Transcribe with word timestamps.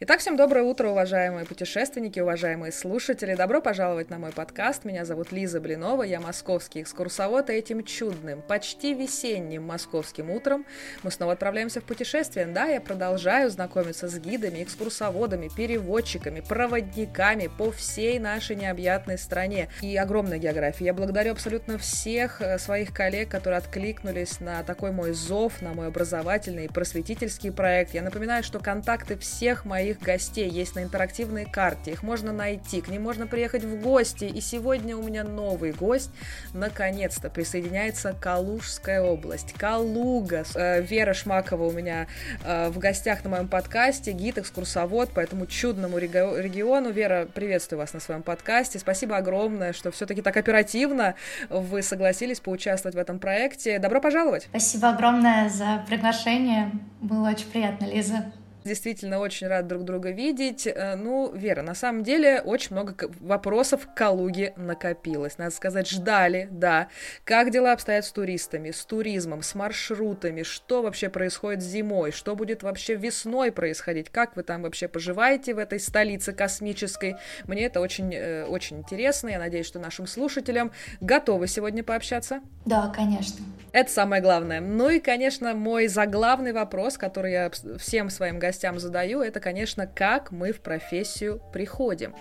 Итак, 0.00 0.18
всем 0.18 0.36
доброе 0.36 0.64
утро, 0.64 0.88
уважаемые 0.88 1.46
путешественники, 1.46 2.18
уважаемые 2.18 2.72
слушатели. 2.72 3.36
Добро 3.36 3.60
пожаловать 3.60 4.10
на 4.10 4.18
мой 4.18 4.32
подкаст. 4.32 4.84
Меня 4.84 5.04
зовут 5.04 5.30
Лиза 5.30 5.60
Блинова, 5.60 6.02
я 6.02 6.20
московский 6.20 6.82
экскурсовод, 6.82 7.48
и 7.48 7.52
этим 7.52 7.84
чудным, 7.84 8.42
почти 8.42 8.92
весенним 8.92 9.62
московским 9.62 10.32
утром 10.32 10.66
мы 11.04 11.12
снова 11.12 11.34
отправляемся 11.34 11.80
в 11.80 11.84
путешествие. 11.84 12.46
Да, 12.46 12.64
я 12.64 12.80
продолжаю 12.80 13.50
знакомиться 13.50 14.08
с 14.08 14.18
гидами, 14.18 14.64
экскурсоводами, 14.64 15.48
переводчиками, 15.56 16.40
проводниками 16.40 17.48
по 17.56 17.70
всей 17.70 18.18
нашей 18.18 18.56
необъятной 18.56 19.16
стране 19.16 19.68
и 19.80 19.96
огромной 19.96 20.40
географии. 20.40 20.82
Я 20.82 20.92
благодарю 20.92 21.30
абсолютно 21.30 21.78
всех 21.78 22.40
э, 22.40 22.58
своих 22.58 22.92
коллег, 22.92 23.28
которые 23.28 23.58
откликнулись 23.58 24.40
на 24.40 24.64
такой 24.64 24.90
мой 24.90 25.12
зов, 25.12 25.62
на 25.62 25.72
мой 25.72 25.86
образовательный 25.86 26.64
и 26.64 26.68
просветительский 26.68 27.52
проект. 27.52 27.94
Я 27.94 28.02
напоминаю, 28.02 28.42
что 28.42 28.58
контакты 28.58 29.16
всех 29.16 29.64
моих 29.64 29.83
моих 29.84 30.00
гостей 30.00 30.48
есть 30.48 30.76
на 30.76 30.82
интерактивной 30.82 31.44
карте. 31.44 31.92
Их 31.92 32.02
можно 32.02 32.32
найти, 32.32 32.80
к 32.80 32.88
ним 32.88 33.02
можно 33.02 33.26
приехать 33.26 33.64
в 33.64 33.82
гости. 33.82 34.24
И 34.24 34.40
сегодня 34.40 34.96
у 34.96 35.02
меня 35.02 35.24
новый 35.24 35.72
гость. 35.72 36.10
Наконец-то 36.54 37.28
присоединяется 37.28 38.16
Калужская 38.18 39.02
область. 39.02 39.52
Калуга. 39.52 40.44
Э, 40.54 40.80
Вера 40.80 41.12
Шмакова 41.12 41.64
у 41.64 41.70
меня 41.70 42.06
э, 42.42 42.70
в 42.70 42.78
гостях 42.78 43.24
на 43.24 43.30
моем 43.30 43.48
подкасте. 43.48 44.12
Гид, 44.12 44.38
экскурсовод 44.38 45.10
по 45.10 45.20
этому 45.20 45.44
чудному 45.44 45.98
региону. 45.98 46.90
Вера, 46.90 47.28
приветствую 47.34 47.78
вас 47.78 47.92
на 47.92 48.00
своем 48.00 48.22
подкасте. 48.22 48.78
Спасибо 48.78 49.18
огромное, 49.18 49.74
что 49.74 49.90
все-таки 49.90 50.22
так 50.22 50.38
оперативно 50.38 51.14
вы 51.50 51.82
согласились 51.82 52.40
поучаствовать 52.40 52.94
в 52.94 52.98
этом 52.98 53.18
проекте. 53.18 53.78
Добро 53.78 54.00
пожаловать! 54.00 54.44
Спасибо 54.48 54.88
огромное 54.88 55.50
за 55.50 55.84
приглашение. 55.86 56.70
Было 57.02 57.28
очень 57.28 57.50
приятно, 57.50 57.84
Лиза. 57.84 58.32
Действительно, 58.64 59.18
очень 59.18 59.46
рад 59.46 59.66
друг 59.66 59.84
друга 59.84 60.10
видеть. 60.10 60.66
Э, 60.66 60.94
ну, 60.96 61.30
Вера, 61.34 61.60
на 61.60 61.74
самом 61.74 62.02
деле, 62.02 62.40
очень 62.40 62.72
много 62.72 63.10
вопросов 63.20 63.86
к 63.86 63.94
Калуге 63.94 64.54
накопилось. 64.56 65.36
Надо 65.36 65.50
сказать, 65.50 65.86
ждали, 65.86 66.48
да. 66.50 66.88
Как 67.24 67.50
дела 67.50 67.72
обстоят 67.74 68.06
с 68.06 68.12
туристами, 68.12 68.70
с 68.70 68.86
туризмом, 68.86 69.42
с 69.42 69.54
маршрутами, 69.54 70.44
что 70.44 70.80
вообще 70.80 71.10
происходит 71.10 71.62
зимой, 71.62 72.10
что 72.10 72.34
будет 72.34 72.62
вообще 72.62 72.94
весной 72.94 73.52
происходить, 73.52 74.08
как 74.08 74.34
вы 74.34 74.42
там 74.42 74.62
вообще 74.62 74.88
поживаете 74.88 75.52
в 75.52 75.58
этой 75.58 75.78
столице 75.78 76.32
космической. 76.32 77.16
Мне 77.46 77.66
это 77.66 77.80
очень, 77.80 78.14
э, 78.14 78.46
очень 78.46 78.78
интересно. 78.78 79.28
Я 79.28 79.40
надеюсь, 79.40 79.66
что 79.66 79.78
нашим 79.78 80.06
слушателям 80.06 80.72
готовы 81.02 81.48
сегодня 81.48 81.84
пообщаться. 81.84 82.40
Да, 82.64 82.90
конечно. 82.96 83.44
Это 83.72 83.90
самое 83.90 84.22
главное. 84.22 84.60
Ну 84.60 84.88
и, 84.88 85.00
конечно, 85.00 85.52
мой 85.52 85.86
заглавный 85.88 86.52
вопрос, 86.52 86.96
который 86.96 87.32
я 87.32 87.50
всем 87.78 88.08
своим 88.08 88.38
гостям 88.38 88.53
гостям 88.54 88.78
задаю, 88.78 89.20
это, 89.20 89.40
конечно, 89.40 89.88
как 89.88 90.30
мы 90.30 90.52
в 90.52 90.60
профессию 90.60 91.40
приходим. 91.52 92.14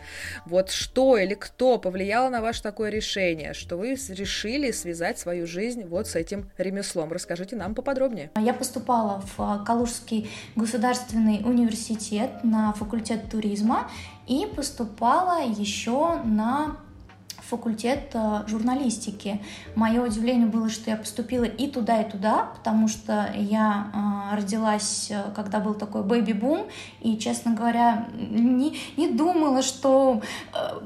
Вот 0.47 0.71
что 0.71 1.15
или 1.15 1.35
кто 1.35 1.77
повлияло 1.77 2.29
на 2.29 2.41
ваше 2.41 2.63
такое 2.63 2.89
решение, 2.89 3.53
что 3.53 3.77
вы 3.77 3.95
решили 4.09 4.71
связать 4.71 5.19
свою 5.19 5.45
жизнь 5.45 5.85
вот 5.85 6.07
с 6.07 6.15
этим 6.15 6.49
ремеслом? 6.57 7.11
Расскажите 7.11 7.55
нам 7.55 7.75
поподробнее. 7.75 8.31
Я 8.35 8.55
поступала 8.55 9.21
в 9.21 9.39
а, 9.39 9.63
Калужский 9.63 10.27
государственный 10.55 11.41
университет 11.45 12.31
на 12.43 12.73
факультет 12.73 13.29
туризма 13.29 13.91
и 14.25 14.47
поступала 14.55 15.45
еще 15.45 16.15
на 16.23 16.77
факультет 17.53 18.09
э, 18.13 18.43
журналистики. 18.47 19.39
Мое 19.75 20.01
удивление 20.01 20.47
было, 20.47 20.69
что 20.69 20.89
я 20.89 20.97
поступила 20.97 21.43
и 21.43 21.67
туда, 21.69 22.01
и 22.01 22.09
туда, 22.09 22.47
потому 22.55 22.87
что 22.87 23.31
я 23.35 23.91
э, 23.93 24.35
родилась, 24.37 25.11
э, 25.11 25.31
когда 25.35 25.59
был 25.59 25.75
такой 25.75 26.03
бэби-бум, 26.03 26.65
и, 27.01 27.17
честно 27.17 27.53
говоря, 27.53 28.07
не, 28.17 28.75
не 28.97 29.09
думала, 29.09 29.61
что 29.61 30.21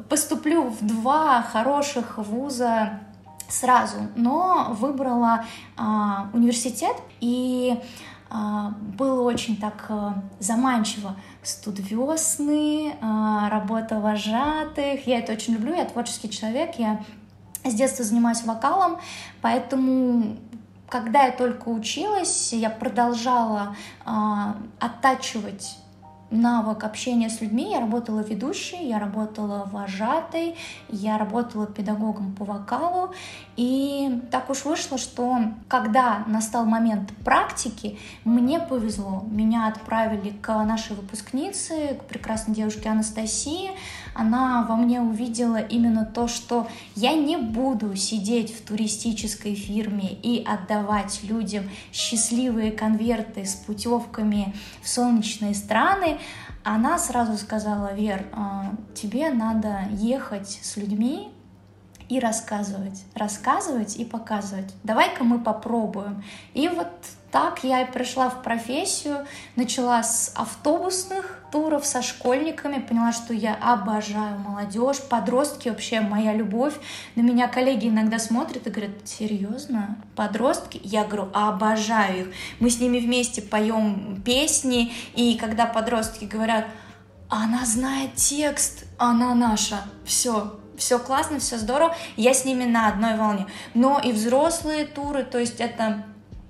поступлю 0.10 0.64
в 0.64 0.86
два 0.86 1.42
хороших 1.42 2.18
вуза 2.18 3.00
сразу, 3.48 3.98
но 4.16 4.76
выбрала 4.78 5.46
университет, 6.34 6.96
и 7.22 7.80
было 8.98 9.22
очень 9.22 9.56
так 9.56 9.90
заманчиво 10.40 11.16
студвесны, 11.48 12.96
а, 13.02 13.50
работа 13.50 14.00
вожатых. 14.00 15.08
Я 15.08 15.20
это 15.20 15.34
очень 15.34 15.54
люблю, 15.54 15.74
я 15.76 15.86
творческий 15.86 16.30
человек, 16.30 16.76
я 16.78 17.02
с 17.64 17.74
детства 17.74 18.04
занимаюсь 18.04 18.44
вокалом, 18.44 19.00
поэтому 19.42 20.38
когда 20.90 21.26
я 21.26 21.32
только 21.32 21.68
училась, 21.68 22.54
я 22.54 22.70
продолжала 22.70 23.76
э, 24.06 24.10
оттачивать 24.80 25.78
навык 26.30 26.84
общения 26.84 27.30
с 27.30 27.42
людьми. 27.42 27.72
Я 27.72 27.80
работала 27.80 28.22
ведущей, 28.22 28.88
я 28.88 29.00
работала 29.00 29.70
вожатой, 29.72 30.56
я 30.90 31.18
работала 31.18 31.68
педагогом 31.68 32.34
по 32.34 32.46
вокалу. 32.46 33.14
И 33.56 34.22
так 34.32 34.50
уж 34.50 34.66
вышло, 34.66 34.98
что 34.98 35.38
когда 35.68 36.24
настал 36.28 36.66
момент 36.66 37.12
практики, 37.24 37.98
мне 38.24 38.60
повезло. 38.60 39.24
Меня 39.30 39.68
отправили 39.68 40.30
к 40.30 40.54
нашей 40.64 40.96
выпускнице, 40.96 41.96
к 41.96 42.04
прекрасной 42.06 42.56
девушке 42.56 42.90
Анастасии. 42.90 43.72
Она 44.18 44.64
во 44.64 44.76
мне 44.76 45.00
увидела 45.00 45.58
именно 45.58 46.04
то, 46.04 46.28
что 46.28 46.68
я 46.96 47.14
не 47.14 47.38
буду 47.38 47.96
сидеть 47.96 48.52
в 48.52 48.66
туристической 48.66 49.54
фирме 49.54 50.12
и 50.12 50.44
отдавать 50.44 51.20
людям 51.22 51.66
счастливые 51.94 52.72
конверты 52.72 53.46
с 53.46 53.54
путевками 53.54 54.56
в 54.82 54.90
солнечные 54.90 55.54
страны, 55.54 56.18
она 56.64 56.98
сразу 56.98 57.38
сказала, 57.38 57.94
Вер, 57.94 58.26
а, 58.34 58.76
тебе 58.96 59.30
надо 59.30 59.84
ехать 59.92 60.50
с 60.50 60.78
людьми 60.78 61.30
и 62.10 62.20
рассказывать, 62.20 63.04
рассказывать 63.16 63.98
и 63.98 64.06
показывать. 64.06 64.74
Давай-ка 64.84 65.24
мы 65.24 65.40
попробуем. 65.40 66.24
И 66.54 66.68
вот 66.70 66.88
так 67.32 67.64
я 67.64 67.82
и 67.82 67.92
пришла 67.92 68.30
в 68.30 68.42
профессию, 68.42 69.26
начала 69.56 70.02
с 70.02 70.32
автобусных 70.36 71.44
туров 71.52 71.86
со 71.86 72.02
школьниками, 72.02 72.80
поняла, 72.80 73.12
что 73.12 73.34
я 73.34 73.56
обожаю 73.56 74.40
молодежь, 74.40 75.02
подростки 75.02 75.70
вообще 75.70 76.00
моя 76.00 76.34
любовь. 76.34 76.76
На 77.16 77.22
меня 77.22 77.48
коллеги 77.48 77.90
иногда 77.90 78.20
смотрят 78.20 78.66
и 78.68 78.70
говорят, 78.70 78.92
серьезно, 79.06 79.98
подростки? 80.16 80.80
Я 80.84 81.04
говорю, 81.04 81.30
обожаю 81.34 82.30
их. 82.30 82.36
Мы 82.60 82.70
с 82.70 82.80
ними 82.80 83.00
вместе 83.00 83.42
поем 83.42 84.22
песни, 84.26 84.94
и 85.14 85.38
когда 85.38 85.66
подростки 85.66 86.26
говорят, 86.26 86.66
она 87.30 87.66
знает 87.66 88.16
текст, 88.16 88.86
она 88.98 89.36
наша, 89.36 89.82
все, 90.06 90.58
все 90.78 91.00
классно, 91.00 91.40
все 91.40 91.58
здорово, 91.58 91.96
я 92.16 92.34
с 92.34 92.46
ними 92.46 92.64
на 92.64 92.88
одной 92.88 93.18
волне. 93.18 93.48
Но 93.74 94.00
и 94.00 94.12
взрослые 94.12 94.86
туры, 94.86 95.24
то 95.24 95.40
есть 95.40 95.60
это 95.60 96.04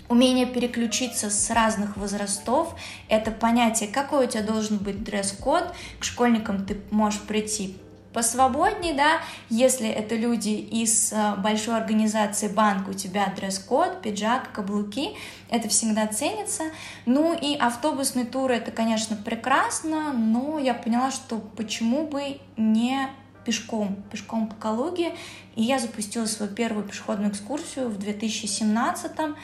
Умение 0.10 0.46
переключиться 0.46 1.30
с 1.30 1.50
разных 1.50 1.98
возрастов— 1.98 2.76
это 3.10 3.30
понятие, 3.30 3.90
какой 3.90 4.26
у 4.26 4.30
тебя 4.30 4.42
должен 4.42 4.78
быть 4.78 5.04
дресс-код. 5.04 5.74
К 6.00 6.04
школьникам 6.06 6.66
ты 6.66 6.80
можешь 6.92 7.20
прийти 7.20 7.78
посвободнее, 8.14 8.94
да, 8.94 9.20
если 9.50 9.88
это 9.90 10.16
люди 10.16 10.50
из 10.50 11.12
э, 11.12 11.36
большой 11.38 11.76
организации 11.76 12.48
банк, 12.48 12.88
у 12.88 12.94
тебя 12.94 13.32
дресс-код, 13.36 14.02
пиджак, 14.02 14.54
каблуки, 14.54 15.10
это 15.50 15.68
всегда 15.68 16.08
ценится. 16.08 16.64
Ну 17.06 17.38
и 17.38 17.58
автобусный 17.58 18.26
тур, 18.26 18.50
это, 18.50 18.72
конечно, 18.72 19.18
прекрасно, 19.18 20.14
но 20.14 20.58
я 20.58 20.74
поняла, 20.74 21.12
что 21.12 21.38
почему 21.58 22.08
бы 22.08 22.40
не 22.56 23.10
пешком, 23.47 23.96
пешком 24.12 24.47
по 24.47 24.56
Калуге, 24.56 25.13
и 25.56 25.63
я 25.63 25.80
запустила 25.80 26.25
свою 26.25 26.52
первую 26.52 26.85
пешеходную 26.85 27.31
экскурсию 27.31 27.88
в 27.88 27.97
2017 27.97 29.12
-м 29.19 29.35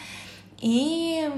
и, 0.59 1.29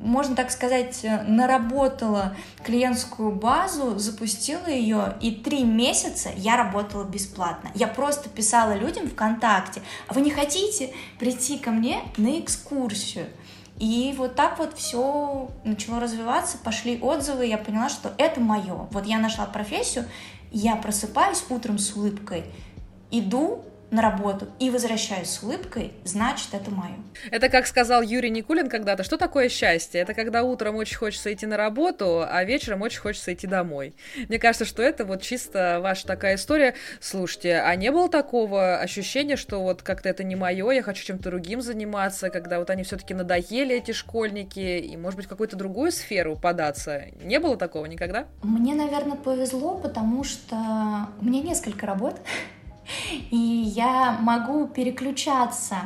можно 0.00 0.36
так 0.36 0.50
сказать, 0.50 1.04
наработала 1.26 2.36
клиентскую 2.64 3.32
базу, 3.32 3.98
запустила 3.98 4.68
ее, 4.68 5.16
и 5.20 5.30
три 5.30 5.64
месяца 5.64 6.30
я 6.36 6.56
работала 6.56 7.04
бесплатно. 7.04 7.70
Я 7.74 7.86
просто 7.86 8.28
писала 8.28 8.74
людям 8.74 9.08
ВКонтакте, 9.08 9.82
а 10.08 10.14
вы 10.14 10.20
не 10.20 10.30
хотите 10.30 10.92
прийти 11.18 11.58
ко 11.58 11.70
мне 11.70 12.02
на 12.16 12.38
экскурсию? 12.40 13.26
И 13.78 14.14
вот 14.16 14.36
так 14.36 14.58
вот 14.60 14.78
все 14.78 15.48
начало 15.64 15.98
развиваться, 15.98 16.56
пошли 16.58 17.00
отзывы, 17.00 17.46
я 17.46 17.58
поняла, 17.58 17.88
что 17.88 18.12
это 18.16 18.40
мое. 18.40 18.86
Вот 18.92 19.06
я 19.06 19.18
нашла 19.18 19.46
профессию, 19.46 20.04
я 20.52 20.76
просыпаюсь 20.76 21.44
утром 21.48 21.78
с 21.78 21.94
улыбкой, 21.96 22.44
иду 23.10 23.64
на 23.92 24.00
работу 24.00 24.48
и 24.58 24.70
возвращаюсь 24.70 25.28
с 25.28 25.42
улыбкой, 25.42 25.92
значит, 26.04 26.48
это 26.52 26.70
мое. 26.70 26.96
Это 27.30 27.50
как 27.50 27.66
сказал 27.66 28.00
Юрий 28.00 28.30
Никулин 28.30 28.68
когда-то, 28.70 29.04
что 29.04 29.18
такое 29.18 29.50
счастье? 29.50 30.00
Это 30.00 30.14
когда 30.14 30.42
утром 30.42 30.76
очень 30.76 30.96
хочется 30.96 31.32
идти 31.32 31.44
на 31.44 31.58
работу, 31.58 32.24
а 32.26 32.42
вечером 32.42 32.80
очень 32.80 33.00
хочется 33.00 33.34
идти 33.34 33.46
домой. 33.46 33.94
Мне 34.28 34.38
кажется, 34.38 34.64
что 34.64 34.82
это 34.82 35.04
вот 35.04 35.20
чисто 35.20 35.78
ваша 35.82 36.06
такая 36.06 36.36
история. 36.36 36.74
Слушайте, 37.00 37.60
а 37.60 37.76
не 37.76 37.92
было 37.92 38.08
такого 38.08 38.78
ощущения, 38.78 39.36
что 39.36 39.62
вот 39.62 39.82
как-то 39.82 40.08
это 40.08 40.24
не 40.24 40.36
мое, 40.36 40.70
я 40.70 40.82
хочу 40.82 41.04
чем-то 41.04 41.24
другим 41.24 41.60
заниматься, 41.60 42.30
когда 42.30 42.58
вот 42.60 42.70
они 42.70 42.84
все-таки 42.84 43.12
надоели, 43.12 43.76
эти 43.76 43.92
школьники, 43.92 44.78
и, 44.78 44.96
может 44.96 45.18
быть, 45.18 45.26
в 45.26 45.28
какую-то 45.28 45.56
другую 45.56 45.92
сферу 45.92 46.36
податься? 46.36 47.02
Не 47.22 47.38
было 47.38 47.58
такого 47.58 47.84
никогда? 47.84 48.26
Мне, 48.42 48.74
наверное, 48.74 49.18
повезло, 49.18 49.76
потому 49.76 50.24
что 50.24 50.56
у 51.20 51.24
меня 51.26 51.42
несколько 51.42 51.86
работ. 51.86 52.18
И 53.30 53.36
я 53.36 54.18
могу 54.20 54.66
переключаться 54.66 55.76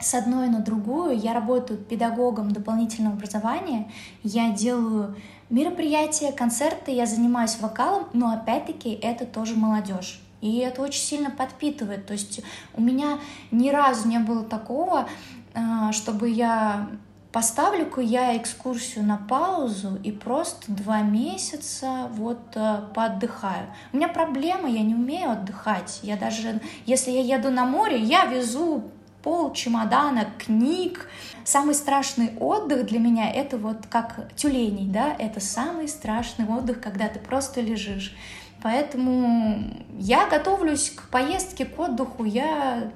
с 0.00 0.14
одной 0.14 0.48
на 0.48 0.60
другую. 0.60 1.18
Я 1.18 1.34
работаю 1.34 1.78
педагогом 1.78 2.52
дополнительного 2.52 3.16
образования. 3.16 3.90
Я 4.22 4.50
делаю 4.50 5.16
мероприятия, 5.50 6.32
концерты, 6.32 6.92
я 6.92 7.06
занимаюсь 7.06 7.58
вокалом, 7.60 8.08
но 8.12 8.32
опять-таки 8.32 8.90
это 8.90 9.26
тоже 9.26 9.56
молодежь. 9.56 10.20
И 10.40 10.58
это 10.58 10.82
очень 10.82 11.02
сильно 11.02 11.30
подпитывает. 11.30 12.06
То 12.06 12.14
есть 12.14 12.40
у 12.74 12.80
меня 12.80 13.18
ни 13.50 13.68
разу 13.68 14.08
не 14.08 14.18
было 14.18 14.42
такого, 14.42 15.06
а, 15.54 15.92
чтобы 15.92 16.30
я 16.30 16.88
Поставлю-ка 17.32 18.00
я 18.00 18.36
экскурсию 18.36 19.04
на 19.04 19.16
паузу 19.16 19.98
и 20.02 20.10
просто 20.10 20.72
два 20.72 21.02
месяца 21.02 22.08
вот 22.10 22.40
э, 22.56 22.80
поотдыхаю. 22.92 23.68
У 23.92 23.98
меня 23.98 24.08
проблема, 24.08 24.68
я 24.68 24.82
не 24.82 24.96
умею 24.96 25.30
отдыхать. 25.30 26.00
Я 26.02 26.16
даже, 26.16 26.60
если 26.86 27.12
я 27.12 27.36
еду 27.36 27.50
на 27.52 27.64
море, 27.64 28.00
я 28.00 28.24
везу 28.24 28.90
пол 29.22 29.52
чемодана 29.52 30.26
книг. 30.38 31.08
Самый 31.44 31.76
страшный 31.76 32.36
отдых 32.40 32.86
для 32.86 32.98
меня 32.98 33.30
это 33.30 33.58
вот 33.58 33.86
как 33.88 34.34
тюленей, 34.34 34.88
да, 34.88 35.14
это 35.16 35.38
самый 35.38 35.86
страшный 35.86 36.46
отдых, 36.46 36.80
когда 36.80 37.08
ты 37.08 37.20
просто 37.20 37.60
лежишь. 37.60 38.12
Поэтому 38.62 39.72
я 39.98 40.28
готовлюсь 40.28 40.90
к 40.90 41.08
поездке, 41.08 41.64
к 41.64 41.78
отдыху. 41.78 42.24
Я 42.24 42.90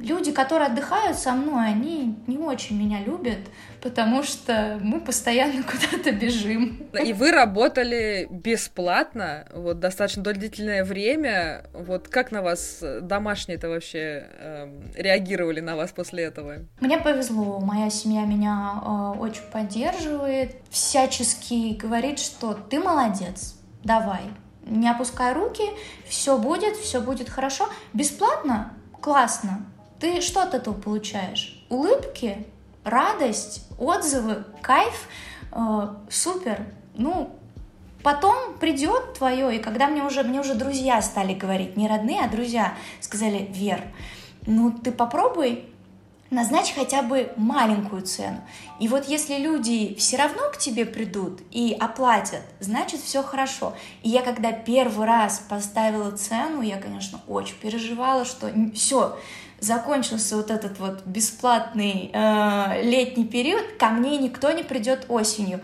люди, 0.00 0.32
которые 0.32 0.68
отдыхают 0.68 1.18
со 1.18 1.32
мной, 1.32 1.68
они 1.68 2.16
не 2.26 2.38
очень 2.38 2.78
меня 2.78 3.00
любят, 3.00 3.38
потому 3.80 4.22
что 4.22 4.78
мы 4.82 5.00
постоянно 5.00 5.62
куда-то 5.64 6.12
бежим. 6.12 6.88
И 7.04 7.12
вы 7.12 7.30
работали 7.30 8.26
бесплатно, 8.30 9.46
вот 9.54 9.80
достаточно 9.80 10.22
длительное 10.22 10.84
время. 10.84 11.64
Вот 11.72 12.08
как 12.08 12.32
на 12.32 12.42
вас 12.42 12.82
домашние-то 13.02 13.68
вообще 13.68 14.26
э, 14.38 14.80
реагировали 14.96 15.60
на 15.60 15.76
вас 15.76 15.92
после 15.92 16.24
этого? 16.24 16.66
Мне 16.80 16.98
повезло, 16.98 17.60
моя 17.60 17.90
семья 17.90 18.24
меня 18.24 18.82
э, 18.82 19.18
очень 19.18 19.42
поддерживает, 19.52 20.56
всячески 20.70 21.74
говорит, 21.74 22.18
что 22.18 22.54
ты 22.54 22.78
молодец, 22.80 23.56
давай, 23.84 24.22
не 24.66 24.88
опускай 24.88 25.32
руки, 25.32 25.64
все 26.06 26.38
будет, 26.38 26.76
все 26.76 27.00
будет 27.00 27.28
хорошо. 27.28 27.68
Бесплатно? 27.92 28.74
Классно. 29.00 29.64
Ты 30.00 30.20
что 30.20 30.42
от 30.42 30.54
этого 30.54 30.74
получаешь? 30.74 31.64
Улыбки, 31.68 32.46
радость, 32.84 33.66
отзывы, 33.78 34.44
кайф, 34.62 35.08
э, 35.52 35.88
супер. 36.08 36.66
Ну, 36.94 37.30
потом 38.02 38.54
придет 38.58 39.14
твое, 39.14 39.56
и 39.56 39.58
когда 39.58 39.88
мне 39.88 40.02
уже, 40.02 40.22
мне 40.22 40.40
уже 40.40 40.54
друзья 40.54 41.02
стали 41.02 41.34
говорить, 41.34 41.76
не 41.76 41.88
родные, 41.88 42.22
а 42.22 42.28
друзья, 42.28 42.74
сказали, 43.00 43.48
Вер, 43.50 43.82
ну 44.46 44.70
ты 44.70 44.92
попробуй 44.92 45.64
назначь 46.30 46.74
хотя 46.74 47.02
бы 47.02 47.32
маленькую 47.36 48.02
цену. 48.02 48.40
И 48.78 48.88
вот 48.88 49.08
если 49.08 49.36
люди 49.38 49.94
все 49.94 50.16
равно 50.16 50.50
к 50.52 50.58
тебе 50.58 50.84
придут 50.84 51.40
и 51.50 51.76
оплатят, 51.78 52.42
значит 52.60 53.00
все 53.00 53.22
хорошо. 53.22 53.74
И 54.02 54.10
я 54.10 54.22
когда 54.22 54.52
первый 54.52 55.06
раз 55.06 55.42
поставила 55.48 56.10
цену, 56.16 56.60
я, 56.60 56.76
конечно, 56.78 57.20
очень 57.26 57.56
переживала, 57.56 58.24
что 58.24 58.50
все, 58.74 59.18
закончился 59.60 60.36
вот 60.36 60.50
этот 60.50 60.78
вот 60.78 61.04
бесплатный 61.06 62.10
э, 62.12 62.82
летний 62.82 63.24
период, 63.24 63.64
ко 63.78 63.88
мне 63.90 64.18
никто 64.18 64.50
не 64.52 64.62
придет 64.62 65.06
осенью. 65.08 65.60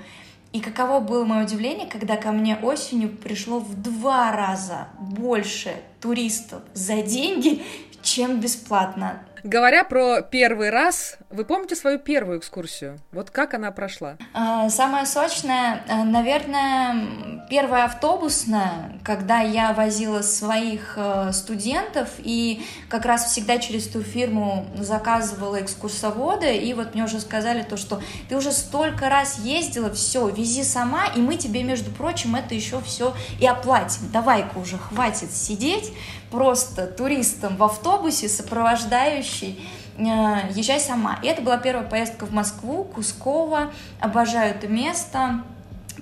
И 0.52 0.60
каково 0.60 1.00
было 1.00 1.24
мое 1.24 1.44
удивление, 1.44 1.88
когда 1.88 2.16
ко 2.16 2.30
мне 2.30 2.56
осенью 2.56 3.08
пришло 3.08 3.58
в 3.58 3.74
два 3.80 4.30
раза 4.32 4.88
больше 5.00 5.74
туристов 6.00 6.62
за 6.74 7.02
деньги, 7.02 7.62
чем 8.02 8.40
бесплатно. 8.40 9.20
Говоря 9.44 9.84
про 9.84 10.22
первый 10.22 10.70
раз, 10.70 11.18
вы 11.28 11.44
помните 11.44 11.76
свою 11.76 11.98
первую 11.98 12.38
экскурсию? 12.38 12.98
Вот 13.12 13.28
как 13.28 13.52
она 13.52 13.72
прошла? 13.72 14.16
А, 14.32 14.70
самая 14.70 15.04
сочная, 15.04 15.84
э, 15.86 16.02
наверное, 16.02 17.44
первая 17.50 17.84
автобусная, 17.84 18.98
когда 19.04 19.40
я 19.40 19.74
возила 19.74 20.22
своих 20.22 20.94
э, 20.96 21.30
студентов 21.34 22.08
и 22.20 22.64
как 22.88 23.04
раз 23.04 23.26
всегда 23.26 23.58
через 23.58 23.86
ту 23.86 24.00
фирму 24.00 24.64
заказывала 24.78 25.60
экскурсовода, 25.60 26.50
и 26.50 26.72
вот 26.72 26.94
мне 26.94 27.04
уже 27.04 27.20
сказали 27.20 27.60
то, 27.60 27.76
что 27.76 28.00
ты 28.30 28.38
уже 28.38 28.50
столько 28.50 29.10
раз 29.10 29.40
ездила, 29.40 29.92
все, 29.92 30.26
вези 30.26 30.64
сама, 30.64 31.04
и 31.14 31.20
мы 31.20 31.36
тебе, 31.36 31.64
между 31.64 31.90
прочим, 31.90 32.34
это 32.34 32.54
еще 32.54 32.80
все 32.80 33.12
и 33.38 33.46
оплатим. 33.46 34.10
Давай-ка 34.10 34.56
уже 34.56 34.78
хватит 34.78 35.30
сидеть 35.32 35.92
просто 36.30 36.88
туристом 36.88 37.56
в 37.56 37.62
автобусе, 37.62 38.28
сопровождающий, 38.28 39.33
э, 39.42 39.52
езжай 40.54 40.80
сама. 40.80 41.18
И 41.22 41.26
это 41.26 41.42
была 41.42 41.58
первая 41.58 41.86
поездка 41.86 42.26
в 42.26 42.32
Москву, 42.32 42.84
Кусково, 42.84 43.72
обожаю 44.00 44.54
это 44.54 44.68
место, 44.68 45.42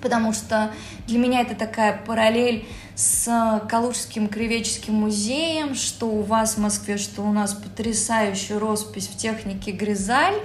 потому 0.01 0.33
что 0.33 0.71
для 1.07 1.19
меня 1.19 1.41
это 1.41 1.55
такая 1.55 1.99
параллель 2.05 2.65
с 2.95 3.61
Калужским 3.69 4.27
краеведческим 4.27 4.93
музеем, 4.93 5.73
что 5.73 6.07
у 6.07 6.21
вас 6.21 6.55
в 6.55 6.57
Москве, 6.59 6.97
что 6.97 7.23
у 7.23 7.31
нас 7.31 7.53
потрясающая 7.53 8.59
роспись 8.59 9.07
в 9.07 9.17
технике 9.17 9.71
Гризаль, 9.71 10.35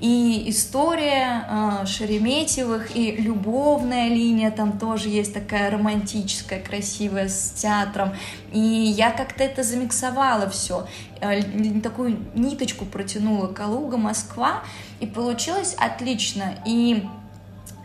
и 0.00 0.50
история 0.50 1.46
э, 1.48 1.86
Шереметьевых, 1.86 2.96
и 2.96 3.12
любовная 3.12 4.08
линия 4.08 4.50
там 4.50 4.76
тоже 4.76 5.08
есть 5.08 5.32
такая 5.32 5.70
романтическая, 5.70 6.60
красивая, 6.60 7.28
с 7.28 7.52
театром. 7.52 8.10
И 8.52 8.58
я 8.58 9.12
как-то 9.12 9.44
это 9.44 9.62
замиксовала 9.62 10.50
все, 10.50 10.88
э, 11.20 11.42
такую 11.82 12.18
ниточку 12.34 12.84
протянула 12.84 13.46
Калуга, 13.46 13.96
Москва, 13.96 14.64
и 14.98 15.06
получилось 15.06 15.76
отлично. 15.78 16.56
И 16.66 17.04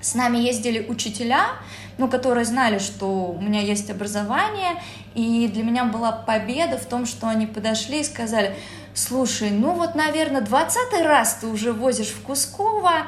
с 0.01 0.15
нами 0.15 0.39
ездили 0.39 0.87
учителя, 0.89 1.49
ну, 1.97 2.07
которые 2.07 2.45
знали, 2.45 2.79
что 2.79 3.07
у 3.07 3.41
меня 3.41 3.61
есть 3.61 3.89
образование, 3.89 4.81
и 5.15 5.47
для 5.47 5.63
меня 5.63 5.85
была 5.85 6.11
победа 6.11 6.77
в 6.77 6.85
том, 6.85 7.05
что 7.05 7.27
они 7.27 7.45
подошли 7.45 8.01
и 8.01 8.03
сказали, 8.03 8.55
слушай, 8.93 9.49
ну 9.49 9.73
вот, 9.73 9.95
наверное, 9.95 10.41
двадцатый 10.41 11.03
раз 11.03 11.39
ты 11.41 11.47
уже 11.47 11.73
возишь 11.73 12.09
в 12.09 12.21
Кусково, 12.21 13.07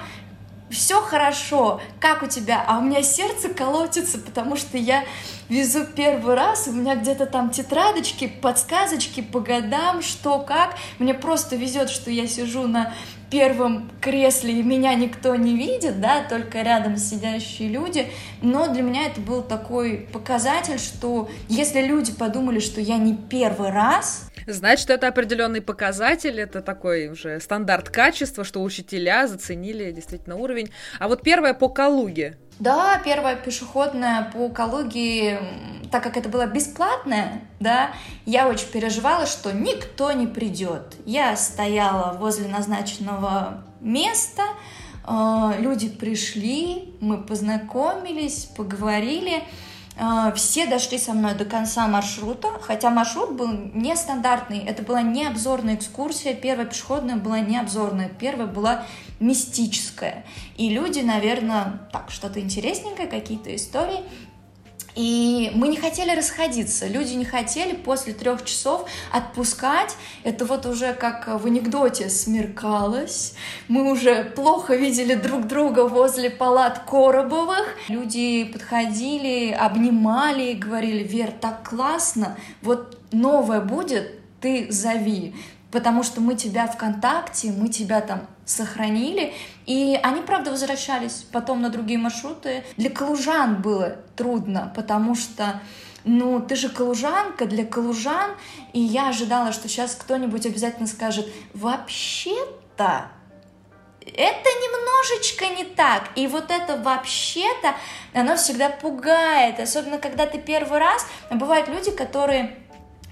все 0.69 1.01
хорошо, 1.01 1.81
как 1.99 2.21
у 2.23 2.27
тебя? 2.27 2.63
А 2.67 2.77
у 2.77 2.81
меня 2.81 3.01
сердце 3.01 3.49
колотится, 3.49 4.19
потому 4.19 4.55
что 4.55 4.77
я 4.77 5.03
везу 5.49 5.85
первый 5.85 6.35
раз, 6.35 6.67
у 6.67 6.71
меня 6.71 6.95
где-то 6.95 7.25
там 7.25 7.49
тетрадочки, 7.49 8.27
подсказочки 8.27 9.21
по 9.21 9.39
годам, 9.39 10.01
что 10.01 10.39
как. 10.39 10.75
Мне 10.99 11.13
просто 11.13 11.55
везет, 11.55 11.89
что 11.89 12.11
я 12.11 12.27
сижу 12.27 12.67
на 12.67 12.93
первом 13.29 13.89
кресле, 14.01 14.59
и 14.59 14.63
меня 14.63 14.93
никто 14.95 15.35
не 15.35 15.55
видит, 15.55 16.01
да, 16.01 16.23
только 16.27 16.61
рядом 16.61 16.97
сидящие 16.97 17.69
люди, 17.69 18.07
но 18.41 18.71
для 18.71 18.81
меня 18.81 19.07
это 19.07 19.21
был 19.21 19.41
такой 19.41 20.07
показатель, 20.11 20.79
что 20.79 21.29
если 21.47 21.81
люди 21.81 22.11
подумали, 22.11 22.59
что 22.59 22.81
я 22.81 22.97
не 22.97 23.15
первый 23.15 23.71
раз, 23.71 24.29
Значит, 24.47 24.89
это 24.89 25.07
определенный 25.07 25.61
показатель, 25.61 26.39
это 26.39 26.61
такой 26.61 27.09
уже 27.09 27.39
стандарт 27.39 27.89
качества, 27.89 28.43
что 28.43 28.63
учителя 28.63 29.27
заценили 29.27 29.91
действительно 29.91 30.37
уровень. 30.37 30.71
А 30.97 31.07
вот 31.07 31.21
первое 31.21 31.53
по 31.53 31.69
Калуге. 31.69 32.37
Да, 32.59 33.01
первая 33.05 33.37
пешеходная 33.37 34.29
по 34.33 34.49
Калуге, 34.49 35.39
так 35.91 36.03
как 36.03 36.17
это 36.17 36.27
было 36.27 36.45
бесплатное, 36.45 37.41
да, 37.61 37.91
я 38.25 38.49
очень 38.49 38.67
переживала, 38.67 39.25
что 39.25 39.53
никто 39.53 40.11
не 40.11 40.27
придет. 40.27 40.97
Я 41.05 41.37
стояла 41.37 42.17
возле 42.17 42.49
назначенного 42.49 43.63
места, 43.79 44.43
э, 45.07 45.53
люди 45.59 45.87
пришли, 45.87 46.93
мы 46.99 47.23
познакомились, 47.23 48.49
поговорили. 48.57 49.41
А, 50.01 50.31
все 50.31 50.65
дошли 50.65 50.97
со 50.97 51.11
мной 51.11 51.35
до 51.35 51.43
конца 51.43 51.85
маршрута, 51.87 52.47
хотя 52.61 52.89
маршрут 52.89 53.33
был 53.33 53.49
нестандартный. 53.73 54.59
Это 54.59 54.81
была 54.81 55.01
не 55.01 55.25
обзорная 55.25 55.75
экскурсия. 55.75 56.33
Первая 56.33 56.65
пешеходная 56.65 57.17
была 57.17 57.41
не 57.41 57.57
обзорная, 57.57 58.07
первая 58.07 58.47
была 58.47 58.85
мистическая. 59.19 60.25
И 60.55 60.69
люди, 60.69 60.99
наверное, 60.99 61.81
так, 61.91 62.11
что-то 62.11 62.39
интересненькое, 62.39 63.09
какие-то 63.09 63.53
истории. 63.53 63.99
И 64.99 65.49
мы 65.55 65.69
не 65.69 65.77
хотели 65.77 66.13
расходиться. 66.13 66.85
Люди 66.85 67.13
не 67.13 67.23
хотели 67.23 67.73
после 67.73 68.11
трех 68.11 68.43
часов 68.43 68.85
отпускать. 69.13 69.95
Это 70.25 70.43
вот 70.43 70.65
уже 70.65 70.93
как 70.93 71.25
в 71.41 71.45
анекдоте 71.47 72.09
смеркалось. 72.09 73.33
Мы 73.69 73.89
уже 73.89 74.25
плохо 74.25 74.75
видели 74.75 75.15
друг 75.15 75.47
друга 75.47 75.87
возле 75.87 76.29
палат 76.29 76.79
Коробовых. 76.79 77.65
Люди 77.87 78.43
подходили, 78.43 79.51
обнимали 79.51 80.51
говорили, 80.51 81.01
Вер, 81.03 81.31
так 81.31 81.69
классно, 81.69 82.37
вот 82.61 82.99
новое 83.13 83.61
будет, 83.61 84.19
ты 84.41 84.67
зови 84.69 85.33
потому 85.71 86.03
что 86.03 86.21
мы 86.21 86.35
тебя 86.35 86.67
ВКонтакте, 86.67 87.51
мы 87.51 87.69
тебя 87.69 88.01
там 88.01 88.21
сохранили, 88.45 89.33
и 89.69 89.99
они, 90.01 90.21
правда, 90.21 90.49
возвращались 90.49 91.27
потом 91.31 91.61
на 91.61 91.69
другие 91.69 91.99
маршруты. 91.99 92.63
Для 92.75 92.89
калужан 92.89 93.61
было 93.61 93.97
трудно, 94.15 94.73
потому 94.75 95.13
что 95.13 95.61
ну, 96.03 96.39
ты 96.39 96.55
же 96.55 96.69
калужанка 96.69 97.45
для 97.45 97.63
калужан, 97.63 98.31
и 98.73 98.79
я 98.79 99.09
ожидала, 99.09 99.51
что 99.51 99.69
сейчас 99.69 99.93
кто-нибудь 99.93 100.47
обязательно 100.47 100.87
скажет, 100.87 101.27
вообще-то 101.53 103.11
это 104.01 104.49
немножечко 104.49 105.45
не 105.49 105.65
так. 105.65 106.09
И 106.15 106.25
вот 106.25 106.49
это 106.49 106.77
вообще-то, 106.77 107.75
оно 108.15 108.37
всегда 108.37 108.69
пугает, 108.69 109.59
особенно 109.59 109.99
когда 109.99 110.25
ты 110.25 110.39
первый 110.39 110.79
раз. 110.79 111.05
Бывают 111.29 111.67
люди, 111.67 111.91
которые 111.91 112.57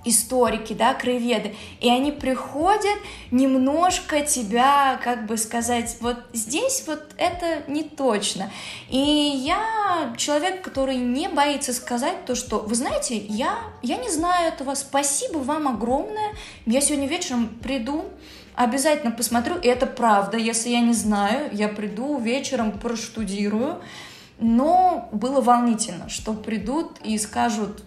историки, 0.09 0.73
да, 0.73 0.93
краеведы, 0.93 1.55
и 1.79 1.89
они 1.89 2.11
приходят 2.11 2.97
немножко 3.31 4.21
тебя, 4.21 4.99
как 5.03 5.25
бы 5.25 5.37
сказать, 5.37 5.97
вот 6.01 6.17
здесь 6.33 6.83
вот 6.87 7.03
это 7.17 7.63
не 7.67 7.83
точно. 7.83 8.51
И 8.89 8.97
я 8.97 10.13
человек, 10.17 10.61
который 10.61 10.97
не 10.97 11.27
боится 11.27 11.73
сказать 11.73 12.25
то, 12.25 12.35
что, 12.35 12.59
вы 12.59 12.75
знаете, 12.75 13.17
я, 13.17 13.59
я 13.81 13.97
не 13.97 14.09
знаю 14.09 14.53
этого, 14.53 14.75
спасибо 14.75 15.37
вам 15.37 15.67
огромное, 15.67 16.33
я 16.65 16.81
сегодня 16.81 17.07
вечером 17.07 17.47
приду, 17.61 18.05
обязательно 18.55 19.11
посмотрю, 19.11 19.57
и 19.57 19.67
это 19.67 19.85
правда, 19.85 20.37
если 20.37 20.69
я 20.69 20.81
не 20.81 20.93
знаю, 20.93 21.49
я 21.53 21.67
приду 21.67 22.17
вечером, 22.19 22.71
проштудирую, 22.71 23.81
но 24.39 25.09
было 25.11 25.41
волнительно, 25.41 26.09
что 26.09 26.33
придут 26.33 26.99
и 27.03 27.17
скажут, 27.17 27.83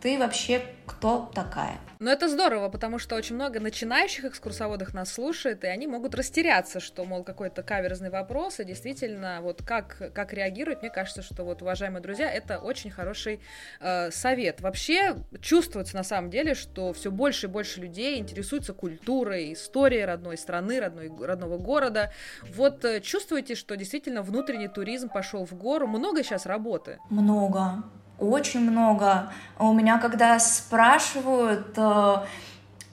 ты 0.00 0.18
вообще 0.18 0.62
кто 0.88 1.30
такая. 1.34 1.78
Но 2.00 2.10
это 2.10 2.28
здорово, 2.28 2.68
потому 2.68 2.98
что 2.98 3.16
очень 3.16 3.34
много 3.34 3.60
начинающих 3.60 4.24
экскурсоводов 4.24 4.94
нас 4.94 5.12
слушает, 5.12 5.64
и 5.64 5.66
они 5.66 5.86
могут 5.86 6.14
растеряться, 6.14 6.80
что, 6.80 7.04
мол, 7.04 7.24
какой-то 7.24 7.62
каверзный 7.62 8.10
вопрос, 8.10 8.60
и 8.60 8.64
действительно, 8.64 9.40
вот 9.42 9.62
как, 9.62 10.12
как 10.14 10.32
реагировать, 10.32 10.80
мне 10.82 10.90
кажется, 10.90 11.22
что 11.22 11.44
вот, 11.44 11.60
уважаемые 11.60 12.00
друзья, 12.00 12.30
это 12.30 12.58
очень 12.58 12.90
хороший 12.90 13.40
э, 13.80 14.10
совет. 14.12 14.60
Вообще 14.60 15.16
чувствуется 15.40 15.96
на 15.96 16.04
самом 16.04 16.30
деле, 16.30 16.54
что 16.54 16.92
все 16.92 17.10
больше 17.10 17.46
и 17.46 17.50
больше 17.50 17.80
людей 17.80 18.18
интересуются 18.18 18.72
культурой, 18.72 19.52
историей 19.52 20.04
родной 20.04 20.38
страны, 20.38 20.80
родной, 20.80 21.10
родного 21.20 21.58
города. 21.58 22.12
Вот 22.54 22.84
э, 22.84 23.00
чувствуете, 23.00 23.56
что 23.56 23.76
действительно 23.76 24.22
внутренний 24.22 24.68
туризм 24.68 25.08
пошел 25.08 25.44
в 25.44 25.54
гору? 25.54 25.88
Много 25.88 26.22
сейчас 26.22 26.46
работы? 26.46 26.98
Много 27.10 27.82
очень 28.18 28.60
много. 28.60 29.32
У 29.58 29.72
меня 29.72 29.98
когда 29.98 30.38
спрашивают, 30.38 31.72
э, 31.76 32.16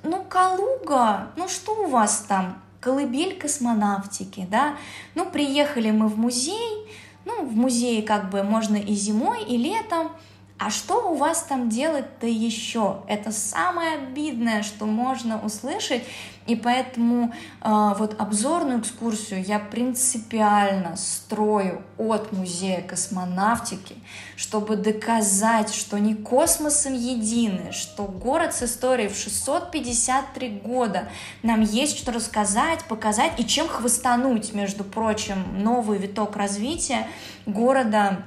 ну, 0.04 0.24
Калуга, 0.24 1.28
ну 1.36 1.48
что 1.48 1.86
у 1.86 1.88
вас 1.88 2.26
там? 2.28 2.62
Колыбель 2.80 3.38
космонавтики, 3.38 4.48
да? 4.50 4.76
Ну, 5.16 5.26
приехали 5.26 5.90
мы 5.90 6.08
в 6.08 6.20
музей, 6.20 6.88
ну, 7.26 7.44
в 7.44 7.56
музее 7.56 8.04
как 8.04 8.30
бы 8.30 8.44
можно 8.44 8.76
и 8.76 8.94
зимой, 8.94 9.44
и 9.44 9.58
летом, 9.58 10.12
а 10.58 10.70
что 10.70 11.12
у 11.12 11.16
вас 11.16 11.44
там 11.44 11.68
делать-то 11.68 12.28
еще? 12.28 13.02
Это 13.08 13.32
самое 13.32 13.98
обидное, 13.98 14.64
что 14.64 14.86
можно 14.86 15.44
услышать, 15.44 16.04
и 16.48 16.56
поэтому 16.56 17.34
э, 17.62 17.94
вот 17.98 18.20
обзорную 18.22 18.80
экскурсию 18.80 19.44
я 19.44 19.60
принципиально 19.60 20.96
строю 20.96 21.82
от 21.98 22.32
музея 22.32 22.82
космонавтики, 22.82 23.96
чтобы 24.38 24.78
доказать, 24.78 25.74
что 25.74 25.98
не 25.98 26.16
космосом 26.16 26.94
едины, 26.94 27.74
что 27.74 28.04
город 28.04 28.54
с 28.54 28.64
историей 28.64 29.10
в 29.10 29.18
653 29.18 30.62
года 30.64 31.10
нам 31.44 31.62
есть 31.62 31.98
что 31.98 32.14
рассказать, 32.14 32.86
показать 32.86 33.38
и 33.40 33.46
чем 33.46 33.68
хвостануть, 33.68 34.54
между 34.54 34.86
прочим, 34.86 35.64
новый 35.64 35.98
виток 35.98 36.38
развития 36.38 37.08
города 37.46 38.24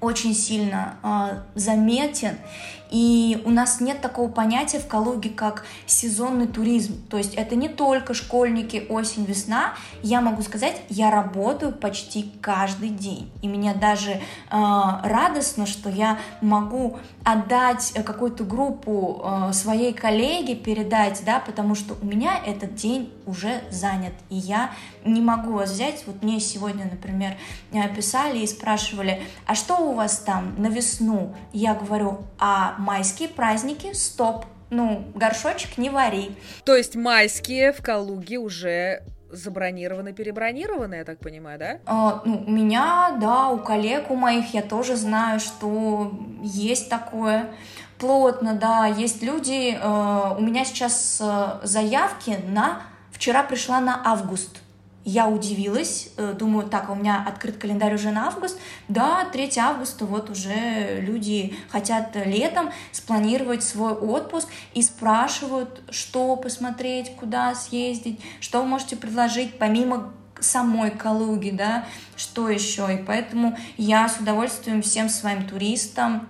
очень 0.00 0.34
сильно 0.34 0.96
э, 1.02 1.58
заметен. 1.58 2.36
И 2.94 3.42
у 3.44 3.50
нас 3.50 3.80
нет 3.80 4.00
такого 4.00 4.30
понятия 4.30 4.78
в 4.78 4.86
Калуге, 4.86 5.28
как 5.28 5.64
сезонный 5.84 6.46
туризм. 6.46 7.04
То 7.10 7.18
есть 7.18 7.34
это 7.34 7.56
не 7.56 7.68
только 7.68 8.14
школьники, 8.14 8.86
осень, 8.88 9.24
весна. 9.24 9.74
Я 10.00 10.20
могу 10.20 10.42
сказать, 10.42 10.80
я 10.88 11.10
работаю 11.10 11.72
почти 11.72 12.32
каждый 12.40 12.90
день. 12.90 13.28
И 13.42 13.48
мне 13.48 13.74
даже 13.74 14.12
э, 14.12 14.20
радостно, 14.50 15.66
что 15.66 15.90
я 15.90 16.18
могу 16.40 16.96
отдать 17.24 17.94
какую-то 18.04 18.44
группу 18.44 19.22
э, 19.24 19.52
своей 19.52 19.92
коллеге, 19.92 20.54
передать, 20.54 21.20
да, 21.26 21.40
потому 21.40 21.74
что 21.74 21.96
у 22.00 22.06
меня 22.06 22.38
этот 22.46 22.76
день 22.76 23.12
уже 23.26 23.62
занят. 23.72 24.12
И 24.30 24.36
я 24.36 24.70
не 25.04 25.20
могу 25.20 25.54
вас 25.54 25.72
взять. 25.72 26.04
Вот 26.06 26.22
мне 26.22 26.38
сегодня, 26.38 26.84
например, 26.84 27.36
писали 27.96 28.38
и 28.38 28.46
спрашивали, 28.46 29.22
а 29.46 29.56
что 29.56 29.78
у 29.78 29.94
вас 29.94 30.18
там 30.18 30.54
на 30.58 30.68
весну? 30.68 31.34
Я 31.52 31.74
говорю, 31.74 32.20
а 32.38 32.76
майские 32.84 33.28
праздники, 33.28 33.92
стоп, 33.94 34.44
ну, 34.70 35.04
горшочек 35.14 35.78
не 35.78 35.90
вари. 35.90 36.36
То 36.64 36.76
есть 36.76 36.94
майские 36.94 37.72
в 37.72 37.82
Калуге 37.82 38.38
уже 38.38 39.02
забронированы, 39.30 40.12
перебронированы, 40.12 40.96
я 40.96 41.04
так 41.04 41.18
понимаю, 41.18 41.58
да? 41.58 41.78
А, 41.86 42.22
ну, 42.24 42.44
у 42.46 42.50
меня, 42.50 43.16
да, 43.20 43.48
у 43.48 43.58
коллег, 43.58 44.10
у 44.10 44.16
моих 44.16 44.54
я 44.54 44.62
тоже 44.62 44.96
знаю, 44.96 45.40
что 45.40 46.12
есть 46.42 46.88
такое 46.88 47.50
плотно, 47.98 48.54
да, 48.54 48.86
есть 48.86 49.22
люди, 49.22 49.76
э, 49.80 50.34
у 50.38 50.40
меня 50.40 50.64
сейчас 50.64 51.18
э, 51.20 51.60
заявки 51.62 52.38
на, 52.46 52.82
вчера 53.10 53.42
пришла 53.42 53.80
на 53.80 54.00
август, 54.04 54.58
я 55.04 55.28
удивилась, 55.28 56.10
э, 56.16 56.32
думаю, 56.32 56.68
так, 56.68 56.90
у 56.90 56.94
меня 56.94 57.24
открыт 57.26 57.58
календарь 57.58 57.94
уже 57.94 58.10
на 58.10 58.28
август. 58.28 58.58
Да, 58.88 59.24
3 59.26 59.58
августа 59.58 60.06
вот 60.06 60.30
уже 60.30 61.00
люди 61.00 61.54
хотят 61.68 62.16
летом 62.24 62.70
спланировать 62.90 63.62
свой 63.62 63.92
отпуск 63.92 64.48
и 64.72 64.82
спрашивают, 64.82 65.82
что 65.90 66.36
посмотреть, 66.36 67.14
куда 67.16 67.54
съездить, 67.54 68.20
что 68.40 68.62
вы 68.62 68.68
можете 68.68 68.96
предложить 68.96 69.58
помимо 69.58 70.12
самой 70.40 70.90
Калуги, 70.90 71.50
да, 71.50 71.86
что 72.16 72.48
еще. 72.48 72.94
И 72.94 72.96
поэтому 72.96 73.56
я 73.76 74.08
с 74.08 74.18
удовольствием 74.18 74.82
всем 74.82 75.08
своим 75.08 75.46
туристам 75.46 76.28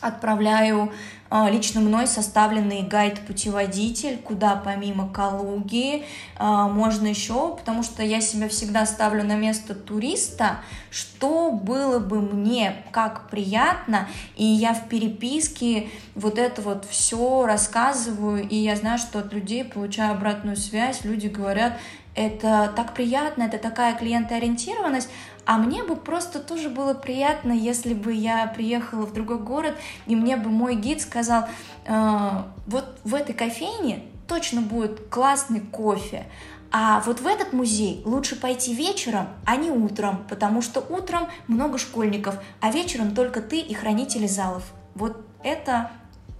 отправляю 0.00 0.84
а, 0.84 0.92
лично 1.30 1.80
мной 1.80 2.06
составленный 2.06 2.82
гайд-путеводитель, 2.82 4.18
куда 4.18 4.56
помимо 4.56 5.08
Калуги 5.12 6.04
а, 6.36 6.68
можно 6.68 7.06
еще, 7.06 7.56
потому 7.56 7.82
что 7.82 8.02
я 8.02 8.20
себя 8.20 8.48
всегда 8.48 8.86
ставлю 8.86 9.24
на 9.24 9.36
место 9.36 9.74
туриста, 9.74 10.60
что 10.90 11.50
было 11.50 11.98
бы 11.98 12.20
мне 12.20 12.84
как 12.92 13.28
приятно, 13.28 14.08
и 14.36 14.44
я 14.44 14.72
в 14.72 14.88
переписке 14.88 15.88
вот 16.14 16.38
это 16.38 16.62
вот 16.62 16.86
все 16.88 17.44
рассказываю, 17.46 18.48
и 18.48 18.56
я 18.56 18.76
знаю, 18.76 18.98
что 18.98 19.18
от 19.18 19.32
людей 19.32 19.64
получаю 19.64 20.12
обратную 20.12 20.56
связь, 20.56 21.04
люди 21.04 21.28
говорят, 21.28 21.74
это 22.14 22.72
так 22.74 22.94
приятно, 22.94 23.44
это 23.44 23.58
такая 23.58 23.94
клиентоориентированность, 23.94 25.08
а 25.48 25.56
мне 25.56 25.82
бы 25.82 25.96
просто 25.96 26.40
тоже 26.40 26.68
было 26.68 26.92
приятно, 26.92 27.52
если 27.52 27.94
бы 27.94 28.12
я 28.12 28.46
приехала 28.48 29.06
в 29.06 29.14
другой 29.14 29.38
город, 29.38 29.78
и 30.06 30.14
мне 30.14 30.36
бы 30.36 30.50
мой 30.50 30.76
гид 30.76 31.00
сказал, 31.00 31.46
э, 31.86 32.30
вот 32.66 32.98
в 33.02 33.14
этой 33.14 33.34
кофейне 33.34 34.02
точно 34.26 34.60
будет 34.60 35.08
классный 35.08 35.60
кофе, 35.60 36.26
а 36.70 37.00
вот 37.06 37.22
в 37.22 37.26
этот 37.26 37.54
музей 37.54 38.02
лучше 38.04 38.36
пойти 38.36 38.74
вечером, 38.74 39.28
а 39.46 39.56
не 39.56 39.70
утром, 39.70 40.26
потому 40.28 40.60
что 40.60 40.80
утром 40.80 41.28
много 41.46 41.78
школьников, 41.78 42.34
а 42.60 42.70
вечером 42.70 43.14
только 43.14 43.40
ты 43.40 43.58
и 43.58 43.72
хранители 43.72 44.26
залов. 44.26 44.64
Вот 44.94 45.24
это 45.42 45.90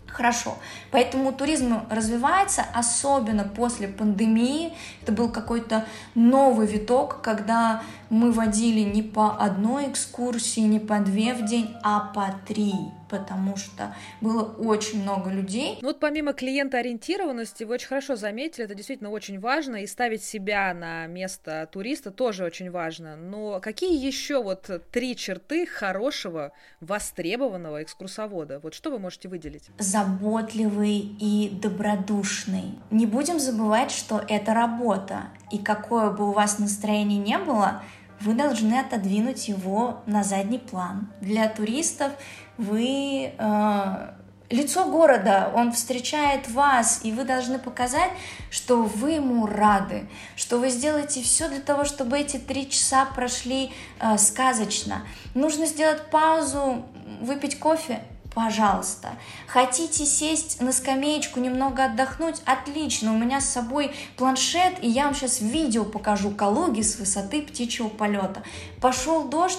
хорошо. 0.08 0.56
Поэтому 0.90 1.32
туризм 1.32 1.82
развивается, 1.90 2.64
особенно 2.74 3.44
после 3.44 3.88
пандемии. 3.88 4.72
Это 5.02 5.12
был 5.12 5.30
какой-то 5.30 5.84
новый 6.14 6.66
виток, 6.66 7.20
когда 7.22 7.82
мы 8.10 8.32
водили 8.32 8.80
не 8.80 9.02
по 9.02 9.36
одной 9.36 9.90
экскурсии, 9.90 10.60
не 10.60 10.80
по 10.80 11.00
две 11.00 11.34
в 11.34 11.44
день, 11.44 11.74
а 11.82 12.00
по 12.00 12.34
три 12.46 12.72
потому 13.08 13.56
что 13.56 13.94
было 14.20 14.42
очень 14.42 15.02
много 15.02 15.30
людей. 15.30 15.78
Ну 15.80 15.88
вот 15.88 16.00
помимо 16.00 16.32
клиентоориентированности, 16.32 17.64
вы 17.64 17.74
очень 17.74 17.88
хорошо 17.88 18.16
заметили, 18.16 18.64
это 18.64 18.74
действительно 18.74 19.10
очень 19.10 19.40
важно, 19.40 19.76
и 19.76 19.86
ставить 19.86 20.22
себя 20.22 20.74
на 20.74 21.06
место 21.06 21.68
туриста 21.72 22.10
тоже 22.10 22.44
очень 22.44 22.70
важно. 22.70 23.16
Но 23.16 23.60
какие 23.60 23.98
еще 24.04 24.42
вот 24.42 24.70
три 24.92 25.16
черты 25.16 25.66
хорошего, 25.66 26.52
востребованного 26.80 27.82
экскурсовода? 27.82 28.60
Вот 28.60 28.74
что 28.74 28.90
вы 28.90 28.98
можете 28.98 29.28
выделить? 29.28 29.70
Заботливый 29.78 30.98
и 30.98 31.50
добродушный. 31.50 32.78
Не 32.90 33.06
будем 33.06 33.40
забывать, 33.40 33.90
что 33.90 34.22
это 34.28 34.54
работа, 34.54 35.28
и 35.50 35.58
какое 35.58 36.10
бы 36.10 36.28
у 36.28 36.32
вас 36.32 36.58
настроение 36.58 37.18
не 37.18 37.38
было, 37.38 37.82
вы 38.20 38.34
должны 38.34 38.74
отодвинуть 38.74 39.48
его 39.48 40.02
на 40.06 40.24
задний 40.24 40.58
план. 40.58 41.08
Для 41.20 41.48
туристов 41.48 42.12
вы 42.56 43.32
э, 43.36 44.08
лицо 44.50 44.84
города, 44.86 45.52
он 45.54 45.72
встречает 45.72 46.50
вас, 46.50 47.00
и 47.02 47.12
вы 47.12 47.24
должны 47.24 47.58
показать, 47.58 48.10
что 48.50 48.82
вы 48.82 49.12
ему 49.12 49.46
рады, 49.46 50.08
что 50.36 50.58
вы 50.58 50.70
сделаете 50.70 51.22
все 51.22 51.48
для 51.48 51.60
того, 51.60 51.84
чтобы 51.84 52.18
эти 52.18 52.38
три 52.38 52.68
часа 52.68 53.04
прошли 53.04 53.72
э, 54.00 54.18
сказочно. 54.18 55.02
Нужно 55.34 55.66
сделать 55.66 56.10
паузу, 56.10 56.84
выпить 57.20 57.58
кофе, 57.58 58.00
пожалуйста. 58.34 59.10
Хотите 59.46 60.04
сесть 60.04 60.60
на 60.60 60.72
скамеечку, 60.72 61.40
немного 61.40 61.84
отдохнуть? 61.84 62.42
Отлично, 62.44 63.12
у 63.12 63.18
меня 63.18 63.40
с 63.40 63.48
собой 63.48 63.92
планшет, 64.16 64.82
и 64.82 64.88
я 64.88 65.04
вам 65.04 65.14
сейчас 65.14 65.40
видео 65.40 65.84
покажу 65.84 66.30
Калуги 66.30 66.82
с 66.82 66.98
высоты 66.98 67.42
птичьего 67.42 67.88
полета. 67.88 68.42
Пошел 68.80 69.28
дождь, 69.28 69.58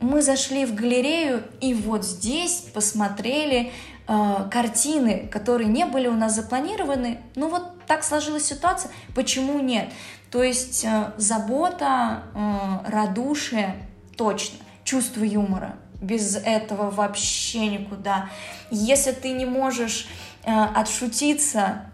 мы 0.00 0.20
зашли 0.22 0.66
в 0.66 0.74
галерею 0.74 1.44
и 1.60 1.74
вот 1.74 2.04
здесь 2.04 2.66
посмотрели 2.74 3.72
э, 4.08 4.48
картины, 4.50 5.28
которые 5.30 5.68
не 5.68 5.84
были 5.86 6.08
у 6.08 6.14
нас 6.14 6.34
запланированы. 6.34 7.20
Ну 7.36 7.48
вот 7.48 7.86
так 7.86 8.04
сложилась 8.04 8.44
ситуация, 8.44 8.90
почему 9.14 9.60
нет? 9.60 9.90
То 10.30 10.42
есть 10.42 10.84
э, 10.84 11.12
забота, 11.18 12.24
э, 12.34 12.90
радушие, 12.90 13.76
точно, 14.16 14.58
чувство 14.84 15.22
юмора. 15.24 15.76
Без 16.02 16.36
этого 16.36 16.90
вообще 16.90 17.68
никуда. 17.68 18.28
Если 18.70 19.12
ты 19.12 19.32
не 19.32 19.46
можешь 19.46 20.06
э, 20.44 20.50
отшутиться, 20.52 21.86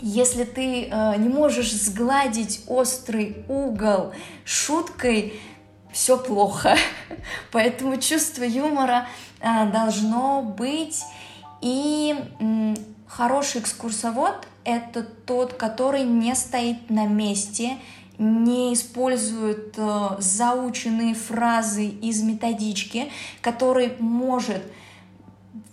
если 0.00 0.44
ты 0.44 0.88
э, 0.90 1.14
не 1.16 1.28
можешь 1.28 1.72
сгладить 1.72 2.62
острый 2.66 3.44
угол 3.48 4.12
шуткой, 4.44 5.40
все 5.92 6.18
плохо. 6.18 6.76
Поэтому 7.52 7.96
чувство 7.98 8.42
юмора 8.42 9.06
а, 9.40 9.66
должно 9.66 10.42
быть. 10.42 11.02
И 11.62 12.14
хороший 13.06 13.60
экскурсовод— 13.60 14.46
это 14.64 15.02
тот, 15.02 15.54
который 15.54 16.02
не 16.02 16.34
стоит 16.34 16.90
на 16.90 17.06
месте, 17.06 17.78
не 18.18 18.74
использует 18.74 19.74
э, 19.76 20.08
заученные 20.18 21.14
фразы 21.14 21.86
из 21.86 22.22
методички, 22.22 23.10
который 23.40 23.92
может 23.98 24.62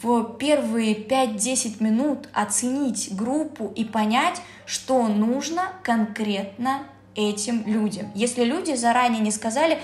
в 0.02 0.38
первые 0.38 0.96
5-10 0.96 1.84
минут 1.84 2.30
оценить 2.34 3.16
группу 3.16 3.72
и 3.76 3.86
понять, 3.86 4.42
что 4.66 5.08
нужно 5.08 5.70
конкретно 5.84 6.84
этим 7.16 7.66
людям. 7.66 8.12
Если 8.16 8.44
люди 8.44 8.76
заранее 8.76 9.22
не 9.22 9.32
сказали, 9.32 9.80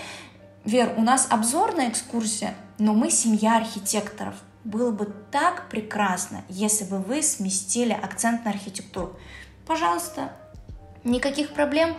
Вер, 0.66 0.94
у 0.98 1.02
нас 1.02 1.28
обзорная 1.30 1.90
экскурсия, 1.90 2.56
но 2.78 2.94
мы 2.94 3.10
семья 3.10 3.58
архитекторов. 3.58 4.36
Было 4.64 4.92
бы 4.92 5.06
так 5.32 5.70
прекрасно, 5.70 6.44
если 6.50 6.84
бы 6.84 6.98
вы 6.98 7.22
сместили 7.22 7.94
акцент 7.94 8.44
на 8.44 8.52
архитектуру. 8.52 9.18
Пожалуйста, 9.66 10.34
никаких 11.06 11.54
проблем. 11.54 11.96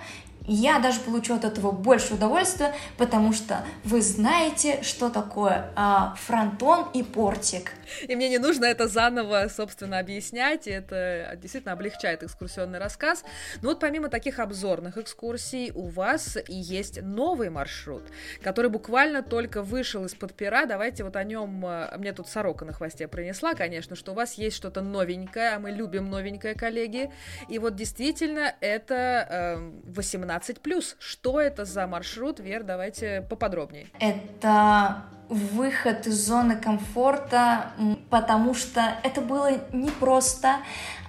Я 0.51 0.79
даже 0.79 1.01
получу 1.01 1.35
от 1.35 1.45
этого 1.45 1.73
больше 1.73 2.15
удовольствия, 2.15 2.75
потому 2.97 3.35
что 3.35 3.67
вы 3.85 4.01
знаете, 4.01 4.83
что 4.83 5.11
такое 5.11 5.71
а, 5.77 6.15
фронтон 6.19 6.87
и 6.95 7.03
портик. 7.03 7.75
И 8.07 8.17
мне 8.17 8.29
не 8.29 8.39
нужно 8.39 8.65
это 8.65 8.89
заново, 8.89 9.49
собственно, 9.49 9.99
объяснять, 9.99 10.67
и 10.67 10.71
это 10.71 11.33
действительно 11.37 11.73
облегчает 11.73 12.23
экскурсионный 12.23 12.79
рассказ. 12.79 13.25
Но 13.63 13.71
вот 13.71 13.81
помимо 13.81 14.09
таких 14.09 14.39
обзорных 14.39 14.99
экскурсий, 14.99 15.71
у 15.75 15.89
вас 15.89 16.37
и 16.49 16.55
есть 16.55 17.03
новый 17.03 17.51
маршрут, 17.51 18.05
который 18.43 18.71
буквально 18.71 19.23
только 19.23 19.63
вышел 19.63 20.05
из-под 20.05 20.35
пера. 20.35 20.67
Давайте 20.67 21.05
вот 21.05 21.17
о 21.17 21.25
нем, 21.25 21.65
а, 21.65 21.95
мне 21.99 22.13
тут 22.13 22.29
сорока 22.29 22.65
на 22.65 22.73
хвосте 22.73 23.09
принесла, 23.09 23.55
конечно, 23.55 23.97
что 23.97 24.13
у 24.13 24.15
вас 24.15 24.35
есть 24.35 24.57
что-то 24.57 24.81
новенькое, 24.81 25.51
а 25.51 25.59
мы 25.59 25.71
любим 25.71 26.11
новенькое, 26.11 26.55
коллеги. 26.55 27.11
И 27.49 27.59
вот 27.59 27.77
действительно 27.77 28.55
это 28.61 29.27
э, 29.29 29.93
18 29.95 30.49
12+. 30.49 30.97
Что 30.99 31.41
это 31.41 31.65
за 31.65 31.87
маршрут, 31.87 32.41
Вер, 32.41 32.63
давайте 32.63 33.27
поподробнее. 33.29 33.87
Это 34.01 35.03
выход 35.29 36.07
из 36.07 36.27
зоны 36.27 36.57
комфорта, 36.57 37.73
потому 38.11 38.55
что 38.55 38.95
это 39.03 39.21
было 39.21 39.51
непросто. 39.73 40.57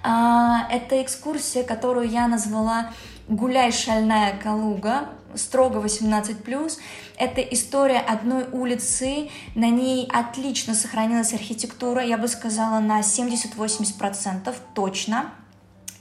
А, 0.02 0.66
это 0.70 1.02
экскурсия, 1.02 1.64
которую 1.64 2.08
я 2.08 2.28
назвала 2.28 2.92
«Гуляй, 3.28 3.72
шальная 3.72 4.36
Калуга», 4.42 5.08
строго 5.34 5.78
18+. 5.78 6.78
Это 7.16 7.40
история 7.40 8.00
одной 8.00 8.46
улицы, 8.50 9.30
на 9.54 9.70
ней 9.70 10.08
отлично 10.12 10.74
сохранилась 10.74 11.32
архитектура, 11.32 12.02
я 12.02 12.18
бы 12.18 12.28
сказала, 12.28 12.80
на 12.80 13.00
70-80% 13.00 14.54
точно. 14.74 15.30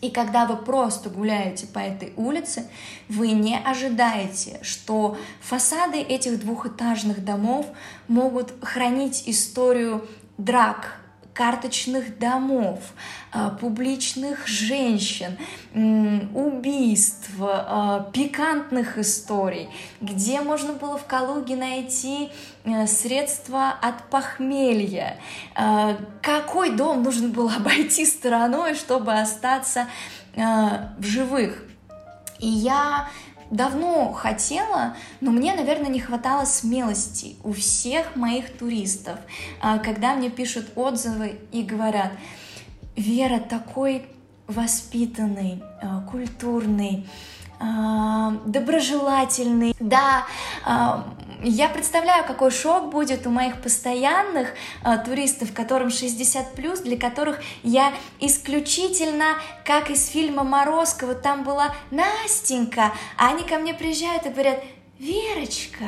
И 0.01 0.09
когда 0.09 0.45
вы 0.45 0.55
просто 0.55 1.09
гуляете 1.09 1.67
по 1.67 1.79
этой 1.79 2.13
улице, 2.15 2.69
вы 3.09 3.31
не 3.31 3.57
ожидаете, 3.57 4.59
что 4.61 5.17
фасады 5.41 5.97
этих 5.99 6.39
двухэтажных 6.39 7.23
домов 7.23 7.65
могут 8.07 8.53
хранить 8.63 9.23
историю 9.27 10.07
драк, 10.37 10.99
карточных 11.33 12.19
домов, 12.19 12.79
а, 13.31 13.49
публичных 13.49 14.47
женщин, 14.47 15.37
убийств, 16.33 17.31
а, 17.39 18.09
пикантных 18.13 18.97
историй, 18.97 19.69
где 20.01 20.41
можно 20.41 20.73
было 20.73 20.97
в 20.97 21.05
Калуге 21.05 21.55
найти 21.55 22.29
э, 22.65 22.87
средства 22.87 23.71
от 23.81 24.09
похмелья, 24.09 25.17
а, 25.55 25.97
какой 26.21 26.71
дом 26.71 27.03
нужно 27.03 27.29
было 27.29 27.53
обойти 27.57 28.05
стороной, 28.05 28.75
чтобы 28.75 29.13
остаться 29.13 29.87
в 30.35 31.03
живых. 31.05 31.63
И 32.39 32.47
я 32.47 33.09
давно 33.49 34.13
хотела, 34.13 34.95
но 35.21 35.31
мне, 35.31 35.53
наверное, 35.55 35.89
не 35.89 35.99
хватало 35.99 36.45
смелости 36.45 37.35
у 37.43 37.53
всех 37.53 38.15
моих 38.15 38.57
туристов, 38.57 39.19
а, 39.61 39.79
когда 39.79 40.15
мне 40.15 40.29
пишут 40.29 40.67
отзывы 40.75 41.39
и 41.51 41.63
говорят, 41.63 42.11
Вера 42.95 43.39
такой 43.39 44.07
воспитанный, 44.47 45.63
а, 45.81 46.01
культурный, 46.01 47.07
а, 47.59 48.31
доброжелательный. 48.45 49.73
Да, 49.79 50.25
я 51.41 51.69
представляю, 51.69 52.25
какой 52.25 52.51
шок 52.51 52.89
будет 52.89 53.25
у 53.25 53.29
моих 53.29 53.61
постоянных 53.61 54.49
э, 54.83 54.97
туристов, 55.05 55.53
которым 55.53 55.89
60 55.89 56.53
плюс, 56.53 56.79
для 56.79 56.97
которых 56.97 57.41
я 57.63 57.93
исключительно, 58.19 59.37
как 59.63 59.89
из 59.89 60.07
фильма 60.07 60.43
Морозкова, 60.43 61.15
там 61.15 61.43
была 61.43 61.73
Настенька, 61.91 62.93
а 63.17 63.29
они 63.29 63.43
ко 63.43 63.57
мне 63.57 63.73
приезжают 63.73 64.25
и 64.25 64.29
говорят, 64.29 64.63
Верочка, 64.99 65.85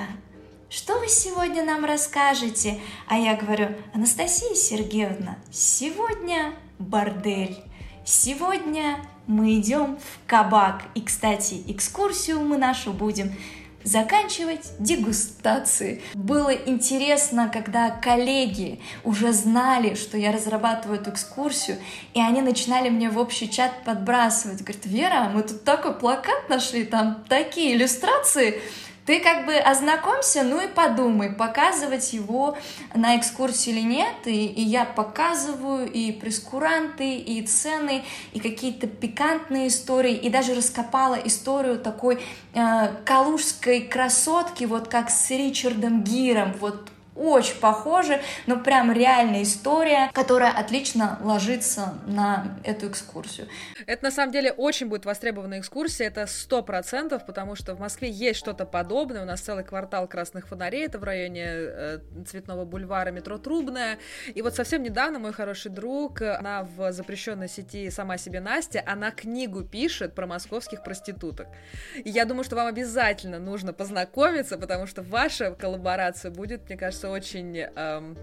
что 0.69 0.97
вы 0.99 1.09
сегодня 1.09 1.65
нам 1.65 1.83
расскажете? 1.83 2.79
А 3.07 3.17
я 3.17 3.35
говорю, 3.35 3.75
Анастасия 3.93 4.55
Сергеевна, 4.55 5.37
сегодня 5.51 6.53
бордель. 6.79 7.61
Сегодня 8.05 9.05
мы 9.27 9.59
идем 9.59 9.97
в 9.97 10.27
кабак. 10.27 10.83
И, 10.95 11.01
кстати, 11.01 11.61
экскурсию 11.67 12.39
мы 12.39 12.57
нашу 12.57 12.93
будем 12.93 13.35
заканчивать 13.83 14.71
дегустации. 14.79 16.01
Было 16.13 16.53
интересно, 16.53 17.49
когда 17.51 17.89
коллеги 17.89 18.79
уже 19.03 19.33
знали, 19.33 19.95
что 19.95 20.17
я 20.17 20.31
разрабатываю 20.31 20.99
эту 20.99 21.11
экскурсию, 21.11 21.77
и 22.13 22.21
они 22.21 22.41
начинали 22.41 22.89
мне 22.89 23.09
в 23.09 23.17
общий 23.17 23.49
чат 23.49 23.83
подбрасывать. 23.83 24.61
Говорят, 24.61 24.85
Вера, 24.85 25.31
мы 25.33 25.43
тут 25.43 25.63
такой 25.63 25.93
плакат 25.93 26.49
нашли, 26.49 26.83
там 26.83 27.23
такие 27.27 27.75
иллюстрации. 27.75 28.61
Ты 29.05 29.19
как 29.19 29.45
бы 29.45 29.55
ознакомься, 29.55 30.43
ну 30.43 30.63
и 30.63 30.67
подумай, 30.67 31.31
показывать 31.31 32.13
его 32.13 32.55
на 32.93 33.17
экскурсии 33.17 33.71
или 33.71 33.81
нет. 33.81 34.15
И, 34.25 34.45
и 34.45 34.61
я 34.61 34.85
показываю 34.85 35.91
и 35.91 36.11
прескуранты, 36.11 37.17
и 37.17 37.41
цены, 37.45 38.03
и 38.33 38.39
какие-то 38.39 38.87
пикантные 38.87 39.69
истории, 39.69 40.13
и 40.13 40.29
даже 40.29 40.53
раскопала 40.53 41.15
историю 41.15 41.79
такой 41.79 42.19
э, 42.53 42.87
калужской 43.03 43.81
красотки, 43.81 44.65
вот 44.65 44.87
как 44.87 45.09
с 45.09 45.31
Ричардом 45.31 46.03
Гиром, 46.03 46.53
вот 46.59 46.90
очень 47.15 47.59
похожи, 47.59 48.21
но 48.47 48.57
прям 48.57 48.91
реальная 48.91 49.43
история, 49.43 50.09
которая 50.13 50.51
отлично 50.51 51.19
ложится 51.21 51.93
на 52.07 52.57
эту 52.63 52.87
экскурсию. 52.87 53.47
Это 53.85 54.05
на 54.05 54.11
самом 54.11 54.31
деле 54.31 54.51
очень 54.51 54.87
будет 54.87 55.05
востребованная 55.05 55.59
экскурсия, 55.59 56.07
это 56.07 56.25
сто 56.25 56.63
процентов, 56.63 57.25
потому 57.25 57.55
что 57.55 57.75
в 57.75 57.79
Москве 57.79 58.09
есть 58.09 58.39
что-то 58.39 58.65
подобное, 58.65 59.23
у 59.23 59.25
нас 59.25 59.41
целый 59.41 59.63
квартал 59.63 60.07
красных 60.07 60.47
фонарей, 60.47 60.85
это 60.85 60.99
в 60.99 61.03
районе 61.03 61.43
э, 61.45 61.99
Цветного 62.27 62.65
бульвара, 62.65 63.11
метро 63.11 63.37
Трубная, 63.37 63.97
и 64.33 64.41
вот 64.41 64.55
совсем 64.55 64.81
недавно 64.83 65.19
мой 65.19 65.33
хороший 65.33 65.71
друг, 65.71 66.21
она 66.21 66.63
в 66.63 66.91
запрещенной 66.93 67.49
сети 67.49 67.89
«Сама 67.89 68.17
себе 68.17 68.39
Настя», 68.39 68.83
она 68.85 69.11
книгу 69.11 69.63
пишет 69.63 70.15
про 70.15 70.27
московских 70.27 70.83
проституток, 70.83 71.47
и 71.95 72.09
я 72.09 72.25
думаю, 72.25 72.43
что 72.43 72.55
вам 72.55 72.67
обязательно 72.67 73.39
нужно 73.39 73.73
познакомиться, 73.73 74.57
потому 74.57 74.87
что 74.87 75.01
ваша 75.01 75.51
коллаборация 75.51 76.31
будет, 76.31 76.67
мне 76.67 76.77
кажется, 76.77 77.00
очень 77.09 77.57
эм, 77.57 78.17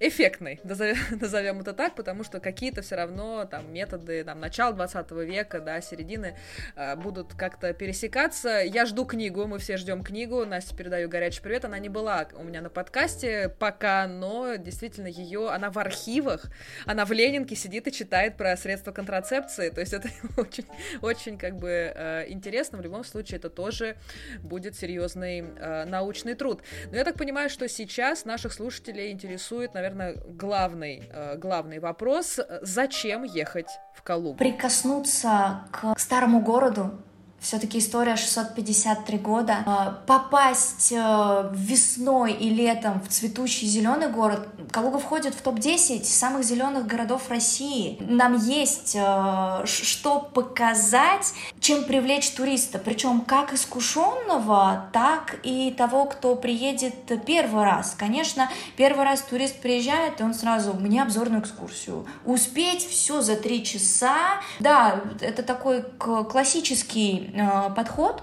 эффектной, 0.00 0.60
назовем, 0.64 0.96
назовем 1.20 1.60
это 1.60 1.72
так, 1.72 1.94
потому 1.94 2.24
что 2.24 2.40
какие-то 2.40 2.82
все 2.82 2.96
равно 2.96 3.44
там 3.44 3.72
методы 3.72 4.24
там, 4.24 4.40
начала 4.40 4.72
20 4.72 5.10
века, 5.12 5.60
да, 5.60 5.80
середины 5.80 6.36
э, 6.76 6.96
будут 6.96 7.34
как-то 7.34 7.72
пересекаться. 7.72 8.62
Я 8.64 8.86
жду 8.86 9.04
книгу, 9.04 9.46
мы 9.46 9.58
все 9.58 9.76
ждем 9.76 10.02
книгу. 10.02 10.44
Настя, 10.44 10.76
передаю 10.76 11.08
горячий 11.08 11.40
привет. 11.40 11.64
Она 11.64 11.78
не 11.78 11.88
была 11.88 12.26
у 12.34 12.42
меня 12.42 12.60
на 12.60 12.70
подкасте 12.70 13.48
пока, 13.58 14.06
но 14.06 14.56
действительно 14.56 15.06
ее, 15.06 15.50
она 15.50 15.70
в 15.70 15.78
архивах, 15.78 16.46
она 16.86 17.04
в 17.04 17.12
Ленинке 17.12 17.56
сидит 17.56 17.86
и 17.88 17.92
читает 17.92 18.36
про 18.36 18.56
средства 18.56 18.92
контрацепции. 18.92 19.70
То 19.70 19.80
есть 19.80 19.92
это 19.92 20.08
очень, 20.36 20.66
очень 21.02 21.38
как 21.38 21.56
бы 21.56 21.68
э, 21.68 22.24
интересно. 22.28 22.78
В 22.78 22.82
любом 22.82 23.04
случае 23.04 23.38
это 23.38 23.50
тоже 23.50 23.96
будет 24.42 24.76
серьезный 24.76 25.40
э, 25.40 25.84
научный 25.84 26.34
труд. 26.34 26.62
Но 26.90 26.96
я 26.96 27.04
так 27.04 27.16
понимаю, 27.16 27.50
что 27.50 27.68
сейчас 27.68 28.24
наших 28.24 28.52
слушателей 28.52 29.10
интересует, 29.10 29.74
наверное, 29.74 29.83
наверное, 29.84 30.16
главный, 30.26 31.08
э, 31.12 31.36
главный 31.36 31.78
вопрос. 31.78 32.40
Зачем 32.62 33.22
ехать 33.24 33.68
в 33.94 34.02
Калугу? 34.02 34.38
Прикоснуться 34.38 35.66
к 35.70 35.98
старому 35.98 36.40
городу, 36.40 37.02
все-таки 37.44 37.78
история 37.78 38.16
653 38.16 39.18
года. 39.18 39.58
А, 39.66 40.00
попасть 40.06 40.92
э, 40.92 41.50
весной 41.52 42.32
и 42.32 42.48
летом 42.48 43.02
в 43.02 43.08
цветущий 43.08 43.68
зеленый 43.68 44.08
город. 44.08 44.48
Калуга 44.70 44.98
входит 44.98 45.34
в 45.34 45.42
топ-10 45.42 46.04
самых 46.04 46.42
зеленых 46.42 46.86
городов 46.86 47.28
России. 47.28 47.98
Нам 48.00 48.38
есть 48.38 48.96
э, 48.98 49.66
что 49.66 50.20
показать, 50.20 51.34
чем 51.60 51.84
привлечь 51.84 52.30
туриста. 52.30 52.78
Причем 52.78 53.20
как 53.20 53.52
искушенного, 53.52 54.88
так 54.94 55.36
и 55.42 55.70
того, 55.76 56.06
кто 56.06 56.36
приедет 56.36 56.94
первый 57.26 57.64
раз. 57.64 57.94
Конечно, 57.98 58.50
первый 58.76 59.04
раз 59.04 59.20
турист 59.20 59.60
приезжает, 59.60 60.20
и 60.20 60.24
он 60.24 60.32
сразу, 60.32 60.72
мне 60.72 61.02
обзорную 61.02 61.42
экскурсию. 61.42 62.06
Успеть 62.24 62.86
все 62.88 63.20
за 63.20 63.36
три 63.36 63.62
часа. 63.62 64.40
Да, 64.60 65.02
это 65.20 65.42
такой 65.42 65.82
классический 65.82 67.33
подход. 67.74 68.22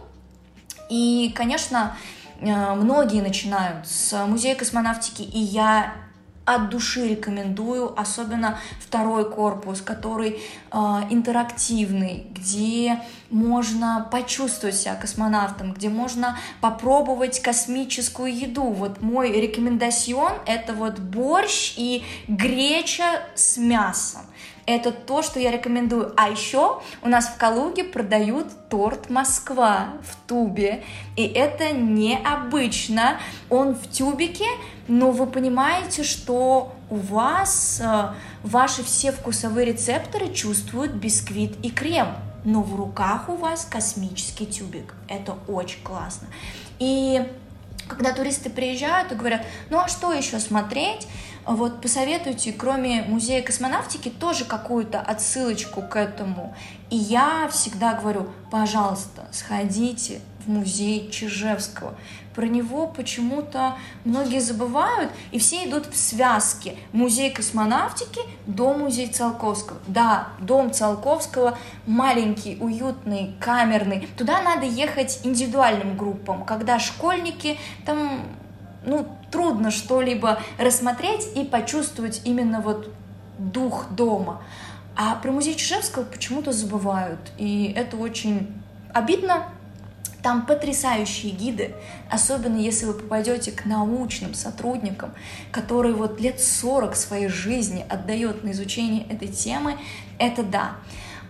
И, 0.90 1.32
конечно, 1.36 1.96
э, 2.40 2.74
многие 2.74 3.22
начинают 3.22 3.88
с 3.88 4.26
музея 4.26 4.56
космонавтики, 4.56 5.22
и 5.22 5.40
я 5.40 5.94
от 6.46 6.70
души 6.70 7.08
рекомендую, 7.08 7.94
особенно 8.00 8.60
второй 8.80 9.30
корпус, 9.30 9.82
который 9.82 10.42
э, 10.72 10.78
интерактивный, 11.10 12.28
где 12.32 13.00
можно 13.30 14.08
почувствовать 14.12 14.76
себя 14.76 14.96
космонавтом, 14.96 15.74
где 15.74 15.90
можно 15.90 16.38
попробовать 16.60 17.42
космическую 17.42 18.36
еду. 18.36 18.72
Вот 18.72 19.02
мой 19.02 19.32
рекомендацион 19.32 20.34
это 20.46 20.74
вот 20.74 21.00
борщ 21.00 21.74
и 21.78 22.04
греча 22.28 23.22
с 23.36 23.58
мясом. 23.58 24.22
Это 24.66 24.92
то, 24.92 25.22
что 25.22 25.40
я 25.40 25.52
рекомендую. 25.52 26.14
А 26.16 26.30
еще 26.30 26.82
у 27.02 27.10
нас 27.10 27.26
в 27.28 27.38
Калуге 27.38 27.84
продают 27.84 28.48
торт 28.70 29.10
Москва 29.10 29.94
в 30.04 30.28
тубе. 30.28 30.84
И 31.18 31.26
это 31.26 31.72
необычно. 31.72 33.20
Он 33.50 33.74
в 33.74 33.90
тюбике, 33.90 34.46
но 34.92 35.12
вы 35.12 35.26
понимаете, 35.26 36.04
что 36.04 36.76
у 36.90 36.98
вас 36.98 37.80
э, 37.82 38.10
ваши 38.44 38.84
все 38.84 39.14
вкусовые 39.14 39.68
рецепторы 39.68 40.34
чувствуют 40.34 40.92
бисквит 40.92 41.56
и 41.64 41.72
крем. 41.72 42.10
Но 42.44 42.62
в 42.62 42.76
руках 42.76 43.30
у 43.30 43.38
вас 43.38 43.64
космический 43.64 44.46
тюбик. 44.46 44.94
Это 45.08 45.38
очень 45.48 45.82
классно. 45.82 46.28
И 46.80 47.26
когда 47.88 48.12
туристы 48.12 48.50
приезжают 48.50 49.14
и 49.14 49.16
говорят, 49.16 49.46
ну 49.70 49.80
а 49.80 49.88
что 49.88 50.12
еще 50.12 50.40
смотреть? 50.40 51.08
Вот 51.46 51.82
посоветуйте, 51.82 52.52
кроме 52.52 53.04
музея 53.04 53.42
космонавтики, 53.42 54.10
тоже 54.10 54.44
какую-то 54.44 55.00
отсылочку 55.00 55.82
к 55.84 55.96
этому. 55.96 56.54
И 56.90 56.98
я 56.98 57.48
всегда 57.50 57.94
говорю, 57.94 58.28
пожалуйста, 58.52 59.26
сходите 59.32 60.20
в 60.46 60.50
музей 60.50 61.10
Чижевского. 61.10 61.96
Про 62.36 62.46
него 62.46 62.88
почему-то 62.88 63.76
многие 64.06 64.40
забывают, 64.40 65.12
и 65.32 65.40
все 65.40 65.66
идут 65.66 65.88
в 65.88 65.98
связке. 65.98 66.76
Музей 66.94 67.32
космонавтики 67.32 68.22
до 68.46 68.74
музей 68.74 69.08
Циолковского. 69.08 69.80
Да, 69.88 70.30
дом 70.40 70.72
Циолковского 70.72 71.58
маленький, 71.86 72.58
уютный, 72.60 73.36
камерный. 73.40 74.08
Туда 74.18 74.42
надо 74.42 74.66
ехать 74.66 75.20
индивидуальным 75.24 75.98
группам, 75.98 76.46
когда 76.46 76.80
школьники 76.80 77.58
там 77.86 78.24
ну, 78.86 79.06
трудно 79.30 79.72
что-либо 79.72 80.40
рассмотреть 80.58 81.28
и 81.36 81.44
почувствовать 81.44 82.22
именно 82.26 82.62
вот 82.62 82.90
дух 83.38 83.88
дома. 83.92 84.42
А 84.96 85.16
про 85.16 85.32
музей 85.32 85.56
Чижевского 85.56 86.04
почему-то 86.04 86.52
забывают, 86.52 87.20
и 87.38 87.74
это 87.76 87.98
очень 87.98 88.62
обидно. 88.94 89.46
Там 90.24 90.46
потрясающие 90.46 91.32
гиды, 91.32 91.74
особенно 92.10 92.58
если 92.58 92.86
вы 92.86 92.94
попадете 92.94 93.52
к 93.52 93.66
научным 93.66 94.34
сотрудникам, 94.36 95.14
которые 95.52 95.96
вот 95.96 96.22
лет 96.22 96.40
40 96.40 96.96
своей 96.96 97.28
жизни 97.28 97.84
отдает 97.90 98.44
на 98.44 98.52
изучение 98.52 99.06
этой 99.08 99.30
темы, 99.30 99.78
это 100.20 100.44
да. 100.44 100.76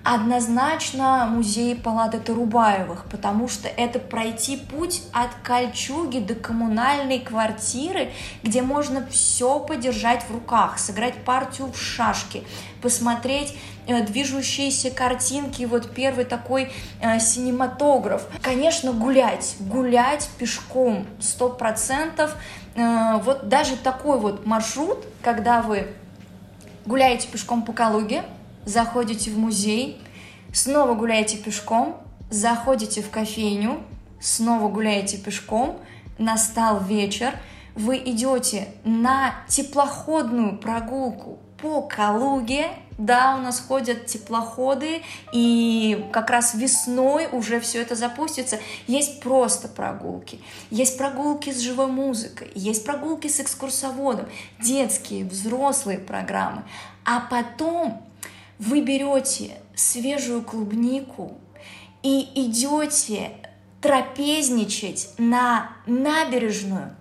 Однозначно 0.04 1.28
музей 1.30 1.76
палаты 1.76 2.20
Тарубаевых, 2.20 3.06
потому 3.06 3.48
что 3.48 3.68
это 3.68 4.00
пройти 4.00 4.58
путь 4.58 5.04
от 5.14 5.30
Кольчуги 5.44 6.18
до 6.18 6.34
коммунальной 6.34 7.20
квартиры, 7.20 8.12
где 8.42 8.64
можно 8.64 9.06
все 9.12 9.60
подержать 9.60 10.24
в 10.24 10.32
руках, 10.32 10.80
сыграть 10.80 11.24
партию 11.24 11.72
в 11.72 11.80
шашки, 11.80 12.44
посмотреть 12.82 13.56
э, 13.86 14.02
движущиеся 14.02 14.90
картинки, 14.90 15.66
вот 15.66 15.92
первый 15.94 16.26
такой 16.26 16.72
э, 17.00 17.20
синематограф. 17.20 18.24
Конечно, 18.42 18.94
гулять, 18.94 19.56
гулять 19.60 20.28
пешком, 20.40 21.06
сто 21.20 21.48
процентов. 21.48 22.36
Э, 22.74 23.20
вот 23.24 23.50
даже 23.50 23.78
такой 23.78 24.20
вот 24.20 24.48
маршрут, 24.48 25.06
когда 25.22 25.62
вы 25.62 25.94
гуляете 26.88 27.28
пешком 27.28 27.62
по 27.62 27.72
Калуге, 27.72 28.24
заходите 28.66 29.32
в 29.32 29.38
музей, 29.38 30.02
снова 30.54 30.94
гуляете 30.94 31.38
пешком, 31.38 31.98
заходите 32.30 33.02
в 33.02 33.10
кофейню, 33.10 33.84
снова 34.20 34.70
гуляете 34.70 35.18
пешком, 35.18 35.80
настал 36.18 36.84
вечер, 36.84 37.34
вы 37.76 37.98
идете 37.98 38.68
на 38.84 39.34
теплоходную 39.48 40.58
прогулку 40.58 41.40
по 41.62 41.82
Калуге, 41.82 42.68
да, 42.98 43.36
у 43.36 43.42
нас 43.42 43.60
ходят 43.60 44.06
теплоходы, 44.06 45.02
и 45.34 46.08
как 46.12 46.30
раз 46.30 46.54
весной 46.54 47.28
уже 47.32 47.60
все 47.60 47.82
это 47.82 47.96
запустится. 47.96 48.60
Есть 48.88 49.22
просто 49.22 49.68
прогулки, 49.68 50.40
есть 50.70 50.98
прогулки 50.98 51.52
с 51.52 51.60
живой 51.60 51.88
музыкой, 51.88 52.52
есть 52.56 52.84
прогулки 52.84 53.28
с 53.28 53.40
экскурсоводом, 53.40 54.28
детские, 54.60 55.26
взрослые 55.26 56.00
программы. 56.00 56.64
А 57.06 57.22
потом 57.22 58.04
вы 58.62 58.82
берете 58.82 59.58
свежую 59.76 60.44
клубнику 60.44 61.38
и 62.04 62.30
идете 62.36 63.32
трапезничать 63.82 65.10
на 65.18 65.72
набережную 65.88 66.96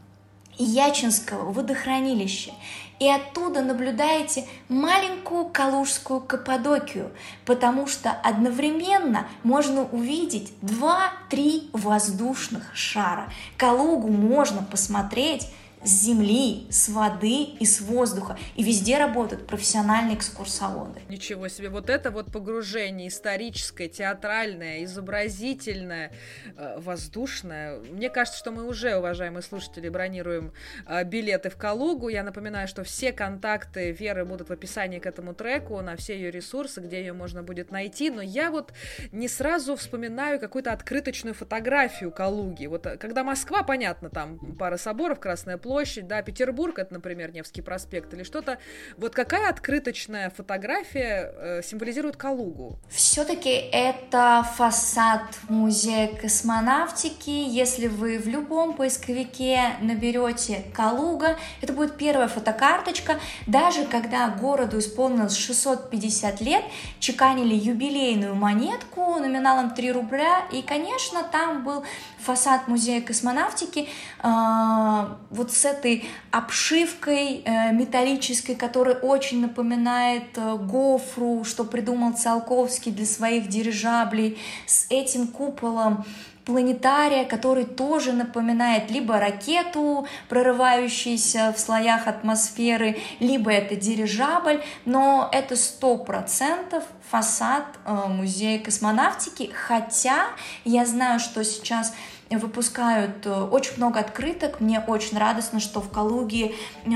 Ячинского 0.56 1.52
водохранилища. 1.52 2.52
и 2.98 3.08
оттуда 3.08 3.62
наблюдаете 3.62 4.46
маленькую 4.68 5.46
Калужскую 5.46 6.20
Каппадокию, 6.20 7.10
потому 7.46 7.86
что 7.86 8.10
одновременно 8.10 9.26
можно 9.42 9.84
увидеть 9.84 10.52
два-три 10.60 11.70
воздушных 11.72 12.76
шара. 12.76 13.32
Калугу 13.56 14.08
можно 14.08 14.62
посмотреть 14.62 15.48
с 15.82 16.04
земли, 16.04 16.66
с 16.70 16.88
воды 16.88 17.44
и 17.58 17.64
с 17.64 17.80
воздуха. 17.80 18.38
И 18.54 18.62
везде 18.62 18.98
работают 18.98 19.46
профессиональные 19.46 20.16
экскурсоводы. 20.16 21.00
Ничего 21.08 21.48
себе, 21.48 21.70
вот 21.70 21.88
это 21.88 22.10
вот 22.10 22.30
погружение 22.32 23.08
историческое, 23.08 23.88
театральное, 23.88 24.84
изобразительное, 24.84 26.12
э, 26.56 26.78
воздушное. 26.78 27.78
Мне 27.78 28.10
кажется, 28.10 28.38
что 28.38 28.50
мы 28.50 28.66
уже, 28.66 28.96
уважаемые 28.96 29.42
слушатели, 29.42 29.88
бронируем 29.88 30.52
э, 30.86 31.04
билеты 31.04 31.48
в 31.48 31.56
Калугу. 31.56 32.08
Я 32.08 32.24
напоминаю, 32.24 32.68
что 32.68 32.84
все 32.84 33.12
контакты 33.12 33.92
Веры 33.92 34.24
будут 34.24 34.48
в 34.48 34.52
описании 34.52 34.98
к 34.98 35.06
этому 35.06 35.34
треку, 35.34 35.80
на 35.80 35.96
все 35.96 36.14
ее 36.14 36.30
ресурсы, 36.30 36.80
где 36.80 37.00
ее 37.00 37.12
можно 37.12 37.42
будет 37.42 37.70
найти. 37.70 38.10
Но 38.10 38.20
я 38.20 38.50
вот 38.50 38.72
не 39.12 39.28
сразу 39.28 39.76
вспоминаю 39.76 40.38
какую-то 40.38 40.72
открыточную 40.72 41.34
фотографию 41.34 42.10
Калуги. 42.10 42.66
Вот 42.66 42.84
э, 42.86 42.98
когда 42.98 43.24
Москва, 43.24 43.62
понятно, 43.62 44.10
там 44.10 44.38
пара 44.56 44.76
соборов, 44.76 45.20
Красная 45.20 45.56
площадь, 45.56 45.69
площадь, 45.70 46.08
да, 46.08 46.20
Петербург, 46.20 46.76
это, 46.80 46.92
например, 46.94 47.32
Невский 47.32 47.62
проспект 47.62 48.12
или 48.12 48.24
что-то. 48.24 48.58
Вот 48.96 49.14
какая 49.14 49.48
открыточная 49.48 50.30
фотография 50.30 51.32
э, 51.32 51.62
символизирует 51.62 52.16
Калугу? 52.16 52.80
Все-таки 52.88 53.50
это 53.50 54.44
фасад 54.56 55.22
музея 55.48 56.08
космонавтики. 56.08 57.30
Если 57.30 57.86
вы 57.86 58.18
в 58.18 58.26
любом 58.26 58.74
поисковике 58.74 59.76
наберете 59.80 60.64
Калуга, 60.74 61.36
это 61.62 61.72
будет 61.72 61.96
первая 61.96 62.26
фотокарточка. 62.26 63.20
Даже 63.46 63.84
когда 63.84 64.28
городу 64.28 64.80
исполнилось 64.80 65.36
650 65.36 66.40
лет, 66.40 66.64
чеканили 66.98 67.54
юбилейную 67.54 68.34
монетку 68.34 69.20
номиналом 69.20 69.72
3 69.72 69.92
рубля, 69.92 70.48
и, 70.50 70.62
конечно, 70.62 71.22
там 71.22 71.62
был 71.62 71.84
фасад 72.22 72.68
музея 72.68 73.00
космонавтики. 73.00 73.88
Э, 74.22 75.06
вот 75.30 75.52
с 75.52 75.64
этой 75.64 76.04
обшивкой 76.30 77.42
э, 77.44 77.72
металлической, 77.72 78.54
которая 78.54 78.96
очень 78.96 79.40
напоминает 79.40 80.36
э, 80.36 80.56
гофру, 80.56 81.44
что 81.44 81.64
придумал 81.64 82.12
Циолковский 82.12 82.92
для 82.92 83.06
своих 83.06 83.48
дирижаблей, 83.48 84.38
с 84.66 84.86
этим 84.90 85.28
куполом 85.28 86.04
планетария, 86.50 87.24
который 87.24 87.64
тоже 87.64 88.12
напоминает 88.12 88.90
либо 88.90 89.20
ракету, 89.20 90.06
прорывающуюся 90.28 91.54
в 91.56 91.60
слоях 91.60 92.08
атмосферы, 92.08 92.98
либо 93.20 93.52
это 93.52 93.76
дирижабль, 93.76 94.60
но 94.84 95.28
это 95.32 95.54
сто 95.54 95.96
процентов 95.96 96.82
фасад 97.08 97.64
э, 97.84 97.92
музея 98.08 98.58
космонавтики, 98.58 99.52
хотя 99.54 100.26
я 100.64 100.84
знаю, 100.86 101.20
что 101.20 101.44
сейчас 101.44 101.94
выпускают 102.30 103.26
э, 103.26 103.30
очень 103.30 103.76
много 103.76 104.00
открыток. 104.00 104.60
Мне 104.60 104.80
очень 104.80 105.18
радостно, 105.18 105.60
что 105.60 105.80
в 105.80 105.90
Калуге 105.90 106.54
э, 106.84 106.90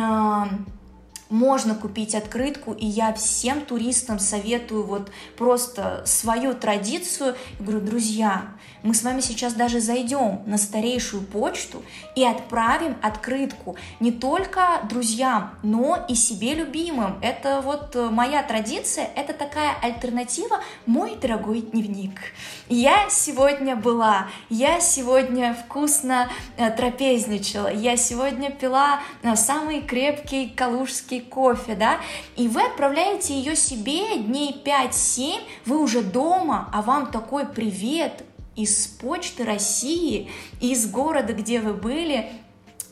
можно 1.35 1.75
купить 1.75 2.14
открытку, 2.14 2.73
и 2.73 2.87
я 2.87 3.12
всем 3.12 3.62
туристам 3.62 4.20
советую 4.20 4.85
вот 4.85 5.11
просто 5.37 6.03
свою 6.07 6.55
традицию. 6.55 7.35
Я 7.59 7.64
говорю, 7.66 7.81
друзья, 7.81 8.55
мы 8.85 8.94
с 8.94 9.03
вами 9.03 9.20
сейчас 9.20 9.55
даже 9.55 9.81
зайдем 9.81 10.42
на 10.47 10.59
старейшую 10.59 11.25
почту 11.25 11.83
и 12.14 12.25
отправим 12.25 12.97
открытку 13.03 13.77
не 13.99 14.12
только 14.12 14.81
друзьям, 14.88 15.55
но 15.64 16.05
и 16.09 16.14
себе 16.14 16.55
любимым. 16.55 17.18
Это 17.20 17.61
вот 17.62 17.97
э, 17.97 18.11
моя 18.11 18.42
традиция, 18.44 19.09
это 19.16 19.33
такая 19.33 19.75
альтернатива 19.83 20.61
«Мой 20.87 21.16
дорогой 21.16 21.62
дневник». 21.62 22.20
Я 22.68 23.11
сегодня 23.11 23.75
была, 23.75 24.29
я 24.51 24.79
сегодня 24.79 25.55
вкусно 25.55 26.29
э, 26.57 26.70
трапезничала, 26.70 27.73
я 27.73 27.97
сегодня 27.97 28.53
пила 28.53 29.01
э, 29.23 29.35
самый 29.35 29.81
крепкий 29.81 30.49
калужский 30.49 31.24
кофе, 31.25 31.75
да, 31.75 31.99
и 32.37 32.49
вы 32.49 32.63
отправляете 32.63 33.35
ее 33.35 33.57
себе 33.57 34.19
дней 34.19 34.63
5-7, 34.65 35.41
вы 35.67 35.79
уже 35.79 36.03
дома, 36.03 36.69
а 36.73 36.83
вам 36.83 37.11
такой 37.11 37.47
привет, 37.47 38.25
из 38.57 38.87
почты 38.87 39.45
России, 39.45 40.31
из 40.61 40.89
города, 40.89 41.33
где 41.33 41.61
вы 41.61 41.75
были, 41.75 42.31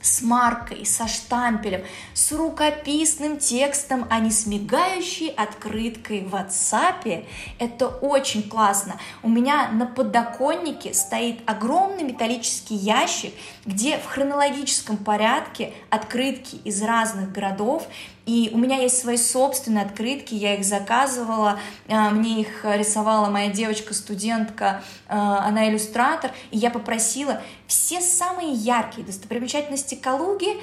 с 0.02 0.20
маркой, 0.20 0.84
со 0.84 1.06
штампелем, 1.06 1.84
с 2.12 2.32
рукописным 2.32 3.38
текстом, 3.38 4.06
а 4.10 4.18
не 4.18 4.30
с 4.30 4.46
мигающей 4.46 5.28
открыткой 5.28 6.24
в 6.24 6.34
WhatsApp. 6.34 7.24
Это 7.60 7.86
очень 7.86 8.48
классно. 8.48 8.98
У 9.22 9.28
меня 9.28 9.68
на 9.68 9.86
подоконнике 9.86 10.92
стоит 10.92 11.40
огромный 11.46 12.02
металлический 12.02 12.74
ящик, 12.74 13.32
где 13.64 13.96
в 13.96 14.06
хронологическом 14.06 14.96
порядке 14.96 15.72
открытки 15.88 16.56
из 16.64 16.82
разных 16.82 17.30
городов, 17.30 17.86
и 18.26 18.50
у 18.52 18.58
меня 18.58 18.76
есть 18.76 18.98
свои 18.98 19.16
собственные 19.16 19.84
открытки, 19.84 20.34
я 20.34 20.54
их 20.54 20.64
заказывала, 20.64 21.58
а, 21.88 22.10
мне 22.10 22.40
их 22.40 22.64
рисовала 22.64 23.28
моя 23.30 23.50
девочка-студентка, 23.50 24.82
а, 25.08 25.44
она 25.46 25.68
иллюстратор, 25.68 26.30
и 26.50 26.58
я 26.58 26.70
попросила 26.70 27.40
все 27.66 28.00
самые 28.00 28.52
яркие 28.52 29.06
достопримечательности 29.06 29.94
Калуги 29.94 30.56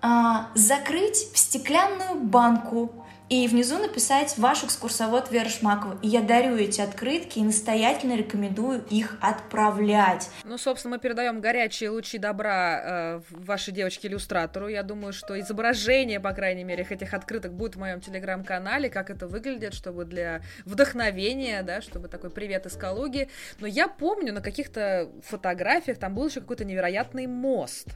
а, 0.00 0.48
закрыть 0.54 1.28
в 1.32 1.38
стеклянную 1.38 2.16
банку 2.20 3.01
и 3.32 3.48
внизу 3.48 3.78
написать 3.78 4.36
«Ваш 4.36 4.62
экскурсовод 4.62 5.30
Вера 5.30 5.48
Шмакова». 5.48 5.98
И 6.02 6.08
я 6.08 6.20
дарю 6.20 6.54
эти 6.54 6.82
открытки 6.82 7.38
и 7.38 7.42
настоятельно 7.42 8.14
рекомендую 8.14 8.84
их 8.90 9.16
отправлять. 9.22 10.28
Ну, 10.44 10.58
собственно, 10.58 10.96
мы 10.96 11.00
передаем 11.00 11.40
горячие 11.40 11.88
лучи 11.88 12.18
добра 12.18 12.82
э, 12.84 13.20
вашей 13.30 13.72
девочке-иллюстратору. 13.72 14.68
Я 14.68 14.82
думаю, 14.82 15.14
что 15.14 15.40
изображение, 15.40 16.20
по 16.20 16.32
крайней 16.32 16.64
мере, 16.64 16.86
этих 16.90 17.14
открыток 17.14 17.54
будет 17.54 17.76
в 17.76 17.78
моем 17.78 18.02
телеграм-канале, 18.02 18.90
как 18.90 19.08
это 19.08 19.26
выглядит, 19.26 19.72
чтобы 19.72 20.04
для 20.04 20.42
вдохновения, 20.66 21.62
да, 21.62 21.80
чтобы 21.80 22.08
такой 22.08 22.28
привет 22.28 22.66
из 22.66 22.76
Калуги. 22.76 23.30
Но 23.60 23.66
я 23.66 23.88
помню 23.88 24.34
на 24.34 24.42
каких-то 24.42 25.08
фотографиях 25.22 25.96
там 25.96 26.14
был 26.14 26.28
еще 26.28 26.42
какой-то 26.42 26.66
невероятный 26.66 27.26
мост 27.26 27.88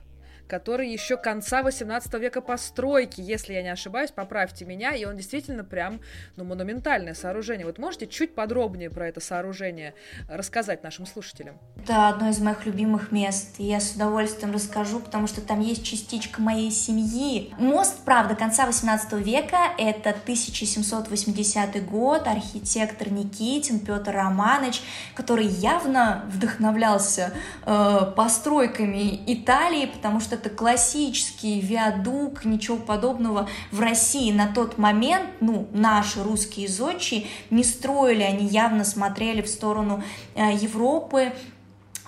который 0.48 0.90
еще 0.90 1.16
конца 1.16 1.62
18 1.62 2.12
века 2.14 2.40
постройки, 2.40 3.20
если 3.20 3.54
я 3.54 3.62
не 3.62 3.68
ошибаюсь, 3.68 4.10
поправьте 4.10 4.64
меня, 4.64 4.94
и 4.94 5.04
он 5.04 5.16
действительно 5.16 5.64
прям, 5.64 6.00
ну, 6.36 6.44
монументальное 6.44 7.14
сооружение. 7.14 7.66
Вот 7.66 7.78
можете 7.78 8.06
чуть 8.06 8.34
подробнее 8.34 8.90
про 8.90 9.08
это 9.08 9.20
сооружение 9.20 9.94
рассказать 10.28 10.82
нашим 10.82 11.06
слушателям? 11.06 11.56
Это 11.82 12.08
одно 12.08 12.28
из 12.28 12.38
моих 12.40 12.66
любимых 12.66 13.12
мест, 13.12 13.56
и 13.58 13.64
я 13.64 13.80
с 13.80 13.92
удовольствием 13.92 14.52
расскажу, 14.52 15.00
потому 15.00 15.26
что 15.26 15.40
там 15.40 15.60
есть 15.60 15.84
частичка 15.84 16.40
моей 16.40 16.70
семьи. 16.70 17.54
Мост, 17.58 18.04
правда, 18.04 18.34
конца 18.34 18.66
18 18.66 19.12
века, 19.14 19.58
это 19.78 20.10
1780 20.10 21.84
год, 21.88 22.26
архитектор 22.26 23.10
Никитин 23.10 23.80
Петр 23.80 24.12
Романович, 24.12 24.82
который 25.14 25.46
явно 25.46 26.24
вдохновлялся 26.28 27.32
э, 27.64 28.12
постройками 28.16 29.22
Италии, 29.26 29.86
потому 29.86 30.20
что 30.20 30.35
это 30.36 30.50
классический 30.50 31.60
виадук, 31.60 32.44
ничего 32.44 32.76
подобного 32.76 33.48
в 33.72 33.80
России 33.80 34.30
на 34.32 34.46
тот 34.46 34.78
момент, 34.78 35.30
ну, 35.40 35.68
наши 35.72 36.22
русские 36.22 36.68
зодчие 36.68 37.26
не 37.50 37.64
строили, 37.64 38.22
они 38.22 38.46
явно 38.46 38.84
смотрели 38.84 39.42
в 39.42 39.48
сторону 39.48 40.02
э, 40.34 40.52
Европы, 40.54 41.32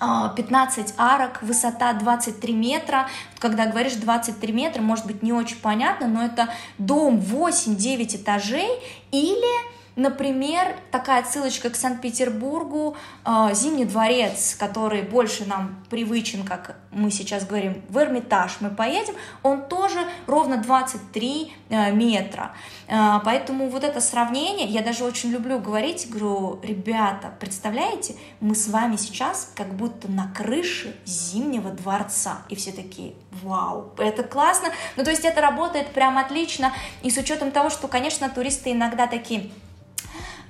15 0.01 0.95
а, 0.97 1.15
арок, 1.15 1.43
высота 1.43 1.93
23 1.93 2.53
метра. 2.55 3.09
Когда 3.39 3.67
говоришь 3.67 3.95
23 3.95 4.53
метра, 4.53 4.81
может 4.81 5.07
быть 5.07 5.23
не 5.23 5.33
очень 5.33 5.57
понятно, 5.57 6.07
но 6.07 6.25
это 6.25 6.49
дом 6.79 7.19
8-9 7.19 8.17
этажей 8.17 8.69
или 9.11 9.78
Например, 9.99 10.77
такая 10.93 11.25
ссылочка 11.25 11.71
к 11.71 11.75
Санкт-Петербургу, 11.75 12.97
э, 13.25 13.49
Зимний 13.53 13.85
дворец, 13.85 14.55
который 14.57 15.03
больше 15.03 15.45
нам 15.45 15.85
привычен, 15.91 16.45
как 16.45 16.77
мы 16.93 17.11
сейчас 17.11 17.45
говорим, 17.45 17.83
в 17.89 17.99
Эрмитаж 17.99 18.59
мы 18.61 18.71
поедем, 18.71 19.15
он 19.43 19.67
тоже 19.67 19.99
ровно 20.29 20.59
23 20.59 21.53
э, 21.71 21.91
метра. 21.91 22.55
Э, 22.87 23.19
поэтому 23.25 23.71
вот 23.71 23.83
это 23.83 24.01
сравнение, 24.01 24.69
я 24.69 24.83
даже 24.83 25.03
очень 25.03 25.31
люблю 25.31 25.59
говорить, 25.59 26.09
говорю, 26.09 26.61
ребята, 26.63 27.33
представляете, 27.41 28.15
мы 28.39 28.55
с 28.55 28.69
вами 28.69 28.95
сейчас 28.95 29.51
как 29.57 29.75
будто 29.75 30.09
на 30.09 30.33
крыше 30.33 30.95
Зимнего 31.07 31.71
дворца. 31.73 32.43
И 32.49 32.55
все 32.55 32.71
такие, 32.71 33.15
вау, 33.43 33.95
это 33.99 34.23
классно. 34.23 34.69
Ну, 34.95 35.03
то 35.03 35.11
есть 35.11 35.25
это 35.25 35.41
работает 35.41 35.89
прям 35.89 36.19
отлично. 36.19 36.73
И 37.03 37.11
с 37.11 37.17
учетом 37.17 37.51
того, 37.51 37.69
что, 37.69 37.89
конечно, 37.89 38.29
туристы 38.31 38.71
иногда 38.71 39.09
такие 39.09 39.51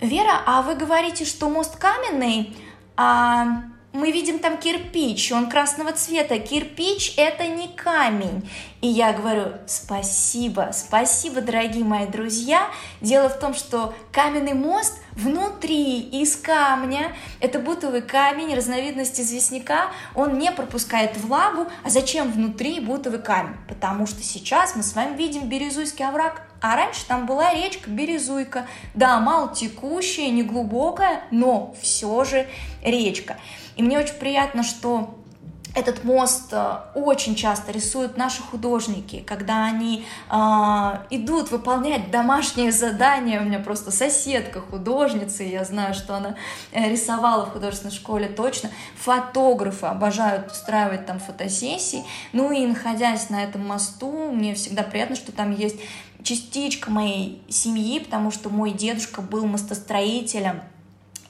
Вера, 0.00 0.42
а 0.46 0.62
вы 0.62 0.76
говорите, 0.76 1.24
что 1.24 1.48
мост 1.48 1.76
каменный, 1.76 2.56
а 2.96 3.62
мы 3.92 4.12
видим 4.12 4.38
там 4.38 4.58
кирпич, 4.58 5.32
он 5.32 5.50
красного 5.50 5.92
цвета. 5.92 6.38
Кирпич– 6.38 7.14
это 7.16 7.48
не 7.48 7.68
камень. 7.68 8.48
И 8.80 8.86
я 8.86 9.12
говорю, 9.12 9.54
спасибо, 9.66 10.70
спасибо, 10.72 11.40
дорогие 11.40 11.82
мои 11.82 12.06
друзья. 12.06 12.68
Дело 13.00 13.28
в 13.28 13.36
том, 13.40 13.52
что 13.52 13.92
каменный 14.12 14.54
мост 14.54 15.00
внутри 15.12 15.98
из 16.00 16.36
камня, 16.36 17.12
это 17.40 17.58
бутовый 17.58 18.02
камень, 18.02 18.54
разновидность 18.54 19.20
известняка, 19.20 19.90
он 20.14 20.38
не 20.38 20.52
пропускает 20.52 21.16
влагу. 21.16 21.66
А 21.82 21.90
зачем 21.90 22.30
внутри 22.30 22.78
бутовый 22.78 23.20
камень? 23.20 23.56
Потому 23.66 24.06
что 24.06 24.22
сейчас 24.22 24.76
мы 24.76 24.84
с 24.84 24.94
вами 24.94 25.16
видим 25.16 25.48
Березуйский 25.48 26.06
овраг, 26.06 26.42
а 26.60 26.76
раньше 26.76 27.04
там 27.04 27.26
была 27.26 27.52
речка 27.52 27.90
Березуйка. 27.90 28.64
Да, 28.94 29.18
мало 29.18 29.52
текущая, 29.52 30.30
не 30.30 30.44
глубокая, 30.44 31.24
но 31.32 31.74
все 31.82 32.22
же 32.22 32.46
речка. 32.82 33.38
И 33.74 33.82
мне 33.82 33.98
очень 33.98 34.14
приятно, 34.14 34.62
что 34.62 35.18
этот 35.78 36.04
мост 36.04 36.48
э, 36.52 36.78
очень 36.94 37.34
часто 37.34 37.72
рисуют 37.72 38.16
наши 38.16 38.42
художники, 38.42 39.20
когда 39.20 39.64
они 39.64 40.04
э, 40.30 40.34
идут 41.10 41.50
выполнять 41.50 42.10
домашние 42.10 42.72
задания. 42.72 43.40
У 43.40 43.44
меня 43.44 43.60
просто 43.60 43.90
соседка 43.90 44.60
художница, 44.60 45.44
и 45.44 45.50
я 45.50 45.64
знаю, 45.64 45.94
что 45.94 46.16
она 46.16 46.34
э, 46.72 46.90
рисовала 46.90 47.46
в 47.46 47.52
художественной 47.52 47.92
школе 47.92 48.28
точно. 48.28 48.70
Фотографы 48.96 49.86
обожают 49.86 50.50
устраивать 50.50 51.06
там 51.06 51.20
фотосессии. 51.20 52.04
Ну 52.32 52.50
и 52.52 52.66
находясь 52.66 53.30
на 53.30 53.44
этом 53.44 53.66
мосту, 53.66 54.30
мне 54.32 54.54
всегда 54.54 54.82
приятно, 54.82 55.14
что 55.16 55.32
там 55.32 55.54
есть 55.54 55.76
частичка 56.22 56.90
моей 56.90 57.42
семьи, 57.48 58.00
потому 58.00 58.30
что 58.30 58.50
мой 58.50 58.72
дедушка 58.72 59.22
был 59.22 59.46
мостостроителем 59.46 60.62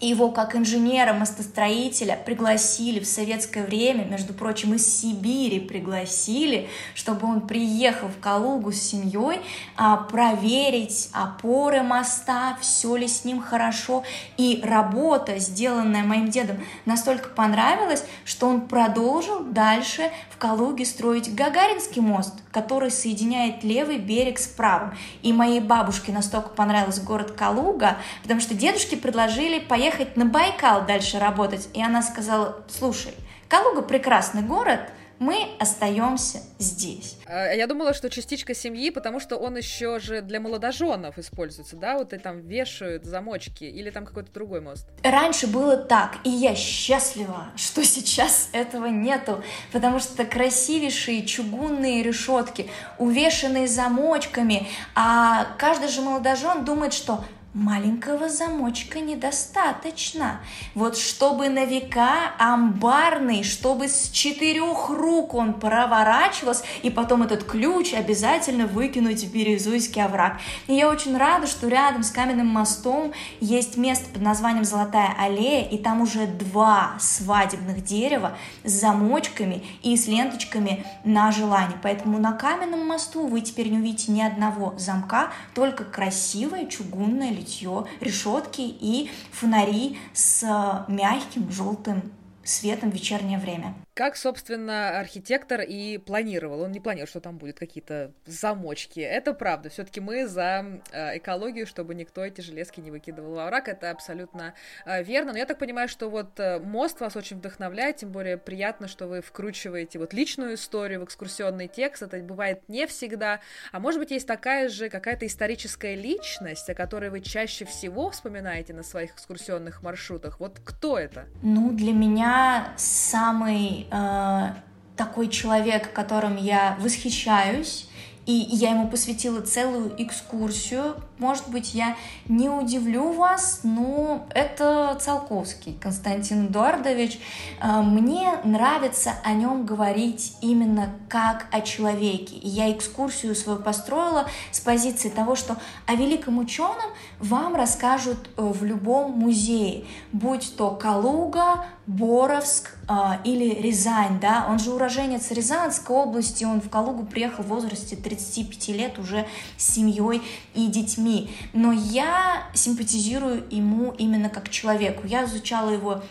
его 0.00 0.30
как 0.30 0.54
инженера-мостостроителя 0.54 2.16
пригласили 2.24 3.00
в 3.00 3.06
советское 3.06 3.64
время, 3.64 4.04
между 4.04 4.32
прочим, 4.32 4.74
из 4.74 4.86
Сибири 4.86 5.58
пригласили, 5.58 6.68
чтобы 6.94 7.26
он 7.26 7.40
приехал 7.40 8.06
в 8.06 8.20
Калугу 8.20 8.70
с 8.70 8.80
семьей 8.80 9.40
а, 9.76 9.96
проверить 9.96 11.10
опоры 11.12 11.82
моста, 11.82 12.56
все 12.60 12.94
ли 12.94 13.08
с 13.08 13.24
ним 13.24 13.42
хорошо. 13.42 14.04
И 14.36 14.60
работа, 14.62 15.38
сделанная 15.38 16.04
моим 16.04 16.28
дедом, 16.28 16.58
настолько 16.84 17.30
понравилась, 17.30 18.04
что 18.24 18.46
он 18.46 18.68
продолжил 18.68 19.40
дальше 19.40 20.12
в 20.30 20.38
Калуге 20.38 20.84
строить 20.84 21.34
Гагаринский 21.34 22.02
мост, 22.02 22.34
который 22.52 22.92
соединяет 22.92 23.64
левый 23.64 23.98
берег 23.98 24.38
с 24.38 24.46
правым. 24.46 24.96
И 25.22 25.32
моей 25.32 25.60
бабушке 25.60 26.12
настолько 26.12 26.50
понравился 26.50 27.02
город 27.02 27.32
Калуга, 27.32 27.96
потому 28.22 28.40
что 28.40 28.54
дедушке 28.54 28.96
предложили 28.96 29.58
поехать 29.58 29.87
поехать 29.88 30.16
на 30.16 30.26
Байкал 30.26 30.84
дальше 30.86 31.18
работать. 31.18 31.68
И 31.72 31.82
она 31.82 32.02
сказала, 32.02 32.62
слушай, 32.68 33.14
Калуга 33.48 33.80
прекрасный 33.80 34.42
город, 34.42 34.80
мы 35.18 35.48
остаемся 35.58 36.42
здесь. 36.58 37.16
А, 37.26 37.52
я 37.52 37.66
думала, 37.66 37.94
что 37.94 38.10
частичка 38.10 38.54
семьи, 38.54 38.90
потому 38.90 39.18
что 39.18 39.36
он 39.36 39.56
еще 39.56 39.98
же 39.98 40.20
для 40.20 40.40
молодоженов 40.40 41.18
используется, 41.18 41.76
да, 41.76 41.96
вот 41.96 42.12
и 42.12 42.18
там 42.18 42.40
вешают 42.40 43.04
замочки, 43.04 43.64
или 43.64 43.88
там 43.90 44.04
какой-то 44.04 44.30
другой 44.30 44.60
мост. 44.60 44.86
Раньше 45.02 45.46
было 45.46 45.76
так, 45.76 46.18
и 46.24 46.28
я 46.28 46.54
счастлива, 46.54 47.46
что 47.56 47.82
сейчас 47.84 48.50
этого 48.52 48.86
нету, 48.86 49.42
потому 49.72 49.98
что 49.98 50.24
красивейшие 50.26 51.24
чугунные 51.24 52.02
решетки, 52.02 52.70
увешанные 52.98 53.66
замочками, 53.66 54.68
а 54.94 55.46
каждый 55.56 55.88
же 55.88 56.02
молодожен 56.02 56.64
думает, 56.64 56.92
что 56.92 57.24
Маленького 57.54 58.28
замочка 58.28 59.00
недостаточно. 59.00 60.42
Вот 60.74 60.98
чтобы 60.98 61.48
на 61.48 61.64
века 61.64 62.34
амбарный, 62.38 63.42
чтобы 63.42 63.88
с 63.88 64.10
четырех 64.10 64.90
рук 64.90 65.32
он 65.32 65.54
проворачивался, 65.54 66.64
и 66.82 66.90
потом 66.90 67.22
этот 67.22 67.44
ключ 67.44 67.94
обязательно 67.94 68.66
выкинуть 68.66 69.24
в 69.24 69.32
Березуйский 69.32 70.04
овраг. 70.04 70.38
И 70.66 70.74
я 70.74 70.90
очень 70.90 71.16
рада, 71.16 71.46
что 71.46 71.68
рядом 71.68 72.02
с 72.02 72.10
каменным 72.10 72.48
мостом 72.48 73.14
есть 73.40 73.78
место 73.78 74.10
под 74.12 74.20
названием 74.20 74.66
Золотая 74.66 75.16
аллея, 75.18 75.66
и 75.66 75.78
там 75.78 76.02
уже 76.02 76.26
два 76.26 76.96
свадебных 77.00 77.82
дерева 77.82 78.36
с 78.62 78.72
замочками 78.72 79.64
и 79.82 79.96
с 79.96 80.06
ленточками 80.06 80.84
на 81.02 81.32
желание. 81.32 81.78
Поэтому 81.82 82.18
на 82.18 82.32
каменном 82.32 82.86
мосту 82.86 83.26
вы 83.26 83.40
теперь 83.40 83.70
не 83.70 83.78
увидите 83.78 84.12
ни 84.12 84.20
одного 84.20 84.74
замка, 84.76 85.32
только 85.54 85.84
красивое 85.84 86.66
чугунное 86.66 87.37
литье, 87.38 87.84
решетки 88.00 88.60
и 88.60 89.10
фонари 89.32 89.98
с 90.12 90.42
э, 90.42 90.92
мягким 90.92 91.50
желтым 91.50 92.02
светом 92.44 92.90
в 92.90 92.94
вечернее 92.94 93.38
время. 93.38 93.74
Как, 93.98 94.16
собственно, 94.16 95.00
архитектор 95.00 95.60
и 95.60 95.98
планировал. 95.98 96.60
Он 96.60 96.70
не 96.70 96.78
планировал, 96.78 97.08
что 97.08 97.20
там 97.20 97.36
будет 97.36 97.58
какие-то 97.58 98.12
замочки. 98.26 99.00
Это 99.00 99.34
правда. 99.34 99.70
Все-таки 99.70 99.98
мы 100.00 100.28
за 100.28 100.80
э, 100.92 101.18
экологию, 101.18 101.66
чтобы 101.66 101.96
никто 101.96 102.24
эти 102.24 102.40
железки 102.40 102.78
не 102.78 102.92
выкидывал 102.92 103.34
во 103.34 103.46
враг. 103.46 103.66
Это 103.66 103.90
абсолютно 103.90 104.54
э, 104.86 105.02
верно. 105.02 105.32
Но 105.32 105.38
я 105.38 105.46
так 105.46 105.58
понимаю, 105.58 105.88
что 105.88 106.08
вот 106.08 106.38
э, 106.38 106.60
мост 106.60 107.00
вас 107.00 107.16
очень 107.16 107.38
вдохновляет. 107.38 107.96
Тем 107.96 108.12
более 108.12 108.36
приятно, 108.36 108.86
что 108.86 109.08
вы 109.08 109.20
вкручиваете 109.20 109.98
вот 109.98 110.12
личную 110.14 110.54
историю 110.54 111.00
в 111.00 111.04
экскурсионный 111.04 111.66
текст. 111.66 112.04
Это 112.04 112.18
бывает 112.18 112.68
не 112.68 112.86
всегда. 112.86 113.40
А 113.72 113.80
может 113.80 113.98
быть, 113.98 114.12
есть 114.12 114.28
такая 114.28 114.68
же 114.68 114.90
какая-то 114.90 115.26
историческая 115.26 115.96
личность, 115.96 116.70
о 116.70 116.74
которой 116.76 117.10
вы 117.10 117.20
чаще 117.20 117.64
всего 117.64 118.10
вспоминаете 118.10 118.74
на 118.74 118.84
своих 118.84 119.14
экскурсионных 119.14 119.82
маршрутах. 119.82 120.38
Вот 120.38 120.60
кто 120.64 120.96
это? 120.96 121.26
Ну, 121.42 121.72
для 121.72 121.92
меня 121.92 122.72
самый 122.76 123.87
э, 123.90 124.52
такой 124.96 125.28
человек, 125.28 125.92
которым 125.92 126.36
я 126.36 126.76
восхищаюсь, 126.80 127.88
и 128.26 128.32
я 128.32 128.70
ему 128.70 128.88
посвятила 128.88 129.40
целую 129.40 129.94
экскурсию. 130.02 130.96
Может 131.18 131.48
быть, 131.48 131.74
я 131.74 131.96
не 132.28 132.48
удивлю 132.48 133.12
вас, 133.12 133.60
но 133.64 134.26
это 134.34 134.96
Циолковский 135.00 135.76
Константин 135.80 136.46
Эдуардович. 136.46 137.18
Э, 137.60 137.82
мне 137.82 138.34
нравится 138.44 139.14
о 139.24 139.32
нем 139.32 139.66
говорить 139.66 140.36
именно 140.40 140.94
как 141.08 141.46
о 141.50 141.60
человеке. 141.60 142.36
И 142.36 142.48
я 142.48 142.70
экскурсию 142.70 143.34
свою 143.34 143.58
построила 143.58 144.26
с 144.52 144.60
позиции 144.60 145.08
того, 145.08 145.34
что 145.34 145.56
о 145.86 145.94
великом 145.94 146.38
ученом 146.38 146.76
вам 147.18 147.56
расскажут 147.56 148.30
э, 148.36 148.42
в 148.42 148.62
любом 148.64 149.12
музее, 149.12 149.84
будь 150.12 150.56
то 150.56 150.70
Калуга, 150.70 151.64
Боровск 151.88 152.76
э, 152.86 152.94
или 153.24 153.60
Рязань, 153.62 154.20
да, 154.20 154.46
он 154.48 154.58
же 154.58 154.72
уроженец 154.72 155.30
Рязанской 155.30 155.96
области, 155.96 156.44
он 156.44 156.60
в 156.60 156.68
Калугу 156.68 157.06
приехал 157.06 157.42
в 157.42 157.48
возрасте 157.48 157.96
35 157.96 158.68
лет 158.68 158.98
уже 158.98 159.26
с 159.56 159.74
семьей 159.74 160.20
и 160.54 160.66
детьми, 160.66 161.07
но 161.52 161.72
я 161.72 162.44
симпатизирую 162.54 163.44
ему 163.50 163.94
именно 163.98 164.28
как 164.28 164.48
человеку, 164.48 165.06
я 165.06 165.24
изучала 165.24 165.70
его 165.70 166.02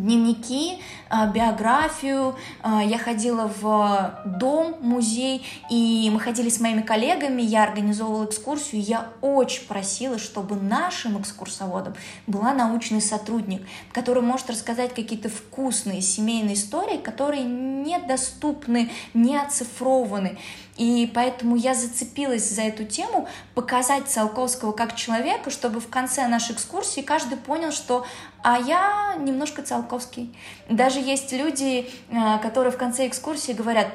дневники, 0.00 0.78
а, 1.08 1.26
биографию. 1.26 2.36
А, 2.62 2.82
я 2.82 2.98
ходила 2.98 3.50
в 3.60 4.22
дом, 4.24 4.76
музей, 4.80 5.46
и 5.70 6.10
мы 6.12 6.20
ходили 6.20 6.48
с 6.48 6.60
моими 6.60 6.82
коллегами, 6.82 7.42
я 7.42 7.64
организовывала 7.64 8.24
экскурсию, 8.24 8.82
я 8.82 9.08
очень 9.20 9.66
просила, 9.66 10.18
чтобы 10.18 10.56
нашим 10.56 11.20
экскурсоводом 11.20 11.94
была 12.26 12.52
научный 12.52 13.00
сотрудник, 13.00 13.66
который 13.92 14.22
может 14.22 14.50
рассказать 14.50 14.94
какие-то 14.94 15.28
вкусные 15.28 16.00
семейные 16.00 16.54
истории, 16.54 16.96
которые 16.96 17.44
недоступны, 17.44 18.90
не 19.14 19.36
оцифрованы. 19.36 20.38
И 20.76 21.10
поэтому 21.12 21.56
я 21.56 21.74
зацепилась 21.74 22.48
за 22.48 22.62
эту 22.62 22.84
тему, 22.84 23.28
показать 23.54 24.08
Циолковского 24.08 24.72
как 24.72 24.96
человека, 24.96 25.50
чтобы 25.50 25.78
в 25.78 25.88
конце 25.88 26.26
нашей 26.26 26.54
экскурсии 26.54 27.02
каждый 27.02 27.36
понял, 27.36 27.70
что 27.70 28.06
а 28.42 28.58
я 28.58 29.14
немножко 29.18 29.62
Циолковский. 29.62 30.34
Даже 30.68 31.00
есть 31.00 31.32
люди, 31.32 31.90
э, 32.08 32.38
которые 32.42 32.72
в 32.72 32.78
конце 32.78 33.06
экскурсии 33.06 33.52
говорят, 33.52 33.88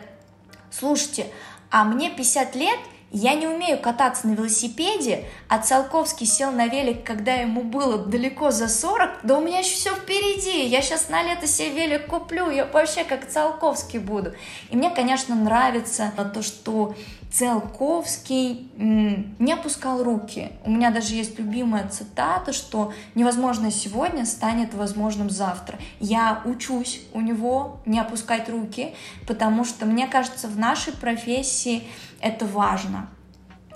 слушайте, 0.71 1.27
а 1.71 1.84
мне 1.84 2.10
50 2.10 2.55
лет, 2.55 2.79
я 3.12 3.34
не 3.34 3.47
умею 3.47 3.79
кататься 3.79 4.27
на 4.27 4.34
велосипеде, 4.34 5.25
а 5.47 5.60
Циолковский 5.60 6.25
сел 6.25 6.51
на 6.51 6.67
велик, 6.67 7.05
когда 7.05 7.34
ему 7.34 7.62
было 7.62 7.97
далеко 7.97 8.51
за 8.51 8.67
40, 8.67 9.19
да 9.23 9.38
у 9.38 9.41
меня 9.41 9.60
еще 9.60 9.75
все 9.75 9.95
впереди, 9.95 10.65
я 10.65 10.81
сейчас 10.81 11.08
на 11.10 11.23
лето 11.23 11.47
себе 11.47 11.88
велик 11.88 12.08
куплю, 12.08 12.49
я 12.49 12.65
вообще 12.65 13.03
как 13.03 13.29
Циолковский 13.29 13.99
буду. 13.99 14.34
И 14.69 14.75
мне, 14.75 14.89
конечно, 14.89 15.34
нравится 15.34 16.12
то, 16.34 16.41
что 16.41 16.95
Циолковский 17.32 18.72
не 18.78 19.52
опускал 19.52 20.04
руки. 20.04 20.52
У 20.64 20.72
меня 20.72 20.92
даже 20.92 21.16
есть 21.16 21.38
любимая 21.38 21.88
цитата, 21.90 22.54
что 22.54 22.94
невозможно 23.14 23.72
сегодня 23.72 24.26
станет 24.26 24.74
возможным 24.74 25.30
завтра. 25.30 25.78
Я 26.00 26.42
учусь 26.46 27.02
у 27.14 27.20
него 27.20 27.82
не 27.86 28.00
опускать 28.00 28.48
руки, 28.50 28.94
потому 29.28 29.66
что, 29.66 29.86
мне 29.86 30.08
кажется, 30.08 30.48
в 30.48 30.58
нашей 30.58 30.94
профессии 30.94 31.84
это 32.22 32.46
важно. 32.46 33.10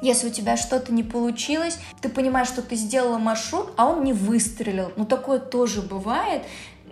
Если 0.02 0.30
у 0.30 0.32
тебя 0.32 0.56
что-то 0.56 0.94
не 0.94 1.04
получилось, 1.04 1.78
ты 2.00 2.08
понимаешь, 2.08 2.48
что 2.48 2.62
ты 2.62 2.76
сделала 2.76 3.18
маршрут, 3.18 3.74
а 3.76 3.88
он 3.88 4.06
не 4.06 4.14
выстрелил. 4.14 4.94
Ну, 4.96 5.06
такое 5.06 5.40
тоже 5.40 5.82
бывает. 5.82 6.44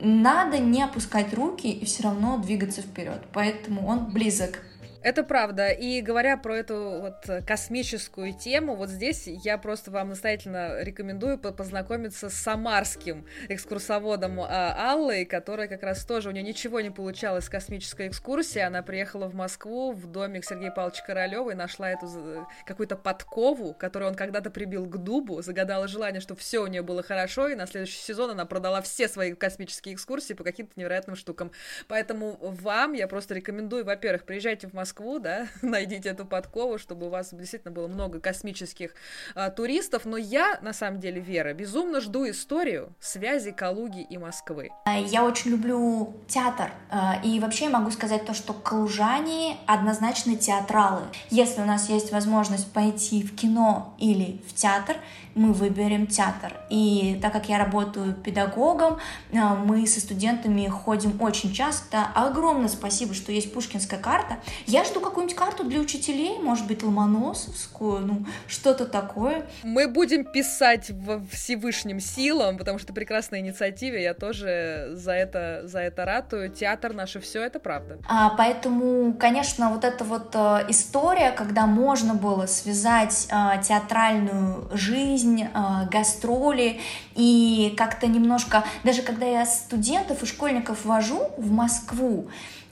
надо 0.01 0.59
не 0.59 0.83
опускать 0.83 1.33
руки 1.33 1.71
и 1.71 1.85
все 1.85 2.03
равно 2.03 2.37
двигаться 2.37 2.81
вперед. 2.81 3.21
Поэтому 3.33 3.87
он 3.87 4.05
близок. 4.05 4.63
Это 5.07 5.23
правда. 5.23 5.69
И 5.69 6.01
говоря 6.01 6.35
про 6.35 6.57
эту 6.57 6.99
вот 6.99 7.45
космическую 7.47 8.33
тему, 8.33 8.75
вот 8.75 8.89
здесь 8.89 9.25
я 9.25 9.57
просто 9.57 9.89
вам 9.89 10.09
настоятельно 10.09 10.83
рекомендую 10.83 11.39
познакомиться 11.39 12.29
с 12.29 12.33
самарским 12.33 13.25
экскурсоводом 13.47 14.41
а, 14.41 14.91
Аллой, 14.91 15.23
которая 15.23 15.69
как 15.69 15.83
раз 15.83 16.03
тоже, 16.03 16.27
у 16.27 16.33
нее 16.33 16.43
ничего 16.43 16.81
не 16.81 16.89
получалось 16.89 17.45
с 17.45 17.49
космической 17.49 18.09
экскурсией. 18.09 18.65
Она 18.65 18.81
приехала 18.81 19.29
в 19.29 19.33
Москву 19.33 19.93
в 19.93 20.07
домик 20.07 20.43
Сергея 20.43 20.71
Павловича 20.71 21.05
Королева 21.05 21.51
и 21.51 21.55
нашла 21.55 21.89
эту 21.89 22.45
какую-то 22.65 22.97
подкову, 22.97 23.73
которую 23.73 24.09
он 24.09 24.15
когда-то 24.15 24.51
прибил 24.51 24.87
к 24.87 24.97
дубу, 24.97 25.41
загадала 25.41 25.87
желание, 25.87 26.19
чтобы 26.19 26.41
все 26.41 26.61
у 26.61 26.67
нее 26.67 26.81
было 26.81 27.01
хорошо, 27.01 27.47
и 27.47 27.55
на 27.55 27.65
следующий 27.65 28.01
сезон 28.01 28.31
она 28.31 28.45
продала 28.45 28.81
все 28.81 29.07
свои 29.07 29.31
космические 29.31 29.95
экскурсии 29.95 30.33
по 30.33 30.43
каким-то 30.43 30.73
невероятным 30.75 31.15
штукам. 31.15 31.53
Поэтому 31.87 32.37
вам 32.41 32.91
я 32.91 33.07
просто 33.07 33.35
рекомендую, 33.35 33.85
во-первых, 33.85 34.25
приезжайте 34.25 34.67
в 34.67 34.73
Москву, 34.73 34.96
Москву, 34.97 35.19
да, 35.19 35.47
найдите 35.61 36.09
эту 36.09 36.25
подкову, 36.25 36.79
чтобы 36.79 37.07
у 37.07 37.09
вас 37.09 37.31
действительно 37.31 37.71
было 37.71 37.87
много 37.87 38.19
космических 38.19 38.95
а, 39.35 39.51
туристов. 39.51 40.05
Но 40.05 40.17
я, 40.17 40.57
на 40.61 40.73
самом 40.73 40.99
деле, 40.99 41.21
Вера, 41.21 41.53
безумно 41.53 42.01
жду 42.01 42.27
историю 42.27 42.95
связи 42.99 43.51
Калуги 43.51 44.01
и 44.01 44.17
Москвы. 44.17 44.69
Я 44.85 45.23
очень 45.23 45.51
люблю 45.51 46.15
театр. 46.27 46.71
А, 46.89 47.21
и 47.23 47.39
вообще 47.39 47.69
могу 47.69 47.91
сказать 47.91 48.25
то, 48.25 48.33
что 48.33 48.53
калужане 48.53 49.57
однозначно 49.67 50.35
театралы. 50.35 51.03
Если 51.29 51.61
у 51.61 51.65
нас 51.65 51.89
есть 51.89 52.11
возможность 52.11 52.71
пойти 52.71 53.21
в 53.21 53.35
кино 53.35 53.93
или 53.99 54.41
в 54.47 54.53
театр, 54.53 54.97
мы 55.35 55.53
выберем 55.53 56.07
театр. 56.07 56.53
И 56.69 57.19
так 57.21 57.31
как 57.31 57.47
я 57.49 57.59
работаю 57.59 58.13
педагогом, 58.13 58.97
а, 59.33 59.55
мы 59.55 59.85
со 59.85 59.99
студентами 59.99 60.67
ходим 60.67 61.21
очень 61.21 61.53
часто. 61.53 62.07
Огромное 62.15 62.69
спасибо, 62.69 63.13
что 63.13 63.31
есть 63.31 63.53
пушкинская 63.53 63.99
карта. 63.99 64.37
Я 64.65 64.83
жду 64.87 64.99
какую-нибудь 64.99 65.35
карту 65.35 65.63
для 65.63 65.79
учителей, 65.79 66.39
может 66.39 66.67
быть, 66.67 66.83
Ломоносовскую, 66.83 67.99
ну, 68.05 68.25
что-то 68.47 68.85
такое. 68.85 69.45
Мы 69.63 69.87
будем 69.87 70.23
писать 70.23 70.89
в 70.89 71.25
Всевышним 71.31 71.99
силам, 71.99 72.57
потому 72.57 72.79
что 72.79 72.93
прекрасная 72.93 73.39
инициатива, 73.39 73.95
я 73.95 74.13
тоже 74.13 74.89
за 74.93 75.11
это, 75.11 75.61
за 75.65 75.79
это 75.79 76.05
ратую. 76.05 76.49
Театр 76.49 76.93
наше 76.93 77.19
все, 77.19 77.43
это 77.43 77.59
правда. 77.59 77.97
А, 78.07 78.29
поэтому, 78.29 79.13
конечно, 79.13 79.69
вот 79.69 79.83
эта 79.83 80.03
вот 80.03 80.31
э, 80.33 80.65
история, 80.69 81.31
когда 81.31 81.65
можно 81.65 82.13
было 82.13 82.45
связать 82.45 83.27
э, 83.29 83.61
театральную 83.63 84.69
жизнь 84.73 85.47
а, 85.53 85.85
гастроли, 85.85 86.79
и 87.17 87.73
как-то 87.75 88.07
немножко, 88.07 88.63
даже 88.83 89.01
когда 89.01 89.25
я 89.25 89.45
студентов 89.45 90.23
и 90.23 90.25
школьников 90.25 90.85
вожу 90.85 91.31
в 91.37 91.51
Москву, 91.51 92.29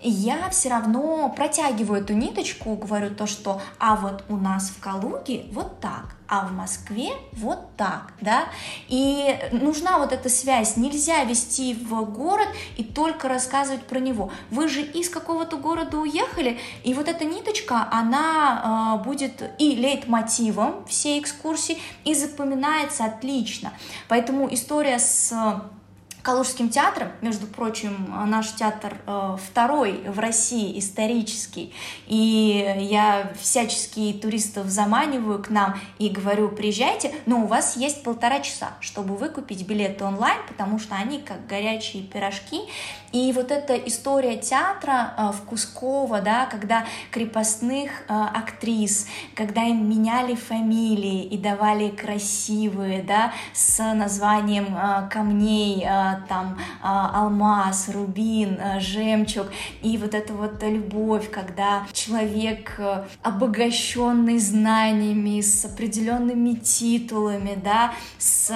я 0.10 0.50
все 0.50 0.70
равно 0.70 1.30
протягиваю 1.36 2.02
эту 2.02 2.14
ниточку, 2.14 2.76
говорю 2.76 3.14
то, 3.14 3.28
что 3.28 3.62
а 3.80 3.96
вот 3.96 4.24
у 4.30 4.38
нас 4.38 4.70
в 4.70 4.80
Калуге 4.80 5.46
вот 5.52 5.80
так, 5.80 6.16
а 6.28 6.48
в 6.48 6.54
Москве 6.54 7.10
вот 7.34 7.76
так, 7.78 8.14
да, 8.22 8.46
и 8.88 9.38
нужна 9.52 9.98
вот 10.00 10.12
эта 10.12 10.30
связь, 10.30 10.78
нельзя 10.78 11.24
вести 11.24 11.74
в 11.74 12.04
город 12.06 12.48
и 12.78 12.84
только 12.84 13.28
рассказывать 13.28 13.84
про 13.84 14.00
него, 14.00 14.32
вы 14.52 14.68
же 14.68 14.82
из 14.82 15.10
какого-то 15.10 15.58
города 15.58 15.98
уехали, 15.98 16.60
и 16.84 16.94
вот 16.94 17.08
эта 17.08 17.26
ниточка, 17.26 17.88
она 17.92 19.00
э, 19.00 19.04
будет 19.04 19.44
и 19.60 19.76
лейтмотивом 19.76 20.86
всей 20.88 21.20
экскурсии, 21.20 21.78
и 22.04 22.14
запоминается 22.14 23.06
отлично, 23.06 23.74
поэтому 24.08 24.54
история 24.54 25.00
с 25.00 25.34
Калужским 26.26 26.70
театром, 26.70 27.10
между 27.22 27.46
прочим, 27.46 28.12
наш 28.26 28.52
театр 28.56 28.98
э, 29.06 29.38
второй 29.48 30.02
в 30.08 30.18
России 30.18 30.80
исторический, 30.80 31.72
и 32.08 32.78
я 32.80 33.32
всячески 33.40 34.12
туристов 34.12 34.66
заманиваю 34.70 35.38
к 35.44 35.52
нам 35.52 35.80
и 36.00 36.10
говорю, 36.10 36.50
приезжайте, 36.50 37.14
но 37.28 37.44
у 37.44 37.46
вас 37.46 37.78
есть 37.78 38.02
полтора 38.02 38.40
часа, 38.40 38.72
чтобы 38.80 39.16
выкупить 39.16 39.68
билеты 39.68 40.04
онлайн, 40.04 40.40
потому 40.48 40.80
что 40.80 40.96
они 40.96 41.20
как 41.20 41.46
горячие 41.46 42.02
пирожки, 42.02 42.62
и 43.12 43.32
вот 43.32 43.52
эта 43.52 43.76
история 43.76 44.36
театра 44.38 45.14
э, 45.16 45.32
в 45.32 45.46
Кусково, 45.46 46.22
да, 46.22 46.48
когда 46.48 46.86
крепостных 47.12 47.92
э, 47.92 48.06
актрис, 48.08 49.06
когда 49.36 49.62
им 49.62 49.88
меняли 49.88 50.34
фамилии 50.34 51.24
и 51.24 51.38
давали 51.38 51.90
красивые, 51.90 53.04
да, 53.04 53.32
с 53.54 53.78
названием 53.94 54.76
камней, 55.12 55.86
там 56.28 56.58
а, 56.82 57.22
алмаз, 57.22 57.90
рубин, 57.90 58.60
а, 58.60 58.80
жемчуг, 58.80 59.48
и 59.82 59.98
вот 59.98 60.14
эта 60.14 60.34
вот 60.34 60.62
любовь, 60.64 61.30
когда 61.32 61.84
человек 61.94 62.76
э, 62.78 63.06
обогащенный 63.24 64.40
знаниями, 64.40 65.42
с 65.42 65.66
определенными 65.66 66.54
титулами, 66.54 67.58
да, 67.62 67.94
с 68.18 68.52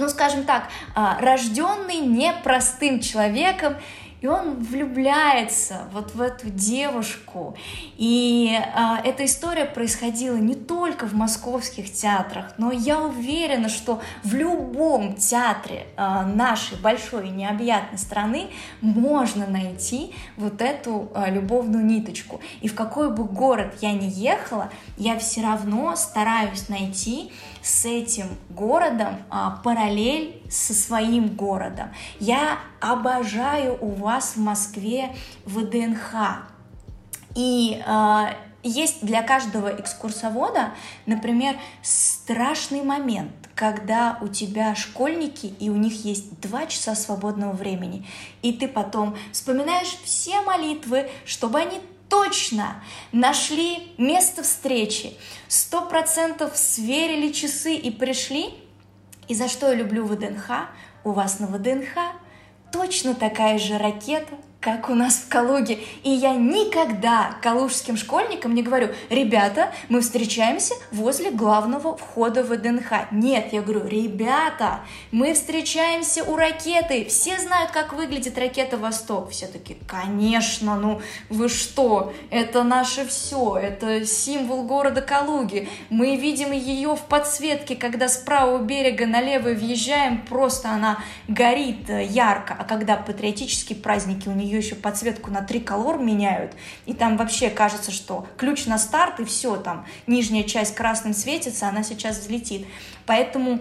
ну, 0.00 0.08
скажем 0.08 0.44
так, 0.44 0.68
а, 0.94 1.20
рожденный 1.20 1.98
непростым 1.98 3.00
человеком, 3.00 3.76
и 4.20 4.26
он 4.26 4.62
влюбляется 4.62 5.88
вот 5.92 6.14
в 6.14 6.20
эту 6.20 6.50
девушку. 6.50 7.56
И 7.96 8.52
э, 8.52 9.08
эта 9.08 9.24
история 9.24 9.64
происходила 9.64 10.36
не 10.36 10.54
только 10.54 11.06
в 11.06 11.14
московских 11.14 11.92
театрах, 11.92 12.54
но 12.58 12.70
я 12.70 13.00
уверена, 13.00 13.68
что 13.68 14.00
в 14.22 14.34
любом 14.34 15.14
театре 15.14 15.86
э, 15.96 16.22
нашей 16.26 16.78
большой 16.78 17.28
и 17.28 17.30
необъятной 17.30 17.98
страны 17.98 18.48
можно 18.80 19.46
найти 19.46 20.12
вот 20.36 20.60
эту 20.60 21.10
э, 21.14 21.30
любовную 21.30 21.84
ниточку. 21.84 22.40
И 22.60 22.68
в 22.68 22.74
какой 22.74 23.10
бы 23.10 23.24
город 23.24 23.74
я 23.80 23.92
ни 23.92 24.10
ехала, 24.10 24.70
я 24.96 25.18
все 25.18 25.42
равно 25.42 25.96
стараюсь 25.96 26.68
найти 26.68 27.32
с 27.62 27.84
этим 27.84 28.26
городом 28.48 29.22
а, 29.30 29.60
параллель 29.62 30.42
со 30.50 30.74
своим 30.74 31.28
городом. 31.28 31.90
Я 32.18 32.58
обожаю 32.80 33.76
у 33.80 33.90
вас 33.90 34.36
в 34.36 34.40
Москве 34.40 35.14
ВДНХ. 35.44 36.14
И 37.34 37.82
а, 37.86 38.34
есть 38.62 39.04
для 39.04 39.22
каждого 39.22 39.68
экскурсовода, 39.68 40.74
например, 41.06 41.56
страшный 41.82 42.82
момент, 42.82 43.32
когда 43.54 44.18
у 44.20 44.28
тебя 44.28 44.74
школьники, 44.74 45.46
и 45.46 45.70
у 45.70 45.76
них 45.76 46.04
есть 46.04 46.40
два 46.40 46.66
часа 46.66 46.94
свободного 46.94 47.52
времени, 47.52 48.06
и 48.42 48.52
ты 48.52 48.68
потом 48.68 49.16
вспоминаешь 49.32 49.98
все 50.04 50.42
молитвы, 50.42 51.10
чтобы 51.24 51.58
они 51.58 51.80
точно 52.10 52.82
нашли 53.12 53.94
место 53.96 54.42
встречи, 54.42 55.14
сто 55.48 55.82
процентов 55.82 56.56
сверили 56.56 57.32
часы 57.32 57.76
и 57.76 57.90
пришли. 57.90 58.50
И 59.28 59.34
за 59.34 59.48
что 59.48 59.68
я 59.68 59.74
люблю 59.74 60.04
ВДНХ? 60.04 60.50
У 61.04 61.12
вас 61.12 61.38
на 61.38 61.46
ВДНХ 61.46 61.96
точно 62.72 63.14
такая 63.14 63.58
же 63.58 63.78
ракета, 63.78 64.34
как 64.60 64.90
у 64.90 64.94
нас 64.94 65.14
в 65.14 65.28
Калуге. 65.28 65.78
И 66.04 66.10
я 66.10 66.34
никогда 66.34 67.36
калужским 67.42 67.96
школьникам 67.96 68.54
не 68.54 68.62
говорю, 68.62 68.90
ребята, 69.08 69.72
мы 69.88 70.02
встречаемся 70.02 70.74
возле 70.92 71.30
главного 71.30 71.96
входа 71.96 72.44
в 72.44 72.56
ДНХ. 72.56 73.10
Нет, 73.10 73.52
я 73.52 73.62
говорю, 73.62 73.86
ребята, 73.86 74.80
мы 75.10 75.32
встречаемся 75.32 76.24
у 76.24 76.36
ракеты. 76.36 77.06
Все 77.06 77.38
знают, 77.38 77.70
как 77.70 77.94
выглядит 77.94 78.38
ракета 78.38 78.76
«Восток». 78.76 79.30
Все 79.30 79.46
таки 79.46 79.76
конечно, 79.86 80.76
ну 80.76 81.00
вы 81.28 81.48
что, 81.48 82.12
это 82.30 82.62
наше 82.62 83.06
все, 83.06 83.56
это 83.56 84.04
символ 84.04 84.64
города 84.64 85.00
Калуги. 85.00 85.68
Мы 85.88 86.16
видим 86.16 86.52
ее 86.52 86.96
в 86.96 87.02
подсветке, 87.02 87.76
когда 87.76 88.08
с 88.08 88.18
правого 88.18 88.62
берега 88.62 89.06
налево 89.06 89.48
въезжаем, 89.48 90.24
просто 90.26 90.70
она 90.70 91.02
горит 91.28 91.88
ярко. 91.88 92.54
А 92.58 92.64
когда 92.64 92.96
патриотические 92.96 93.78
праздники 93.78 94.28
у 94.28 94.32
нее 94.32 94.49
ее 94.50 94.58
еще 94.58 94.74
подсветку 94.74 95.30
на 95.30 95.42
три 95.42 95.60
колор 95.60 95.98
меняют, 95.98 96.52
и 96.86 96.94
там 96.94 97.16
вообще 97.16 97.50
кажется, 97.50 97.90
что 97.90 98.26
ключ 98.36 98.66
на 98.66 98.78
старт, 98.78 99.20
и 99.20 99.24
все, 99.24 99.56
там 99.56 99.86
нижняя 100.06 100.44
часть 100.44 100.74
красным 100.74 101.14
светится, 101.14 101.68
она 101.68 101.82
сейчас 101.82 102.18
взлетит. 102.18 102.66
Поэтому 103.06 103.60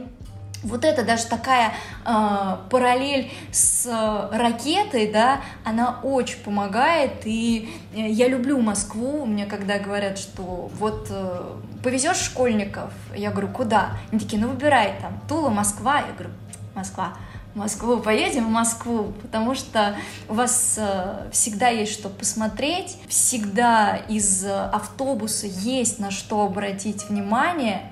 вот 0.63 0.83
это 0.83 1.03
даже 1.03 1.25
такая 1.27 1.71
э, 2.05 2.57
параллель 2.69 3.31
с 3.51 3.85
э, 3.85 4.37
ракетой, 4.37 5.11
да, 5.11 5.41
она 5.63 5.99
очень 6.03 6.39
помогает, 6.39 7.25
и 7.25 7.73
э, 7.93 8.09
я 8.09 8.27
люблю 8.27 8.59
Москву, 8.59 9.25
мне 9.25 9.45
когда 9.45 9.79
говорят, 9.79 10.17
что 10.17 10.69
вот 10.73 11.07
э, 11.09 11.55
повезешь 11.83 12.17
школьников, 12.17 12.91
я 13.15 13.31
говорю, 13.31 13.49
куда? 13.49 13.91
Они 14.11 14.19
такие, 14.19 14.41
ну 14.41 14.49
выбирай 14.49 14.95
там, 15.01 15.21
Тула, 15.27 15.49
Москва, 15.49 15.99
я 15.99 16.13
говорю, 16.13 16.31
Москва, 16.75 17.13
Москву, 17.55 17.97
поедем 17.97 18.45
в 18.45 18.49
Москву, 18.49 19.13
потому 19.21 19.55
что 19.55 19.95
у 20.27 20.33
вас 20.33 20.75
э, 20.77 21.29
всегда 21.31 21.69
есть 21.69 21.93
что 21.93 22.09
посмотреть, 22.09 22.97
всегда 23.07 23.95
из 23.95 24.45
автобуса 24.45 25.47
есть 25.47 25.99
на 25.99 26.11
что 26.11 26.43
обратить 26.43 27.09
внимание, 27.09 27.91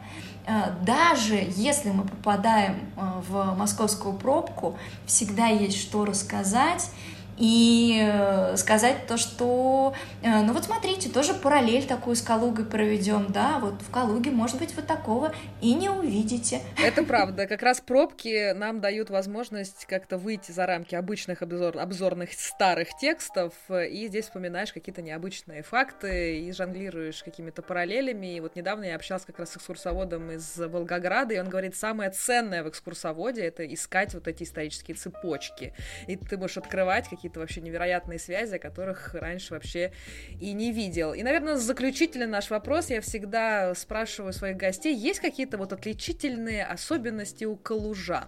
даже 0.82 1.36
если 1.58 1.90
мы 1.90 2.04
попадаем 2.04 2.90
в 2.96 3.56
московскую 3.58 4.14
пробку, 4.14 4.78
всегда 5.06 5.48
есть 5.48 5.78
что 5.78 6.06
рассказать, 6.06 6.90
и 7.38 8.00
э, 8.02 8.58
сказать 8.58 9.08
то, 9.08 9.18
что, 9.18 9.94
э, 10.24 10.42
ну 10.42 10.54
вот 10.54 10.66
смотрите, 10.66 11.10
тоже 11.10 11.34
параллель 11.34 11.86
такую 11.86 12.16
с 12.16 12.22
Калугой 12.22 12.66
проведем, 12.66 13.28
да, 13.30 13.60
вот 13.60 13.82
в 13.82 13.92
Калуге, 13.92 14.32
может 14.32 14.58
быть, 14.58 14.76
вы 14.76 14.82
такого 14.82 15.34
и 15.62 15.74
не 15.74 15.90
увидите. 15.90 16.62
Это 16.84 17.04
правда, 17.04 17.48
как 17.48 17.62
раз 17.62 17.80
пробки 17.80 18.54
нам 18.54 18.82
дают 18.82 19.10
возможность 19.10 19.86
как-то 19.86 20.18
выйти 20.18 20.52
за 20.52 20.66
рамки 20.66 20.96
обычных 20.96 21.42
обзор, 21.42 21.78
обзорных 21.78 22.34
старых 22.34 22.90
текстов, 23.00 23.54
и 23.70 24.08
здесь 24.08 24.26
вспоминаешь 24.26 24.74
какие-то 24.74 25.02
необычные 25.02 25.62
факты 25.62 26.40
и 26.40 26.52
жонглируешь 26.52 27.24
какими-то 27.24 27.62
параллелями, 27.62 28.36
и 28.36 28.40
вот 28.40 28.56
недавно 28.56 28.86
я 28.86 28.96
общалась 28.96 29.26
как 29.26 29.40
раз 29.40 29.52
с 29.52 29.58
экскурсоводом 29.58 30.32
из 30.32 30.58
Волгограда, 30.58 31.36
и 31.36 31.40
он 31.40 31.50
говорит, 31.50 31.76
самое 31.76 32.10
ценное 32.10 32.64
в 32.64 32.70
экскурсоводе— 32.70 33.42
это 33.44 33.66
искать 33.72 34.14
вот 34.16 34.28
эти 34.28 34.44
исторические 34.44 34.96
цепочки, 34.96 35.74
и 36.08 36.16
ты 36.16 36.38
можешь 36.38 36.58
открывать 36.58 37.08
какие 37.08 37.27
какие-то 37.28 37.40
вообще 37.40 37.62
невероятные 37.62 38.20
связи, 38.20 38.58
которых 38.58 39.14
раньше 39.14 39.54
вообще 39.54 39.92
и 40.40 40.54
не 40.54 40.72
видел. 40.72 41.14
И, 41.14 41.24
наверное, 41.24 41.56
заключительный 41.56 42.28
наш 42.28 42.50
вопрос 42.50 42.90
я 42.90 43.02
всегда 43.02 43.76
спрашиваю 43.76 44.34
своих 44.34 44.58
гостей, 44.58 44.96
есть 44.96 45.20
какие-то 45.20 45.58
вот 45.58 45.74
отличительные 45.74 46.66
особенности 46.66 47.46
у 47.46 47.58
калужан? 47.58 48.26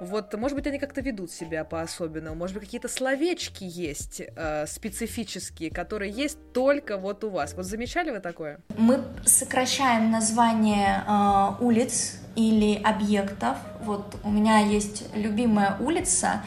Вот, 0.00 0.34
может 0.34 0.56
быть, 0.56 0.66
они 0.66 0.78
как-то 0.78 1.00
ведут 1.00 1.30
себя 1.30 1.64
по-особенному, 1.64 2.36
может 2.36 2.54
быть, 2.54 2.64
какие-то 2.64 2.88
словечки 2.88 3.64
есть 3.64 4.20
э, 4.20 4.66
специфические, 4.66 5.70
которые 5.70 6.12
есть 6.12 6.38
только 6.52 6.98
вот 6.98 7.24
у 7.24 7.30
вас. 7.30 7.54
Вот 7.54 7.64
замечали 7.64 8.10
вы 8.10 8.20
такое? 8.20 8.58
Мы 8.76 9.00
сокращаем 9.24 10.10
название 10.10 11.02
э, 11.06 11.64
улиц 11.64 12.20
или 12.36 12.80
объектов. 12.82 13.56
Вот 13.82 14.16
у 14.22 14.30
меня 14.30 14.58
есть 14.58 15.04
любимая 15.14 15.76
улица, 15.80 16.42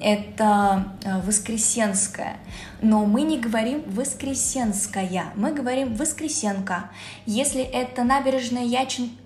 это 0.00 0.92
э, 1.04 1.20
Воскресенская. 1.22 2.38
Но 2.82 3.04
мы 3.04 3.22
не 3.22 3.38
говорим 3.38 3.82
Воскресенская, 3.86 5.32
мы 5.34 5.52
говорим 5.52 5.94
Воскресенка. 5.94 6.90
Если 7.26 7.62
это 7.62 8.04
набережная 8.04 8.64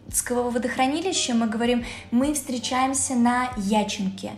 Ячинского 0.06 0.50
водохранилища, 0.50 1.34
мы 1.34 1.46
говорим, 1.46 1.84
мы 2.10 2.34
встречаемся 2.34 3.14
на 3.14 3.48
Ячинке, 3.56 4.32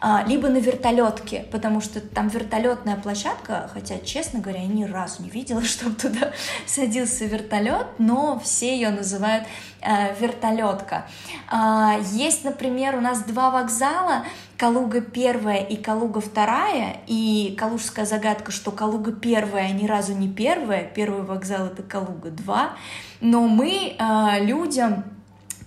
а, 0.00 0.24
либо 0.26 0.48
на 0.48 0.58
вертолетке, 0.58 1.46
потому 1.50 1.80
что 1.80 2.00
там 2.00 2.28
вертолетная 2.28 2.96
площадка, 2.96 3.70
хотя, 3.72 3.98
честно 4.00 4.40
говоря, 4.40 4.60
я 4.60 4.66
ни 4.66 4.84
разу 4.84 5.22
не 5.22 5.30
видела, 5.30 5.62
чтобы 5.64 5.94
туда 5.94 6.32
садился 6.66 7.24
вертолет, 7.24 7.86
но 7.98 8.40
все 8.40 8.74
ее 8.74 8.90
называют 8.90 9.44
э, 9.80 10.14
вертолетка. 10.20 11.06
А, 11.48 11.98
есть, 12.12 12.44
например, 12.44 12.96
у 12.96 13.00
нас 13.00 13.22
два 13.22 13.50
вокзала, 13.50 14.24
Калуга 14.58 15.00
первая 15.00 15.60
и 15.60 15.76
Калуга 15.76 16.20
вторая, 16.20 16.98
и 17.08 17.56
калужская 17.58 18.04
загадка, 18.04 18.52
что 18.52 18.70
Калуга 18.70 19.10
первая 19.10 19.72
ни 19.72 19.88
разу 19.88 20.12
не 20.12 20.28
первая, 20.28 20.84
первый 20.84 21.22
вокзал 21.22 21.66
это 21.66 21.82
Калуга 21.82 22.30
2, 22.30 22.76
но 23.22 23.46
мы 23.46 23.96
э, 23.96 24.44
людям, 24.44 25.04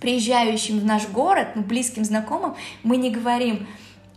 приезжающим 0.00 0.78
в 0.78 0.84
наш 0.84 1.08
город, 1.08 1.48
ну, 1.54 1.62
близким 1.62 2.04
знакомым, 2.04 2.54
мы 2.82 2.98
не 2.98 3.10
говорим, 3.10 3.66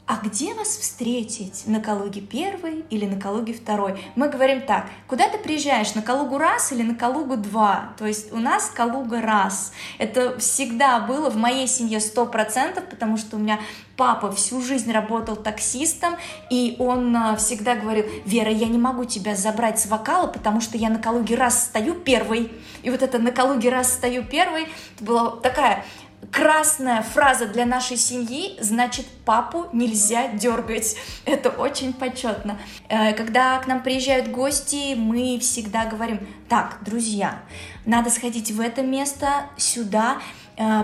а 0.10 0.16
где 0.24 0.55
вас 0.55 0.70
встретить? 0.70 1.68
На 1.68 1.80
Калуге 1.80 2.22
первой 2.22 2.84
или 2.89 3.05
на 3.05 3.22
Калуге 3.22 3.53
второй? 3.53 4.03
Мы 4.16 4.28
говорим 4.28 4.62
так, 4.62 4.88
куда 5.07 5.30
ты 5.30 5.38
приезжаешь, 5.38 5.93
на 5.93 6.01
Калугу 6.01 6.39
раз 6.39 6.72
или 6.72 6.82
на 6.82 6.95
Калугу 6.95 7.38
два? 7.38 7.93
То 7.95 8.07
есть 8.07 8.34
у 8.34 8.38
нас 8.38 8.72
Калуга 8.72 9.22
раз. 9.22 9.72
Это 9.99 10.39
всегда 10.39 10.99
было 10.99 11.30
в 11.30 11.38
моей 11.38 11.68
семье 11.68 11.99
сто 11.99 12.26
процентов, 12.26 12.86
потому 12.89 13.18
что 13.18 13.36
у 13.36 13.39
меня 13.39 13.60
папа 13.97 14.32
всю 14.32 14.64
жизнь 14.64 14.91
работал 14.91 15.36
таксистом, 15.36 16.16
и 16.49 16.78
он 16.80 17.16
а, 17.16 17.36
всегда 17.36 17.76
говорил, 17.76 18.05
Вера, 18.26 18.49
я 18.49 18.68
не 18.68 18.80
могу 18.80 19.05
тебя 19.05 19.36
забрать 19.36 19.78
с 19.78 19.86
вокала, 19.86 20.26
потому 20.26 20.60
что 20.60 20.76
я 20.78 20.89
на 20.89 20.97
Калуге 20.97 21.36
раз 21.36 21.66
стою 21.66 21.93
первой. 21.93 22.51
И 22.82 22.89
вот 22.89 23.03
это 23.03 23.20
на 23.20 23.32
Калуге 23.32 23.70
раз 23.70 23.93
стою 23.93 24.24
первой, 24.24 24.70
была 25.01 25.32
такая 25.32 25.86
красная 26.32 27.01
фраза 27.01 27.47
для 27.47 27.65
нашей 27.65 27.97
семьи, 27.97 28.57
значит, 28.59 29.05
папу 29.26 29.67
нельзя 29.74 30.28
дергать. 30.30 30.95
Это 31.26 31.49
очень 31.49 31.93
почетно. 31.93 32.59
Э, 32.88 33.13
когда 33.13 33.57
к 33.59 33.67
нам 33.67 33.82
приезжают 33.82 34.30
гости, 34.30 34.95
мы 34.95 35.39
всегда 35.39 35.86
говорим, 35.86 36.28
так, 36.47 36.78
друзья, 36.82 37.39
надо 37.86 38.09
сходить 38.09 38.51
в 38.51 38.59
это 38.61 38.82
место, 38.82 39.28
сюда, 39.57 40.20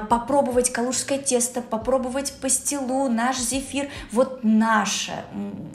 попробовать 0.09 0.71
калужское 0.71 1.17
тесто, 1.17 1.61
попробовать 1.61 2.33
пастилу, 2.41 3.09
наш 3.09 3.37
зефир, 3.37 3.89
вот 4.11 4.39
наше. 4.43 5.25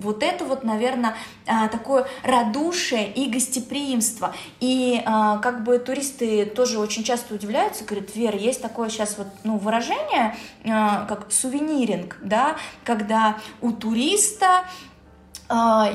Вот 0.01 0.23
это 0.23 0.45
вот, 0.45 0.65
наверное, 0.65 1.15
э, 1.47 1.69
такое 1.71 2.07
радушие 2.23 3.13
и 3.13 3.29
гостеприимство. 3.31 4.35
И 4.61 5.03
э, 5.05 5.05
как 5.43 5.65
бы 5.65 5.79
туристы 5.79 6.47
тоже 6.47 6.79
очень 6.79 7.05
часто 7.05 7.35
удивляются, 7.35 7.85
говорят, 7.85 8.15
Вера, 8.15 8.39
есть 8.39 8.63
такое 8.63 8.89
сейчас 8.89 9.19
вот, 9.19 9.29
ну, 9.45 9.59
выражение, 9.59 10.37
как 10.65 11.27
сувениринг, 11.31 12.19
да, 12.23 12.57
когда 12.85 13.37
у 13.61 13.73
туриста 13.73 14.65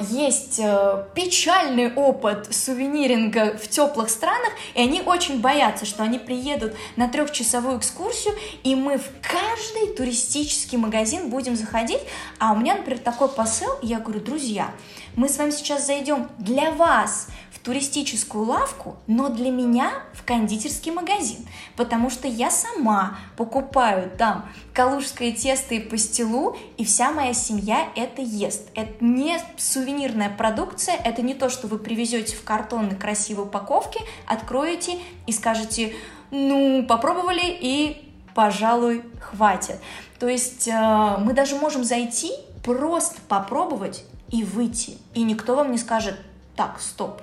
есть 0.10 0.60
э, 0.60 1.06
печальный 1.16 1.93
опыт 1.93 2.53
сувениринга 2.53 3.58
в 3.58 3.70
теплых 3.70 4.10
странах, 4.10 4.51
и 4.74 4.82
они 4.82 5.01
очень 5.01 5.39
боятся, 5.39 5.86
что 5.86 6.03
они 6.03 6.20
приедут 6.20 6.74
на 6.97 7.08
трехчасовую 7.08 7.78
экскурсию, 7.78 8.36
и 8.64 8.76
мы 8.76 8.97
в 8.97 9.06
каждый 9.22 9.95
туристический 9.95 10.78
магазин 10.78 11.30
будем 11.30 11.56
заходить. 11.56 12.01
А 12.38 12.51
у 12.51 12.58
меня, 12.58 12.76
например, 12.76 12.99
такой 12.99 13.30
посыл, 13.30 13.70
я 13.82 13.99
говорю, 13.99 14.20
друзья, 14.20 14.72
мы 15.16 15.30
с 15.30 15.38
вами 15.38 15.51
сейчас 15.51 15.88
зайдем 15.88 16.30
для 16.38 16.72
вас 16.72 17.28
туристическую 17.66 18.45
лавку, 18.45 18.97
но 19.07 19.30
для 19.30 19.49
меня 19.49 19.91
в 20.13 20.24
кондитерский 20.24 20.91
магазин, 20.91 21.47
потому 21.76 22.11
что 22.11 22.28
я 22.28 22.51
сама 22.51 23.18
покупаю 23.38 24.11
там 24.16 24.45
калужское 24.72 25.32
тесто 25.32 25.74
и 25.74 25.80
пастилу, 25.80 26.55
и 26.78 26.86
вся 26.86 27.11
моя 27.11 27.34
семья 27.34 27.88
это 27.95 28.22
ест. 28.22 28.70
Это 28.76 29.03
не 29.03 29.39
сувенирная 29.57 30.30
продукция, 30.30 30.95
это 30.95 31.24
не 31.24 31.34
то, 31.34 31.49
что 31.49 31.66
вы 31.68 31.80
привезете 31.80 32.36
в 32.36 32.43
картонной 32.43 32.95
красивой 32.95 33.45
упаковке, 33.45 33.99
откроете 34.28 34.99
и 35.26 35.32
скажете, 35.32 35.95
ну, 36.30 36.86
попробовали 36.86 37.45
и, 37.45 38.11
пожалуй, 38.36 39.03
хватит. 39.20 39.80
То 40.20 40.28
есть 40.28 40.68
э, 40.68 41.18
мы 41.20 41.34
даже 41.34 41.55
можем 41.55 41.84
зайти, 41.84 42.32
просто 42.63 43.16
попробовать 43.28 44.05
и 44.30 44.43
выйти, 44.43 44.99
и 45.16 45.24
никто 45.24 45.55
вам 45.55 45.72
не 45.72 45.80
скажет, 45.80 46.20
так, 46.55 46.80
стоп, 46.80 47.22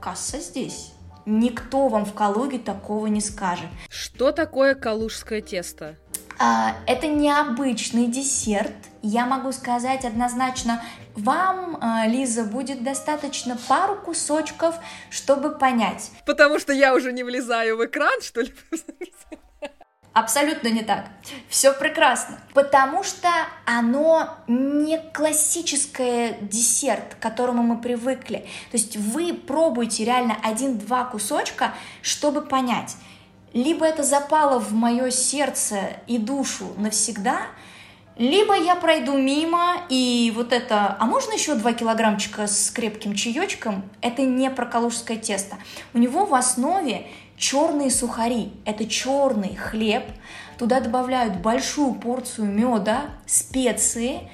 касса 0.00 0.40
здесь. 0.40 0.92
Никто 1.26 1.88
вам 1.88 2.04
в 2.04 2.14
Калуге 2.14 2.58
такого 2.58 3.06
не 3.06 3.20
скажет. 3.20 3.68
Что 3.88 4.32
такое 4.32 4.74
калужское 4.74 5.40
тесто? 5.42 5.96
А, 6.38 6.74
это 6.86 7.06
необычный 7.06 8.06
десерт. 8.06 8.72
Я 9.02 9.26
могу 9.26 9.52
сказать 9.52 10.06
однозначно, 10.06 10.82
вам, 11.14 11.76
а, 11.80 12.06
Лиза, 12.06 12.44
будет 12.44 12.82
достаточно 12.82 13.58
пару 13.68 13.96
кусочков, 13.96 14.74
чтобы 15.10 15.50
понять. 15.58 16.10
Потому 16.24 16.58
что 16.58 16.72
я 16.72 16.94
уже 16.94 17.12
не 17.12 17.24
влезаю 17.24 17.76
в 17.76 17.84
экран, 17.84 18.22
что 18.22 18.40
ли? 18.40 18.54
Абсолютно 20.12 20.68
не 20.68 20.82
так. 20.82 21.06
Все 21.48 21.72
прекрасно. 21.72 22.40
Потому 22.52 23.04
что 23.04 23.28
оно 23.64 24.36
не 24.48 24.98
классическое 25.12 26.36
десерт, 26.40 27.14
к 27.14 27.18
которому 27.20 27.62
мы 27.62 27.80
привыкли. 27.80 28.48
То 28.70 28.76
есть 28.76 28.96
вы 28.96 29.32
пробуете 29.32 30.04
реально 30.04 30.36
один-два 30.42 31.04
кусочка, 31.04 31.74
чтобы 32.02 32.42
понять. 32.42 32.96
Либо 33.52 33.86
это 33.86 34.02
запало 34.02 34.58
в 34.58 34.72
мое 34.72 35.10
сердце 35.10 35.78
и 36.06 36.18
душу 36.18 36.72
навсегда, 36.76 37.42
либо 38.16 38.54
я 38.54 38.76
пройду 38.76 39.16
мимо, 39.16 39.76
и 39.88 40.30
вот 40.36 40.52
это... 40.52 40.94
А 40.98 41.06
можно 41.06 41.32
еще 41.32 41.54
два 41.54 41.72
килограммчика 41.72 42.46
с 42.46 42.70
крепким 42.70 43.14
чаечком? 43.14 43.88
Это 44.02 44.20
не 44.22 44.50
про 44.50 44.66
калужское 44.66 45.16
тесто. 45.16 45.56
У 45.94 45.98
него 45.98 46.26
в 46.26 46.34
основе 46.34 47.06
черные 47.40 47.90
сухари. 47.90 48.52
Это 48.64 48.86
черный 48.86 49.56
хлеб. 49.56 50.04
Туда 50.58 50.78
добавляют 50.80 51.36
большую 51.38 51.94
порцию 51.94 52.46
меда, 52.46 53.06
специи, 53.26 54.30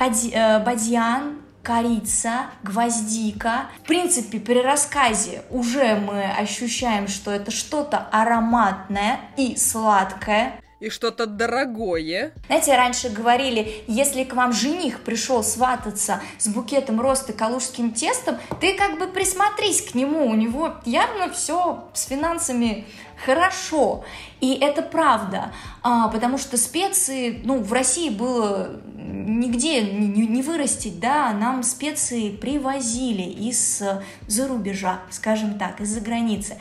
э, 0.00 0.64
бадьян, 0.64 1.40
корица, 1.62 2.46
гвоздика. 2.62 3.66
В 3.82 3.88
принципе, 3.88 4.38
при 4.38 4.60
рассказе 4.60 5.42
уже 5.50 5.96
мы 5.96 6.22
ощущаем, 6.24 7.08
что 7.08 7.32
это 7.32 7.50
что-то 7.50 7.98
ароматное 8.12 9.18
и 9.36 9.56
сладкое. 9.56 10.60
И 10.84 10.90
что-то 10.90 11.24
дорогое. 11.24 12.34
Знаете, 12.44 12.76
раньше 12.76 13.08
говорили, 13.08 13.84
если 13.86 14.22
к 14.22 14.34
вам 14.34 14.52
жених 14.52 15.00
пришел 15.00 15.42
свататься 15.42 16.20
с 16.36 16.46
букетом 16.48 17.00
роста 17.00 17.32
калужским 17.32 17.92
тестом, 17.92 18.36
ты 18.60 18.74
как 18.74 18.98
бы 18.98 19.06
присмотрись 19.06 19.80
к 19.80 19.94
нему, 19.94 20.26
у 20.26 20.34
него 20.34 20.74
явно 20.84 21.32
все 21.32 21.88
с 21.94 22.04
финансами 22.04 22.84
хорошо. 23.24 24.04
И 24.42 24.58
это 24.60 24.82
правда, 24.82 25.52
а, 25.82 26.08
потому 26.08 26.36
что 26.36 26.58
специи, 26.58 27.40
ну, 27.44 27.62
в 27.62 27.72
России 27.72 28.10
было 28.10 28.78
нигде 28.94 29.80
не, 29.80 30.42
вырастить, 30.42 31.00
да, 31.00 31.32
нам 31.32 31.62
специи 31.62 32.28
привозили 32.28 33.22
из-за 33.22 34.02
рубежа, 34.46 35.00
скажем 35.10 35.58
так, 35.58 35.80
из-за 35.80 36.02
границы. 36.02 36.58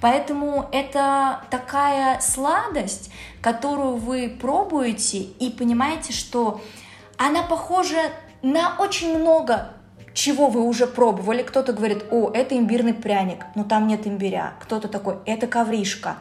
Поэтому 0.00 0.68
это 0.72 1.40
такая 1.50 2.20
сладость, 2.20 3.10
которую 3.40 3.96
вы 3.96 4.28
пробуете 4.28 5.18
и 5.18 5.50
понимаете, 5.50 6.12
что 6.12 6.60
она 7.16 7.42
похожа 7.42 8.10
на 8.42 8.76
очень 8.78 9.18
много 9.18 9.72
чего 10.12 10.48
вы 10.48 10.62
уже 10.62 10.86
пробовали. 10.86 11.42
Кто-то 11.42 11.72
говорит, 11.72 12.04
о, 12.10 12.30
это 12.32 12.56
имбирный 12.56 12.94
пряник, 12.94 13.44
но 13.54 13.64
там 13.64 13.86
нет 13.86 14.06
имбиря. 14.06 14.54
Кто-то 14.60 14.88
такой, 14.88 15.16
это 15.26 15.46
ковришка, 15.46 16.16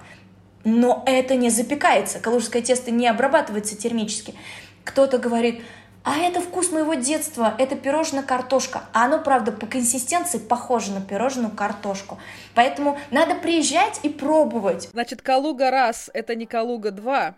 но 0.63 1.03
это 1.05 1.35
не 1.35 1.49
запекается. 1.49 2.19
Калужское 2.19 2.61
тесто 2.61 2.91
не 2.91 3.07
обрабатывается 3.07 3.77
термически. 3.77 4.35
Кто-то 4.83 5.17
говорит, 5.17 5.63
а 6.05 6.17
это 6.17 6.39
вкус 6.39 6.71
моего 6.71 6.93
детства, 6.93 7.55
это 7.57 7.75
пирожное 7.75 8.23
картошка. 8.23 8.83
А 8.93 9.05
оно, 9.05 9.19
правда, 9.19 9.51
по 9.51 9.65
консистенции 9.65 10.37
похоже 10.37 10.91
на 10.91 11.01
пирожную 11.01 11.51
картошку. 11.51 12.19
Поэтому 12.53 12.97
надо 13.09 13.35
приезжать 13.35 13.99
и 14.03 14.09
пробовать. 14.09 14.89
Значит, 14.93 15.23
Калуга 15.23 15.71
раз, 15.71 16.11
это 16.13 16.35
не 16.35 16.45
Калуга 16.45 16.91
два. 16.91 17.35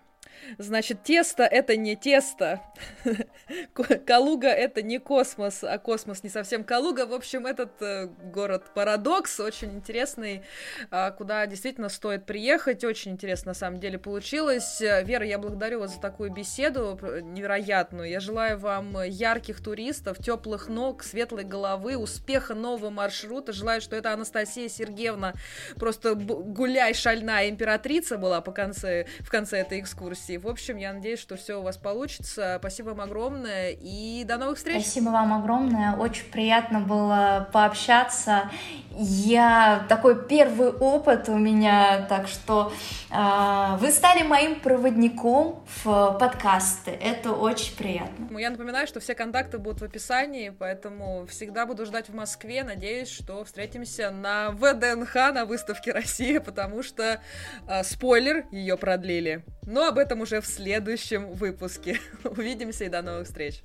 Значит, 0.58 1.04
тесто— 1.04 1.44
это 1.52 1.76
не 1.76 1.96
тесто. 1.96 2.62
Калуга— 4.06 4.48
это 4.50 4.82
не 4.82 5.00
космос, 5.00 5.64
а 5.64 5.78
космос 5.78 6.24
не 6.24 6.30
совсем 6.30 6.64
Калуга. 6.64 7.06
В 7.06 7.14
общем, 7.14 7.46
этот 7.46 7.82
э, 7.82 8.08
город-парадокс 8.08 9.40
очень 9.40 9.74
интересный, 9.74 10.44
э, 10.92 11.12
куда 11.12 11.46
действительно 11.48 11.90
стоит 11.90 12.26
приехать. 12.26 12.84
Очень 12.84 13.14
интересно, 13.14 13.50
на 13.50 13.54
самом 13.54 13.80
деле, 13.80 13.98
получилось. 13.98 14.80
Вера, 14.80 15.26
я 15.26 15.38
благодарю 15.40 15.80
вас 15.82 15.96
за 15.96 16.02
такую 16.02 16.32
беседу 16.32 17.00
невероятную. 17.24 18.10
Я 18.10 18.20
желаю 18.20 18.58
вам 18.58 19.02
ярких 19.04 19.62
туристов, 19.62 20.18
теплых 20.18 20.68
ног, 20.68 21.04
светлой 21.04 21.44
головы, 21.44 21.98
успеха 21.98 22.54
нового 22.54 22.90
маршрута. 22.90 23.54
Желаю, 23.54 23.82
что 23.82 23.96
это 23.96 24.14
Анастасия 24.14 24.70
Сергеевна 24.70 25.34
просто 25.76 26.16
гуляй 26.16 26.94
шальная 26.94 27.50
императрица 27.50 28.18
была 28.18 28.42
по 28.42 28.52
конце, 28.52 29.08
в 29.20 29.30
конце 29.30 29.60
этой 29.60 29.80
экскурсии. 29.80 30.37
В 30.38 30.48
общем, 30.48 30.78
я 30.78 30.94
надеюсь, 30.94 31.20
что 31.20 31.36
все 31.36 31.60
у 31.60 31.64
вас 31.64 31.78
получится. 31.78 32.58
Спасибо 32.60 32.90
вам 32.90 33.02
огромное 33.02 33.72
и 33.72 34.24
до 34.26 34.38
новых 34.38 34.58
встреч. 34.58 34.82
Спасибо 34.82 35.10
вам 35.10 35.34
огромное. 35.34 35.96
Очень 35.96 36.26
приятно 36.32 36.80
было 36.80 37.50
пообщаться. 37.52 38.50
Я 38.92 39.86
такой 39.90 40.28
первый 40.28 40.70
опыт 40.70 41.30
у 41.30 41.38
меня, 41.38 42.06
так 42.10 42.28
что 42.28 42.74
э, 43.12 43.78
вы 43.80 43.92
стали 43.92 44.24
моим 44.24 44.60
проводником 44.60 45.64
в 45.84 46.18
подкасты. 46.20 46.92
Это 46.92 47.34
очень 47.34 47.76
приятно. 47.76 48.38
Я 48.38 48.50
напоминаю, 48.50 48.88
что 48.88 49.00
все 49.00 49.14
контакты 49.14 49.60
будут 49.60 49.82
в 49.82 49.84
описании, 49.84 50.50
поэтому 50.50 51.26
всегда 51.28 51.66
буду 51.66 51.86
ждать 51.86 52.10
в 52.10 52.16
Москве. 52.16 52.64
Надеюсь, 52.64 53.10
что 53.10 53.44
встретимся 53.44 54.10
на 54.10 54.52
ВДНХ 54.52 55.16
на 55.34 55.46
выставке 55.46 55.92
Россия, 55.92 56.40
потому 56.40 56.82
что 56.82 57.22
э, 57.68 57.84
спойлер 57.84 58.46
ее 58.52 58.78
продлили. 58.78 59.44
Но 59.68 59.88
об 59.88 59.98
этом 60.18 60.22
уже 60.22 60.42
в 60.42 60.46
следующем 60.46 61.32
выпуске. 61.34 62.00
Увидимся 62.24 62.86
и 62.86 62.90
до 62.90 63.02
новых 63.02 63.28
встреч. 63.28 63.62